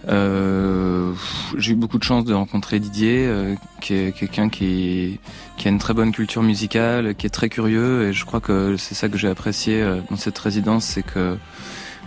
j'ai 0.08 1.72
eu 1.72 1.76
beaucoup 1.76 1.98
de 1.98 2.04
chance 2.04 2.26
de 2.26 2.34
rencontrer 2.34 2.80
Didier, 2.80 3.26
euh, 3.28 3.56
qui 3.80 3.94
est 3.94 4.12
quelqu'un 4.18 4.50
qui, 4.50 5.20
qui 5.58 5.68
a 5.68 5.72
une 5.72 5.80
très 5.80 5.94
bonne 5.94 6.12
culture 6.12 6.44
musicale, 6.44 7.16
qui 7.16 7.28
est 7.28 7.32
très 7.32 7.50
curieux, 7.50 8.08
et 8.08 8.14
je 8.14 8.26
crois 8.26 8.40
que 8.40 8.78
c'est 8.78 8.96
ça 8.96 9.10
que 9.10 9.18
j'ai 9.18 9.30
apprécié 9.30 9.82
euh, 9.82 10.02
dans 10.10 10.18
cette 10.18 10.38
résidence, 10.38 10.86
c'est 10.86 11.04
que 11.04 11.38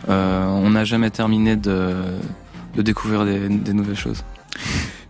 on 0.07 0.68
n'a 0.70 0.84
jamais 0.84 1.09
terminé 1.11 1.57
de, 1.57 1.95
de 2.74 2.82
découvrir 2.82 3.24
des, 3.24 3.49
des 3.49 3.72
nouvelles 3.72 3.97
choses. 3.97 4.22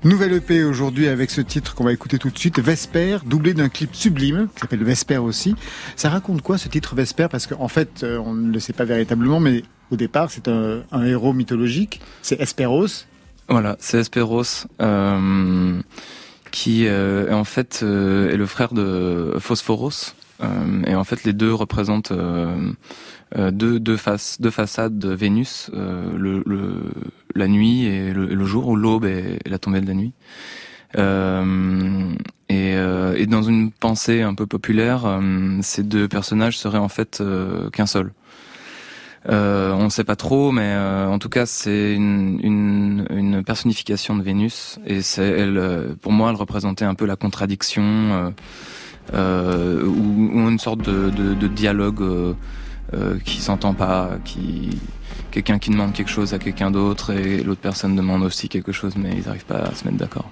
Nouvelle 0.05 0.35
EP 0.35 0.63
aujourd'hui 0.63 1.09
avec 1.09 1.31
ce 1.31 1.41
titre 1.41 1.75
qu'on 1.75 1.83
va 1.83 1.93
écouter 1.93 2.19
tout 2.19 2.31
de 2.31 2.39
suite, 2.39 2.61
Vesper, 2.61 3.19
doublé 3.27 3.55
d'un 3.55 3.69
clip 3.69 3.95
sublime 3.95 4.49
qui 4.55 4.61
s'appelle 4.61 4.85
Vesper 4.85 5.17
aussi. 5.17 5.57
Ça 5.97 6.11
raconte 6.11 6.43
quoi 6.43 6.59
ce 6.59 6.69
titre 6.69 6.95
Vesper? 6.95 7.27
Parce 7.29 7.49
qu'en 7.49 7.67
fait, 7.67 8.05
on 8.05 8.35
ne 8.35 8.53
le 8.53 8.61
sait 8.61 8.73
pas 8.75 8.85
véritablement, 8.85 9.41
mais 9.41 9.65
au 9.95 9.97
départ, 9.97 10.31
c'est 10.31 10.49
un, 10.49 10.83
héros 11.05 11.33
mythologique, 11.33 12.01
c'est 12.21 12.41
Esperos. 12.41 13.07
Voilà, 13.49 13.77
c'est 13.79 13.99
Esperos, 13.99 14.67
euh, 14.83 15.81
qui 16.51 16.87
euh, 16.87 17.33
en 17.33 17.45
fait 17.45 17.81
euh, 17.83 18.31
est 18.31 18.37
le 18.37 18.47
frère 18.47 18.75
de 18.75 19.35
Phosphoros. 19.39 20.17
et 20.87 20.95
en 20.97 21.05
fait, 21.05 21.23
les 21.25 21.33
deux 21.33 21.55
représentent 21.55 22.13
deux, 23.37 23.81
deux, 23.81 23.97
façades 23.97 24.99
de 24.99 25.11
Vénus, 25.11 25.71
la 27.35 27.49
nuit 27.49 27.85
et 27.85 28.13
le, 28.13 28.45
jour, 28.45 28.67
ou 28.69 28.77
l'aube 28.77 29.05
et, 29.05 29.39
la 29.47 29.59
tombée 29.59 29.81
de 29.81 29.87
la 29.87 29.95
nuit. 29.95 30.13
et, 32.49 33.27
dans 33.27 33.43
une 33.43 33.71
pensée 33.71 34.23
un 34.23 34.35
peu 34.35 34.47
populaire, 34.47 35.21
ces 35.63 35.85
deux 35.85 36.09
personnages 36.09 36.59
seraient 36.59 36.79
en 36.79 36.89
fait 36.89 37.23
qu'un 37.73 37.87
seul. 37.87 38.13
Euh, 39.29 39.73
on 39.73 39.85
ne 39.85 39.89
sait 39.89 40.05
pas 40.05 40.17
trop, 40.17 40.53
mais 40.53 40.75
euh, 40.75 41.09
en 41.09 41.19
tout 41.19 41.29
cas, 41.29 41.47
c'est 41.47 41.95
une, 41.95 43.07
une, 43.11 43.43
personnification 43.43 44.17
de 44.17 44.23
Vénus, 44.23 44.79
et 44.87 45.01
c'est 45.03 45.25
elle, 45.25 45.57
euh, 45.57 45.95
pour 46.01 46.13
moi, 46.13 46.31
elle 46.31 46.37
représentait 46.37 46.85
un 46.85 46.95
peu 46.95 47.07
la 47.07 47.17
contradiction 47.17 48.33
ou, 49.13 49.17
une 49.17 50.59
sorte 50.59 50.83
de 50.83 51.47
dialogue 51.49 52.35
qui 53.25 53.41
s'entend 53.41 53.75
pas, 53.75 54.11
qui 54.25 54.79
quelqu'un 55.31 55.59
qui 55.59 55.71
demande 55.71 55.93
quelque 55.93 56.11
chose 56.11 56.33
à 56.33 56.39
quelqu'un 56.39 56.71
d'autre 56.71 57.11
et 57.13 57.43
l'autre 57.43 57.61
personne 57.61 57.97
demande 57.97 58.23
aussi 58.23 58.49
quelque 58.49 58.71
chose, 58.71 58.95
mais 58.97 59.11
ils 59.17 59.25
n'arrivent 59.25 59.45
pas 59.47 59.63
à 59.63 59.75
se 59.75 59.85
mettre 59.85 59.97
d'accord. 59.99 60.31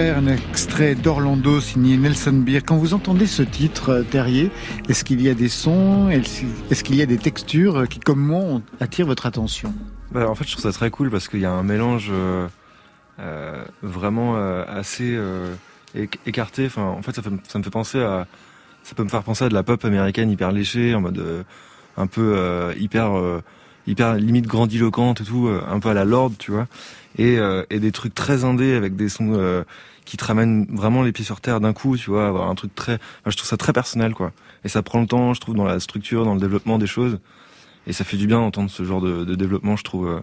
Un 0.00 0.28
extrait 0.28 0.94
d'Orlando 0.94 1.60
signé 1.60 1.98
Nelson 1.98 2.32
Beer. 2.32 2.60
Quand 2.64 2.78
vous 2.78 2.94
entendez 2.94 3.26
ce 3.26 3.42
titre, 3.42 3.90
euh, 3.90 4.02
Terrier, 4.02 4.50
est-ce 4.88 5.04
qu'il 5.04 5.20
y 5.20 5.28
a 5.28 5.34
des 5.34 5.50
sons, 5.50 6.08
est-ce 6.08 6.82
qu'il 6.82 6.96
y 6.96 7.02
a 7.02 7.06
des 7.06 7.18
textures 7.18 7.86
qui, 7.86 8.00
comme 8.00 8.20
moi, 8.20 8.62
attirent 8.80 9.04
votre 9.04 9.26
attention? 9.26 9.74
Bah, 10.10 10.26
En 10.26 10.34
fait, 10.34 10.44
je 10.46 10.52
trouve 10.52 10.62
ça 10.62 10.72
très 10.72 10.90
cool 10.90 11.10
parce 11.10 11.28
qu'il 11.28 11.40
y 11.40 11.44
a 11.44 11.52
un 11.52 11.62
mélange 11.62 12.08
euh, 12.10 12.48
euh 13.18 13.62
vraiment 13.82 14.36
euh, 14.36 14.64
assez 14.66 15.18
écarté. 16.24 16.64
Enfin, 16.64 16.84
en 16.84 17.02
fait, 17.02 17.14
ça, 17.14 17.58
me 17.58 17.62
fait 17.62 17.70
penser 17.70 18.00
à, 18.00 18.26
ça 18.82 18.94
peut 18.94 19.04
me 19.04 19.10
faire 19.10 19.22
penser 19.22 19.44
à 19.44 19.48
de 19.50 19.54
la 19.54 19.62
pop 19.62 19.84
américaine 19.84 20.30
hyper 20.30 20.50
léchée, 20.50 20.94
en 20.94 21.02
mode 21.02 21.44
un 21.98 22.06
peu 22.06 22.72
hyper 22.78 23.12
hyper 23.86 24.14
limite 24.14 24.46
grandiloquente 24.46 25.20
et 25.20 25.24
tout, 25.24 25.50
un 25.68 25.78
peu 25.78 25.90
à 25.90 25.94
la 25.94 26.06
Lord, 26.06 26.32
tu 26.38 26.52
vois, 26.52 26.68
et, 27.18 27.38
et 27.70 27.80
des 27.80 27.92
trucs 27.92 28.14
très 28.14 28.44
indés 28.44 28.74
avec 28.74 28.96
des 28.96 29.08
sons 29.08 29.64
qui 30.04 30.16
te 30.16 30.24
ramènent 30.24 30.66
vraiment 30.70 31.02
les 31.02 31.12
pieds 31.12 31.24
sur 31.24 31.40
terre 31.40 31.60
d'un 31.60 31.72
coup, 31.72 31.96
tu 31.96 32.10
vois, 32.10 32.26
avoir 32.26 32.50
un 32.50 32.54
truc 32.56 32.74
très, 32.74 32.98
je 33.26 33.36
trouve 33.36 33.48
ça 33.48 33.56
très 33.56 33.72
personnel, 33.72 34.12
quoi. 34.12 34.32
Et 34.64 34.68
ça 34.68 34.82
prend 34.82 35.00
le 35.00 35.06
temps, 35.06 35.34
je 35.34 35.40
trouve, 35.40 35.54
dans 35.54 35.64
la 35.64 35.78
structure, 35.78 36.24
dans 36.24 36.34
le 36.34 36.40
développement 36.40 36.78
des 36.78 36.88
choses. 36.88 37.20
Et 37.86 37.92
ça 37.92 38.04
fait 38.04 38.16
du 38.16 38.26
bien 38.26 38.40
d'entendre 38.40 38.70
ce 38.70 38.84
genre 38.84 39.00
de, 39.00 39.24
de 39.24 39.34
développement, 39.34 39.76
je 39.76 39.84
trouve, 39.84 40.08
euh, 40.08 40.20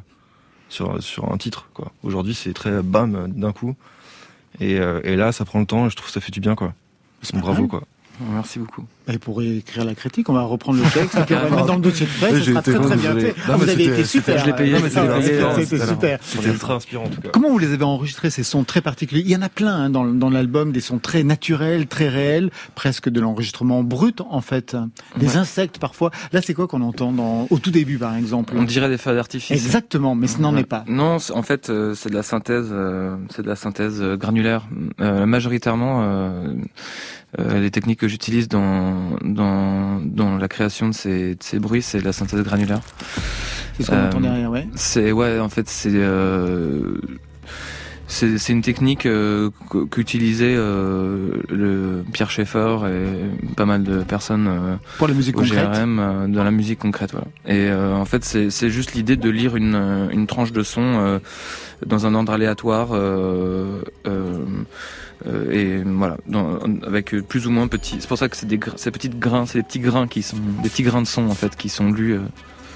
sur, 0.69 1.01
sur 1.01 1.31
un 1.31 1.38
titre, 1.38 1.69
quoi. 1.73 1.91
Aujourd'hui, 2.03 2.33
c'est 2.33 2.53
très 2.53 2.81
bam 2.81 3.31
d'un 3.33 3.51
coup. 3.53 3.75
Et, 4.59 4.79
euh, 4.79 4.99
et 5.03 5.15
là, 5.15 5.31
ça 5.31 5.45
prend 5.45 5.59
le 5.59 5.65
temps 5.65 5.88
et 5.88 5.89
je 5.89 5.95
trouve 5.95 6.07
que 6.07 6.13
ça 6.13 6.21
fait 6.21 6.31
du 6.31 6.39
bien, 6.39 6.55
quoi. 6.55 6.73
Bravo, 7.33 7.67
quoi. 7.67 7.83
Merci 8.34 8.59
beaucoup. 8.59 8.86
Et 9.07 9.20
pour 9.20 9.41
écrire 9.41 9.86
la 9.86 9.95
critique, 9.95 10.30
on 10.30 10.34
va 10.34 10.41
reprendre 10.41 10.80
le 10.84 10.89
texte 10.89 11.18
et 11.18 11.22
puis 11.22 11.36
on 11.36 11.49
va 11.49 11.49
mettre 11.55 11.65
dans 11.65 11.76
le 11.76 11.82
dossier 11.82 12.05
de 12.05 12.11
presse. 12.11 12.39
Ce 12.39 12.51
sera 12.51 12.61
très 12.61 12.80
très 12.80 12.97
bien 12.97 13.15
fait. 13.15 13.36
vous 13.38 13.70
avez 13.70 13.84
été 13.86 14.05
super. 14.05 14.38
Je 14.39 14.45
l'ai 14.45 14.53
payé, 14.53 14.76
mais 14.82 14.89
c'était 15.65 15.86
super. 15.86 16.20
C'était 16.22 16.49
ultra 16.49 16.76
inspirant 16.76 17.05
en 17.05 17.09
tout 17.09 17.22
cas. 17.22 17.30
Comment 17.30 17.49
vous 17.49 17.59
les 17.59 17.74
avez 17.74 17.84
enregistrés 17.84 18.30
ces 18.30 18.43
sons 18.43 18.63
très 18.63 18.82
particuliers? 18.82 19.22
Il 19.26 19.32
y 19.32 19.36
en 19.36 19.41
a 19.41 19.49
plein 19.49 19.76
hein, 19.76 19.89
dans, 19.89 20.05
dans 20.05 20.30
l'album, 20.30 20.72
des 20.72 20.82
sons 20.82 20.99
très 20.99 21.24
naturels, 21.24 21.88
très 21.88 22.09
réels, 22.09 22.49
presque 22.76 23.09
de 23.09 23.20
l'enregistrement 23.22 23.84
brut 23.84 24.22
en 24.30 24.41
fait. 24.41 24.76
Des 25.18 25.38
insectes 25.38 25.80
parfois. 25.80 26.11
Là, 26.34 26.41
c'est 26.41 26.53
quoi 26.53 26.68
qu'on 26.68 26.82
entend 26.82 27.11
dans, 27.11 27.47
au 27.49 27.59
tout 27.59 27.72
début 27.72 27.97
par 27.97 28.15
exemple? 28.15 28.53
On 28.57 28.63
dirait 28.63 28.89
des 28.89 28.97
feux 28.97 29.15
d'artifice. 29.15 29.51
Exactement, 29.51 30.15
mais 30.15 30.28
ce 30.28 30.39
n'en 30.39 30.55
est 30.57 30.63
pas. 30.63 30.84
Non, 30.88 31.18
en 31.34 31.43
fait, 31.43 31.70
euh, 31.70 31.93
c'est 31.95 32.09
de 32.09 32.15
la 32.15 32.24
synthèse, 32.24 32.70
euh, 32.72 33.15
c'est 33.30 33.41
de 33.41 33.47
la 33.47 33.55
synthèse 33.55 34.01
euh, 34.01 34.18
granulaire. 34.18 34.68
majoritairement 34.99 36.01
euh, 36.03 36.53
les 37.38 37.71
techniques 37.71 37.99
que 37.99 38.07
j'utilise 38.07 38.47
dans, 38.47 39.17
dans, 39.23 39.99
dans 40.01 40.38
la 40.38 40.47
création 40.47 40.89
de 40.89 40.93
ces, 40.93 41.35
de 41.35 41.43
ces 41.43 41.59
bruits, 41.59 41.81
c'est 41.81 42.03
la 42.03 42.13
synthèse 42.13 42.41
granulaire. 42.41 42.81
C'est 43.77 43.83
ce 43.83 43.91
qu'on 43.91 44.05
entend 44.05 44.17
euh, 44.17 44.21
derrière, 44.21 44.49
ouais. 44.49 44.67
C'est 44.75 45.11
ouais, 45.11 45.39
en 45.39 45.49
fait, 45.49 45.69
c'est 45.69 45.91
euh, 45.93 46.97
c'est 48.07 48.49
une 48.49 48.61
technique 48.61 49.05
euh, 49.05 49.49
qu'utilisait 49.91 50.55
euh, 50.55 51.41
le 51.49 52.03
Pierre 52.13 52.31
Schaeffer 52.31 52.77
et 52.88 53.53
pas 53.55 53.65
mal 53.65 53.83
de 53.83 53.99
personnes 53.99 54.47
euh, 54.47 54.75
pour 54.97 55.09
la 55.09 55.13
musique 55.13 55.35
concrète 55.35 55.71
GRM, 55.73 56.31
dans 56.31 56.43
la 56.43 56.51
musique 56.51 56.79
concrète 56.79 57.11
voilà. 57.11 57.27
et 57.45 57.69
en 57.73 58.05
fait 58.05 58.23
c'est 58.23 58.69
juste 58.69 58.93
l'idée 58.93 59.17
de 59.17 59.29
lire 59.29 59.57
une, 59.57 60.09
une 60.11 60.25
tranche 60.25 60.53
de 60.53 60.63
son 60.63 61.19
dans 61.85 62.05
un 62.05 62.15
ordre 62.15 62.31
aléatoire 62.31 62.89
euh, 62.93 63.81
et 65.51 65.84
voilà, 65.84 66.17
dans, 66.28 66.59
avec 66.86 67.15
plus 67.21 67.47
ou 67.47 67.51
moins 67.51 67.67
petits. 67.67 67.97
C'est 67.99 68.07
pour 68.07 68.17
ça 68.17 68.30
que 68.30 68.38
c'est 68.38 68.45
des 68.45 68.59
ces 68.75 68.91
petits 68.91 69.09
grains, 69.09 69.45
c'est 69.45 69.59
des 69.59 69.63
petits 69.63 69.80
grains 69.80 70.07
qui 70.07 70.23
sont 70.23 70.38
des 70.63 70.69
petits 70.69 70.84
grains 70.84 71.01
de 71.01 71.07
son 71.07 71.28
en 71.30 71.36
fait 71.36 71.55
qui 71.55 71.69
sont 71.69 71.91
lus 71.91 72.13
euh, 72.13 72.21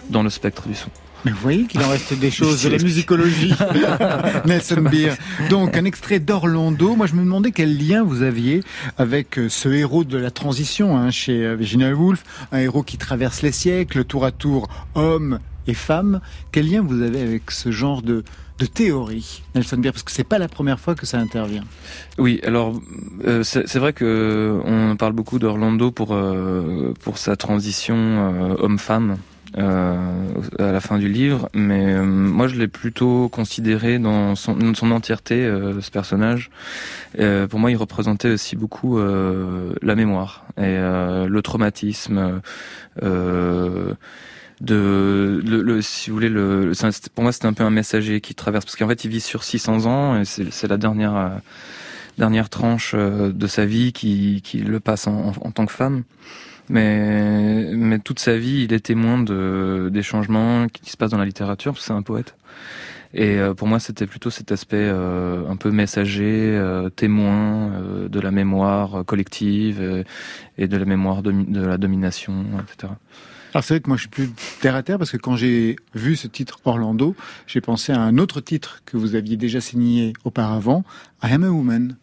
dans 0.09 0.23
le 0.23 0.29
spectre 0.29 0.67
du 0.67 0.75
son. 0.75 0.89
Mais 1.23 1.31
vous 1.31 1.37
voyez 1.39 1.65
qu'il 1.65 1.79
en 1.83 1.89
reste 1.89 2.15
des 2.15 2.31
choses 2.31 2.63
de 2.63 2.69
la 2.69 2.77
musicologie. 2.83 3.53
Nelson 4.47 4.81
Beer. 4.81 5.13
Donc, 5.51 5.77
un 5.77 5.85
extrait 5.85 6.19
d'Orlando. 6.19 6.95
Moi, 6.95 7.05
je 7.05 7.13
me 7.13 7.19
demandais 7.19 7.51
quel 7.51 7.77
lien 7.77 8.03
vous 8.03 8.23
aviez 8.23 8.63
avec 8.97 9.37
euh, 9.37 9.47
ce 9.47 9.69
héros 9.69 10.03
de 10.03 10.17
la 10.17 10.31
transition 10.31 10.97
hein, 10.97 11.11
chez 11.11 11.55
Virginia 11.55 11.93
Woolf. 11.93 12.23
Un 12.51 12.57
héros 12.57 12.81
qui 12.81 12.97
traverse 12.97 13.43
les 13.43 13.51
siècles, 13.51 14.03
tour 14.03 14.25
à 14.25 14.31
tour, 14.31 14.67
homme 14.95 15.39
et 15.67 15.75
femme. 15.75 16.21
Quel 16.51 16.69
lien 16.69 16.81
vous 16.81 17.03
avez 17.03 17.21
avec 17.21 17.51
ce 17.51 17.71
genre 17.71 18.01
de, 18.01 18.23
de 18.61 18.67
théorie, 18.67 19.41
Nelson 19.55 19.77
Beer, 19.77 19.91
parce 19.91 20.03
que 20.03 20.11
c'est 20.11 20.23
pas 20.23 20.37
la 20.37 20.47
première 20.47 20.79
fois 20.79 20.93
que 20.93 21.07
ça 21.07 21.17
intervient. 21.17 21.63
Oui, 22.19 22.39
alors 22.43 22.79
euh, 23.25 23.41
c'est 23.43 23.77
vrai 23.77 23.91
que 23.91 24.61
on 24.63 24.95
parle 24.95 25.13
beaucoup 25.13 25.39
d'Orlando 25.39 25.89
pour 25.89 26.13
euh, 26.13 26.93
pour 26.99 27.17
sa 27.17 27.35
transition 27.35 27.95
euh, 27.97 28.55
homme-femme. 28.59 29.17
à 29.57 30.71
la 30.71 30.79
fin 30.79 30.97
du 30.97 31.09
livre, 31.09 31.49
mais 31.53 32.01
moi 32.01 32.47
je 32.47 32.55
l'ai 32.55 32.69
plutôt 32.69 33.27
considéré 33.27 33.99
dans 33.99 34.35
son, 34.35 34.73
son 34.75 34.91
entièreté, 34.91 35.43
ce 35.81 35.91
personnage. 35.91 36.49
pour 37.49 37.59
moi, 37.59 37.69
il 37.69 37.75
représentait 37.75 38.31
aussi 38.31 38.55
beaucoup 38.55 38.97
la 39.01 39.95
mémoire 39.95 40.45
et 40.57 40.77
le 41.35 41.41
traumatisme 41.41 42.41
de 44.61 45.41
le, 45.45 45.63
le, 45.63 45.81
si 45.81 46.09
vous 46.09 46.15
voulez 46.15 46.29
le, 46.29 46.71
pour 47.15 47.23
moi 47.23 47.31
c'était 47.31 47.47
un 47.47 47.53
peu 47.53 47.63
un 47.63 47.71
messager 47.71 48.21
qui 48.21 48.35
traverse 48.35 48.63
parce 48.63 48.75
qu'en 48.75 48.87
fait 48.87 49.03
il 49.03 49.09
vit 49.09 49.19
sur 49.19 49.43
600 49.43 49.87
ans 49.87 50.21
et 50.21 50.25
c'est 50.25 50.67
la 50.67 50.77
dernière 50.77 51.15
euh, 51.15 51.29
dernière 52.17 52.49
tranche 52.49 52.93
euh, 52.93 53.31
de 53.31 53.47
sa 53.47 53.65
vie 53.65 53.91
qui, 53.91 54.41
qui 54.43 54.59
le 54.59 54.79
passe 54.79 55.07
en, 55.07 55.33
en, 55.41 55.51
tant 55.51 55.65
que 55.65 55.71
femme. 55.71 56.03
Mais 56.69 57.71
mais 57.73 57.99
toute 57.99 58.19
sa 58.19 58.37
vie 58.37 58.63
il 58.63 58.73
est 58.73 58.85
témoin 58.85 59.21
de 59.23 59.89
des 59.91 60.03
changements 60.03 60.67
qui 60.67 60.91
se 60.91 60.97
passent 60.97 61.11
dans 61.11 61.17
la 61.17 61.25
littérature 61.25 61.73
parce 61.73 61.81
que 61.81 61.87
c'est 61.87 61.97
un 61.97 62.03
poète. 62.03 62.35
Et 63.13 63.39
euh, 63.39 63.55
pour 63.55 63.67
moi 63.67 63.79
c'était 63.79 64.05
plutôt 64.05 64.29
cet 64.29 64.51
aspect 64.51 64.87
un 64.87 65.55
peu 65.55 65.71
messager 65.71 66.61
témoin 66.95 67.71
de 68.09 68.19
la 68.19 68.29
mémoire 68.31 69.03
collective 69.05 70.05
et 70.59 70.67
de 70.67 70.77
la 70.77 70.85
mémoire 70.85 71.23
de, 71.23 71.31
de 71.31 71.65
la 71.65 71.77
domination 71.77 72.45
etc 72.61 72.93
alors 73.53 73.63
c'est 73.63 73.73
vrai 73.73 73.81
que 73.81 73.87
moi 73.89 73.97
je 73.97 74.01
suis 74.01 74.09
plus 74.09 74.29
terre 74.61 74.75
à 74.75 74.83
terre 74.83 74.97
parce 74.97 75.11
que 75.11 75.17
quand 75.17 75.35
j'ai 75.35 75.75
vu 75.93 76.15
ce 76.15 76.27
titre 76.27 76.59
Orlando, 76.63 77.15
j'ai 77.47 77.61
pensé 77.61 77.91
à 77.91 77.99
un 77.99 78.17
autre 78.17 78.39
titre 78.39 78.81
que 78.85 78.95
vous 78.97 79.15
aviez 79.15 79.35
déjà 79.35 79.59
signé 79.59 80.13
auparavant, 80.23 80.83
I 81.23 81.33
Am 81.33 81.43
a 81.43 81.49
Woman. 81.49 81.97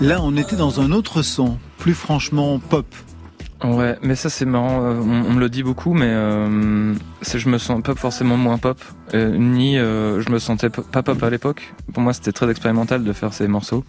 Là, 0.00 0.18
on 0.20 0.36
était 0.36 0.56
dans 0.56 0.80
un 0.80 0.92
autre 0.92 1.22
son, 1.22 1.58
plus 1.78 1.94
franchement 1.94 2.58
pop. 2.58 2.86
Ouais, 3.64 3.96
mais 4.02 4.14
ça 4.14 4.28
c'est 4.28 4.44
marrant, 4.44 4.82
euh, 4.82 5.00
on, 5.00 5.32
me 5.32 5.40
le 5.40 5.48
dit 5.48 5.62
beaucoup, 5.62 5.94
mais 5.94 6.10
euh, 6.10 6.94
je 7.22 7.48
me 7.48 7.58
sens 7.58 7.82
pas 7.82 7.94
forcément 7.94 8.36
moins 8.36 8.58
pop, 8.58 8.78
euh, 9.14 9.36
ni 9.36 9.78
euh, 9.78 10.20
je 10.20 10.30
me 10.30 10.38
sentais 10.38 10.70
pas 10.70 11.02
pop 11.02 11.22
à 11.22 11.30
l'époque. 11.30 11.74
Pour 11.92 12.02
moi 12.02 12.12
c'était 12.12 12.32
très 12.32 12.50
expérimental 12.50 13.04
de 13.04 13.12
faire 13.12 13.32
ces 13.32 13.48
morceaux, 13.48 13.84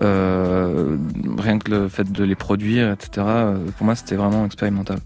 rien 0.00 1.58
que 1.58 1.70
le 1.70 1.88
fait 1.88 2.10
de 2.10 2.24
les 2.24 2.34
produire, 2.34 2.92
etc. 2.92 3.26
Pour 3.76 3.86
moi 3.86 3.94
c'était 3.94 4.16
vraiment 4.16 4.44
expérimental. 4.44 4.98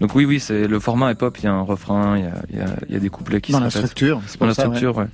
Donc 0.00 0.14
oui, 0.14 0.24
oui, 0.24 0.40
c'est 0.40 0.66
le 0.66 0.80
format 0.80 1.10
est 1.10 1.14
pop, 1.14 1.36
il 1.38 1.44
y 1.44 1.46
a 1.46 1.52
un 1.52 1.62
refrain, 1.62 2.18
il 2.18 2.24
y 2.24 2.26
a, 2.26 2.34
il 2.50 2.58
y 2.58 2.60
a, 2.60 2.76
il 2.88 2.94
y 2.94 2.96
a 2.96 3.00
des 3.00 3.10
couplets 3.10 3.40
qui 3.40 3.52
dans 3.52 3.60
la 3.60 3.70
structure, 3.70 4.20
dans 4.40 4.46
la 4.46 4.54
structure, 4.54 4.96
ouais. 4.96 5.06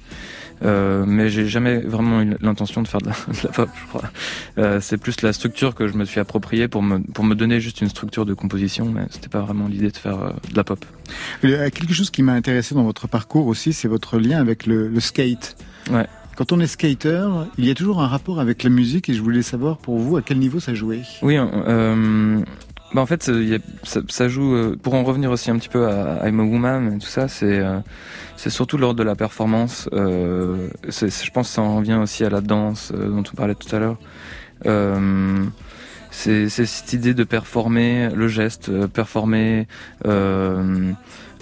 Euh, 0.62 1.04
mais 1.06 1.28
j'ai 1.28 1.46
jamais 1.48 1.78
vraiment 1.78 2.22
eu 2.22 2.36
l'intention 2.40 2.82
de 2.82 2.88
faire 2.88 3.00
de 3.02 3.08
la, 3.08 3.50
pop, 3.50 3.68
je 3.74 3.86
crois. 3.88 4.02
Euh, 4.58 4.80
c'est 4.80 4.98
plus 4.98 5.20
la 5.22 5.32
structure 5.32 5.74
que 5.74 5.88
je 5.88 5.94
me 5.94 6.04
suis 6.04 6.20
appropriée 6.20 6.68
pour 6.68 6.82
me, 6.82 7.00
pour 7.00 7.24
me 7.24 7.34
donner 7.34 7.60
juste 7.60 7.80
une 7.80 7.88
structure 7.88 8.24
de 8.24 8.34
composition, 8.34 8.86
mais 8.86 9.02
c'était 9.10 9.28
pas 9.28 9.40
vraiment 9.40 9.68
l'idée 9.68 9.90
de 9.90 9.96
faire 9.96 10.22
euh, 10.22 10.30
de 10.50 10.56
la 10.56 10.64
pop. 10.64 10.84
Quelque 11.42 11.92
chose 11.94 12.10
qui 12.10 12.22
m'a 12.22 12.32
intéressé 12.32 12.74
dans 12.74 12.84
votre 12.84 13.08
parcours 13.08 13.46
aussi, 13.46 13.72
c'est 13.72 13.88
votre 13.88 14.18
lien 14.18 14.40
avec 14.40 14.66
le, 14.66 14.88
le 14.88 15.00
skate. 15.00 15.56
Ouais. 15.90 16.06
Quand 16.36 16.52
on 16.52 16.60
est 16.60 16.66
skater, 16.66 17.28
il 17.58 17.64
y 17.64 17.70
a 17.70 17.74
toujours 17.74 18.02
un 18.02 18.08
rapport 18.08 18.40
avec 18.40 18.64
la 18.64 18.70
musique 18.70 19.08
et 19.08 19.14
je 19.14 19.22
voulais 19.22 19.42
savoir 19.42 19.78
pour 19.78 19.98
vous 19.98 20.16
à 20.16 20.22
quel 20.22 20.38
niveau 20.38 20.58
ça 20.58 20.74
jouait. 20.74 21.02
Oui, 21.22 21.36
euh, 21.38 22.40
bah 22.92 23.00
en 23.00 23.06
fait, 23.06 23.30
ça, 23.84 24.28
joue. 24.28 24.76
pour 24.82 24.94
en 24.94 25.04
revenir 25.04 25.30
aussi 25.30 25.50
un 25.50 25.58
petit 25.58 25.68
peu 25.68 25.86
à 25.86 26.28
I'm 26.28 26.40
a 26.40 26.42
Woman 26.42 26.94
et 26.94 26.98
tout 26.98 27.06
ça, 27.06 27.28
c'est 27.28 27.62
c'est 28.36 28.50
surtout 28.50 28.78
lors 28.78 28.94
de 28.94 29.02
la 29.02 29.14
performance. 29.14 29.88
Euh, 29.92 30.68
je 30.88 31.30
pense 31.30 31.48
que 31.48 31.54
ça 31.54 31.62
en 31.62 31.76
revient 31.76 31.94
aussi 31.94 32.24
à 32.24 32.30
la 32.30 32.40
danse 32.40 32.92
euh, 32.94 33.08
dont 33.08 33.22
on 33.32 33.36
parlait 33.36 33.54
tout 33.54 33.74
à 33.74 33.78
l'heure. 33.78 33.96
Euh, 34.66 35.44
c'est 36.10 36.48
cette 36.48 36.92
idée 36.92 37.14
de 37.14 37.24
performer 37.24 38.08
le 38.14 38.28
geste, 38.28 38.68
euh, 38.68 38.86
performer 38.86 39.66
euh, 40.06 40.92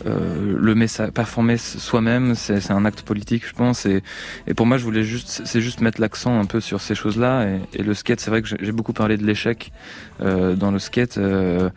euh, 0.06 0.56
le 0.58 0.74
message, 0.74 1.10
performer 1.10 1.56
soi-même, 1.56 2.34
c'est 2.34 2.70
un 2.70 2.84
acte 2.84 3.02
politique, 3.02 3.46
je 3.46 3.52
pense. 3.52 3.86
Et, 3.86 4.02
et 4.46 4.54
pour 4.54 4.66
moi, 4.66 4.76
je 4.76 4.84
voulais 4.84 5.04
juste, 5.04 5.42
c'est 5.44 5.60
juste 5.60 5.80
mettre 5.80 6.00
l'accent 6.00 6.38
un 6.38 6.44
peu 6.44 6.60
sur 6.60 6.80
ces 6.80 6.94
choses-là. 6.94 7.46
Et, 7.46 7.60
et, 7.80 7.82
le 7.82 7.94
skate, 7.94 8.20
c'est 8.20 8.30
vrai 8.30 8.42
que 8.42 8.48
j'ai 8.48 8.72
beaucoup 8.72 8.92
parlé 8.92 9.16
de 9.16 9.24
l'échec 9.24 9.72
euh, 10.20 10.54
dans 10.54 10.70
le 10.70 10.78
skate. 10.78 11.18
Euh, 11.18 11.70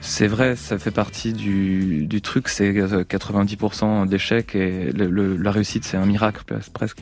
c'est 0.00 0.26
vrai, 0.26 0.56
ça 0.56 0.78
fait 0.78 0.90
partie 0.90 1.32
du, 1.32 2.06
du 2.06 2.20
truc, 2.20 2.48
c'est 2.48 2.72
90% 2.72 4.06
d'échecs 4.06 4.54
et 4.54 4.92
le, 4.92 5.36
la 5.36 5.50
réussite 5.50 5.84
c'est 5.84 5.96
un 5.96 6.06
miracle 6.06 6.42
presque. 6.72 6.98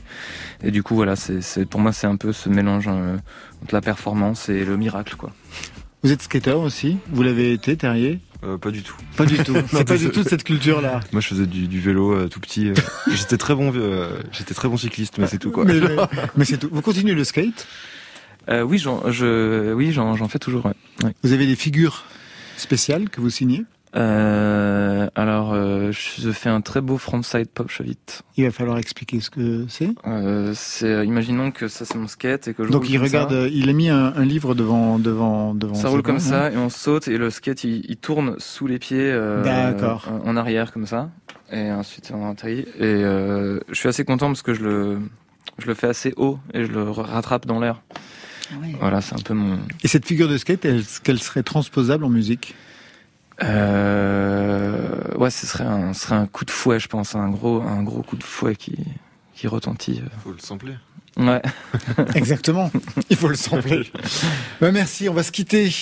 Et 0.63 0.71
du 0.71 0.83
coup 0.83 0.95
voilà, 0.95 1.17
c'est 1.17 1.67
pour 1.69 1.81
moi 1.81 1.93
c'est 1.93 2.07
un 2.07 2.17
peu 2.17 2.33
ce 2.33 2.49
mélange 2.49 2.89
euh, 2.89 3.17
entre 3.63 3.75
la 3.75 3.81
performance 3.81 4.49
et 4.49 4.65
le 4.65 4.77
miracle 4.77 5.17
quoi. 5.17 5.33
Vous 6.03 6.13
êtes 6.13 6.23
skater 6.23 6.53
aussi? 6.59 6.99
Vous 7.11 7.23
l'avez 7.23 7.53
été, 7.53 7.77
Terrier? 7.77 8.21
Euh, 8.45 8.59
pas 8.59 8.71
du 8.71 8.83
tout. 8.83 8.97
Pas 9.17 9.27
du 9.27 9.39
tout. 9.39 9.55
C'est 9.71 9.87
pas 9.87 9.97
du 9.97 10.11
tout 10.11 10.23
cette 10.23 10.45
culture-là. 10.45 11.01
Moi, 11.13 11.21
je 11.21 11.29
faisais 11.29 11.47
du, 11.47 11.81
vélo 11.81 12.13
euh, 12.13 12.29
tout 12.29 12.41
petit. 12.41 12.69
Euh. 12.69 12.75
j'étais 13.13 13.37
très 13.37 13.55
bon, 13.55 13.73
j'étais 14.33 14.55
très 14.55 14.69
bon 14.69 14.77
cycliste, 14.77 15.19
mais 15.19 15.27
c'est 15.27 15.39
tout 15.39 15.51
quoi. 15.51 15.65
Mais, 16.37 16.45
c'est 16.45 16.59
tout. 16.59 16.69
Vous 16.71 16.83
continuez 16.83 17.15
le 17.15 17.25
skate? 17.25 17.67
Oui, 18.49 18.79
j'en, 18.79 19.11
je, 19.11 19.73
oui, 19.73 19.93
j'en, 19.93 20.29
fais 20.29 20.39
toujours. 20.39 20.71
Vous 21.23 21.33
avez 21.33 21.47
des 21.47 21.57
figures 21.57 22.05
spéciales 22.57 23.09
que 23.09 23.21
vous 23.21 23.31
signez? 23.31 23.65
Euh, 23.97 25.09
alors, 25.15 25.53
euh, 25.53 25.93
je 25.93 26.31
fais 26.31 26.49
un 26.49 26.61
très 26.61 26.81
beau 26.81 26.99
frontside 26.99 27.49
pop 27.49 27.71
vite. 27.81 28.23
Il 28.37 28.45
va 28.45 28.51
falloir 28.51 28.79
expliquer 28.79 29.21
ce 29.21 29.31
que 29.31 29.67
c'est. 29.69 29.91
Euh, 30.07 30.53
c'est, 30.55 31.07
imaginons 31.07 31.53
que 31.53 31.69
ça 31.69 31.85
c'est 31.85 31.97
mon 31.97 32.09
skate 32.09 32.49
et 32.49 32.55
que 32.55 32.65
je 32.65 32.71
donc 32.71 32.89
il 32.91 32.99
regarde, 32.99 33.49
il 33.53 33.69
a 33.69 33.73
mis 33.73 33.89
un, 33.89 34.25
livre 34.25 34.55
devant 34.55 34.99
devant 34.99 35.55
devant. 35.55 35.75
Ça 35.75 35.89
roule 35.89 36.03
comme 36.03 36.19
ça 36.19 36.51
et 36.51 36.57
on 36.57 36.71
saute 36.71 37.07
et 37.09 37.19
le 37.19 37.31
skate 37.31 37.65
il, 37.65 37.97
tourne 37.97 38.35
sous 38.39 38.67
les 38.67 38.79
pieds. 38.79 39.13
D'accord. 39.45 40.09
En, 40.25 40.37
arrière 40.37 40.73
comme 40.73 40.87
ça 40.87 41.11
et 41.53 41.71
ensuite 41.71 42.11
on 42.13 42.29
atterrit 42.29 42.67
et 42.81 43.03
je 43.03 43.75
suis 43.75 43.89
assez 43.89 44.05
content 44.05 44.27
parce 44.27 44.43
que 44.43 44.55
je 44.55 44.65
le 44.65 44.99
je 45.59 45.67
le 45.67 45.75
fais 45.75 45.87
assez 45.87 46.13
haut 46.17 46.39
et 46.53 46.65
je 46.65 46.73
le 46.73 46.91
rattrape 46.91 47.47
dans 47.47 47.61
l'air. 47.61 47.83
Ah 48.51 48.57
voilà, 48.81 49.01
c'est 49.01 49.15
un 49.15 49.23
peu 49.23 49.35
mon. 49.35 49.59
Et 49.83 49.89
cette 49.89 50.05
figure 50.05 50.29
de 50.29 50.37
skate, 50.37 50.65
est-ce 50.65 51.01
qu'elle 51.01 51.21
serait 51.21 51.43
transposable 51.43 52.05
en 52.05 52.11
musique? 52.11 52.55
Euh, 53.43 55.15
ouais, 55.17 55.31
ce 55.31 55.47
serait 55.47 55.65
un, 55.65 55.93
ce 55.93 56.03
serait 56.03 56.15
un 56.15 56.27
coup 56.27 56.45
de 56.45 56.51
fouet, 56.51 56.79
je 56.79 56.89
pense, 56.89 57.15
un 57.15 57.31
gros, 57.31 57.63
un 57.63 57.83
gros 57.83 58.03
coup 58.03 58.17
de 58.17 58.23
fouet 58.23 58.57
qui, 58.57 58.79
qui 59.35 59.49
retentit. 59.49 60.03
Faut 60.23 60.33
le 60.33 60.39
sampler. 60.39 60.75
Ouais. 61.17 61.43
Exactement. 62.15 62.71
Il 63.11 63.17
faut 63.17 63.29
le 63.29 63.37
sampler. 63.37 63.91
bah, 64.61 64.73
merci. 64.73 65.09
On 65.09 65.15
va 65.15 65.23
se 65.23 65.33
quitter 65.33 65.73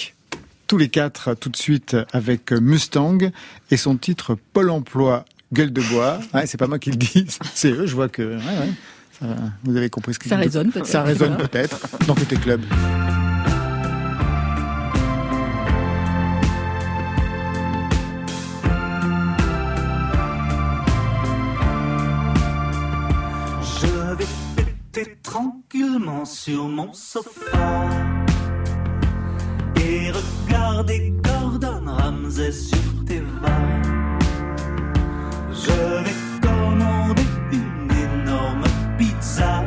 tous 0.67 0.79
les 0.79 0.89
quatre 0.89 1.35
tout 1.35 1.49
de 1.49 1.57
suite 1.57 1.97
avec 2.13 2.53
Mustang 2.53 3.19
et 3.71 3.77
son 3.77 3.97
titre 3.97 4.37
Pôle 4.53 4.71
Emploi 4.71 5.25
Gueule 5.53 5.73
de 5.73 5.83
bois. 5.83 6.19
Ouais, 6.33 6.47
c'est 6.47 6.57
pas 6.57 6.67
moi 6.67 6.79
qui 6.79 6.91
le 6.91 6.97
dis, 6.97 7.27
c'est 7.55 7.71
eux. 7.71 7.87
Je 7.87 7.95
vois 7.95 8.09
que 8.09 8.23
ouais, 8.23 8.37
ouais, 8.37 8.73
ça, 9.21 9.27
vous 9.65 9.77
avez 9.77 9.91
compris 9.91 10.15
ce 10.15 10.19
que 10.19 10.29
ça 10.29 10.37
résonne 10.37 10.71
peut-être. 10.71 10.87
Ça 10.87 11.03
résonne 11.03 11.37
peut-être 11.37 11.79
dans 12.07 12.15
côté 12.15 12.37
club. 12.37 12.63
Sur 26.25 26.69
mon 26.69 26.93
sofa 26.93 27.89
et 29.77 30.11
regarder 30.11 31.15
Gordon 31.23 31.85
Ramsay 31.87 32.53
sur 32.53 33.05
tes 33.07 33.23
Je 35.51 36.05
vais 36.05 36.17
commander 36.43 37.23
une 37.53 37.91
énorme 37.91 38.65
pizza. 38.99 39.65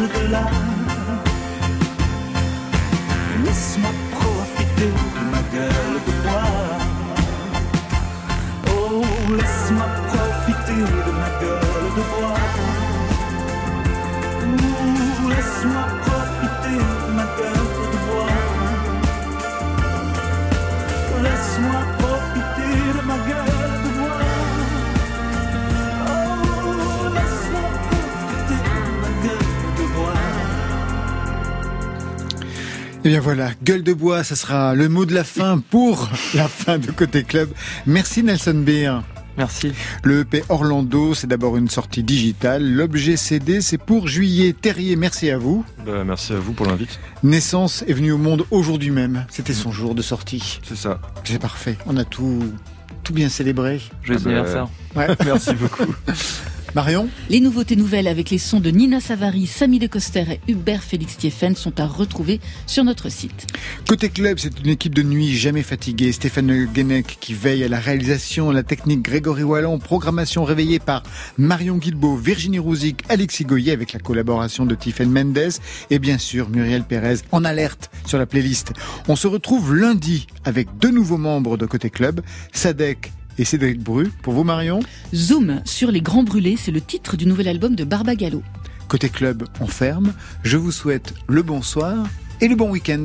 Bouge 0.00 0.12
de 0.12 0.69
bien 33.20 33.34
voilà, 33.34 33.50
gueule 33.62 33.82
de 33.82 33.92
bois, 33.92 34.24
ça 34.24 34.34
sera 34.34 34.74
le 34.74 34.88
mot 34.88 35.04
de 35.04 35.14
la 35.14 35.24
fin 35.24 35.58
pour 35.58 36.08
la 36.34 36.48
fin 36.48 36.78
de 36.78 36.90
Côté 36.90 37.22
Club. 37.22 37.50
Merci 37.86 38.22
Nelson 38.22 38.62
Beer. 38.64 39.02
Merci. 39.36 39.72
Le 40.02 40.20
EP 40.20 40.42
Orlando, 40.48 41.14
c'est 41.14 41.26
d'abord 41.26 41.56
une 41.56 41.68
sortie 41.68 42.02
digitale. 42.02 42.64
L'objet 42.64 43.16
CD, 43.16 43.60
c'est 43.60 43.78
pour 43.78 44.08
juillet. 44.08 44.54
Terrier, 44.54 44.96
merci 44.96 45.30
à 45.30 45.38
vous. 45.38 45.64
Bah, 45.84 46.02
merci 46.04 46.32
à 46.32 46.38
vous 46.38 46.52
pour 46.52 46.66
l'invite. 46.66 46.98
Naissance 47.22 47.84
est 47.86 47.92
venue 47.92 48.12
au 48.12 48.18
monde 48.18 48.44
aujourd'hui 48.50 48.90
même. 48.90 49.26
C'était 49.28 49.54
son 49.54 49.70
jour 49.70 49.94
de 49.94 50.02
sortie. 50.02 50.60
C'est 50.62 50.76
ça. 50.76 51.00
C'est 51.24 51.38
parfait. 51.38 51.76
On 51.86 51.96
a 51.96 52.04
tout, 52.04 52.42
tout 53.02 53.12
bien 53.12 53.28
célébré. 53.28 53.80
Joyeux 54.02 54.20
ah 54.20 54.24
bah, 54.24 54.30
anniversaire. 54.30 54.68
Ouais. 54.96 55.08
merci 55.24 55.54
beaucoup. 55.54 55.94
Marion 56.74 57.08
Les 57.28 57.40
nouveautés 57.40 57.74
nouvelles 57.74 58.06
avec 58.06 58.30
les 58.30 58.38
sons 58.38 58.60
de 58.60 58.70
Nina 58.70 59.00
Savary, 59.00 59.46
Samy 59.46 59.80
Decoster 59.80 60.24
et 60.30 60.52
Hubert 60.52 60.82
Félix 60.82 61.16
Thieffen 61.16 61.56
sont 61.56 61.80
à 61.80 61.86
retrouver 61.86 62.40
sur 62.66 62.84
notre 62.84 63.08
site. 63.08 63.46
Côté 63.88 64.08
club, 64.08 64.38
c'est 64.38 64.60
une 64.60 64.68
équipe 64.68 64.94
de 64.94 65.02
nuit 65.02 65.34
jamais 65.36 65.64
fatiguée. 65.64 66.12
Stéphane 66.12 66.66
Guenec 66.66 67.18
qui 67.20 67.34
veille 67.34 67.64
à 67.64 67.68
la 67.68 67.80
réalisation, 67.80 68.52
la 68.52 68.62
technique 68.62 69.02
Grégory 69.02 69.42
Wallon, 69.42 69.78
programmation 69.78 70.44
réveillée 70.44 70.78
par 70.78 71.02
Marion 71.38 71.76
Guilbeault, 71.76 72.16
Virginie 72.16 72.60
Rouzic, 72.60 73.02
Alexis 73.08 73.44
Goyer 73.44 73.72
avec 73.72 73.92
la 73.92 73.98
collaboration 73.98 74.64
de 74.64 74.74
Tiffen 74.74 75.10
Mendes 75.10 75.52
et 75.90 75.98
bien 75.98 76.18
sûr 76.18 76.48
Muriel 76.50 76.84
Pérez 76.84 77.16
en 77.32 77.44
alerte 77.44 77.90
sur 78.06 78.18
la 78.18 78.26
playlist. 78.26 78.72
On 79.08 79.16
se 79.16 79.26
retrouve 79.26 79.74
lundi 79.74 80.28
avec 80.44 80.68
deux 80.78 80.90
nouveaux 80.90 81.18
membres 81.18 81.56
de 81.56 81.66
Côté 81.66 81.90
Club, 81.90 82.20
Sadek 82.52 83.12
et 83.38 83.44
Cédric 83.44 83.80
Bru. 83.80 84.10
Pour 84.22 84.34
vous, 84.34 84.44
Marion 84.44 84.80
Zoom 85.14 85.60
sur 85.64 85.90
les 85.90 86.00
grands 86.00 86.22
brûlés, 86.22 86.56
c'est 86.58 86.70
le 86.70 86.80
titre 86.80 87.16
du 87.16 87.26
nouvel 87.26 87.48
album 87.48 87.74
de 87.74 87.84
Barbagallo. 87.84 88.42
Côté 88.88 89.08
club, 89.08 89.44
on 89.60 89.66
ferme. 89.66 90.12
Je 90.42 90.56
vous 90.56 90.72
souhaite 90.72 91.14
le 91.28 91.42
bonsoir 91.42 92.06
et 92.40 92.48
le 92.48 92.56
bon 92.56 92.70
week-end. 92.70 93.04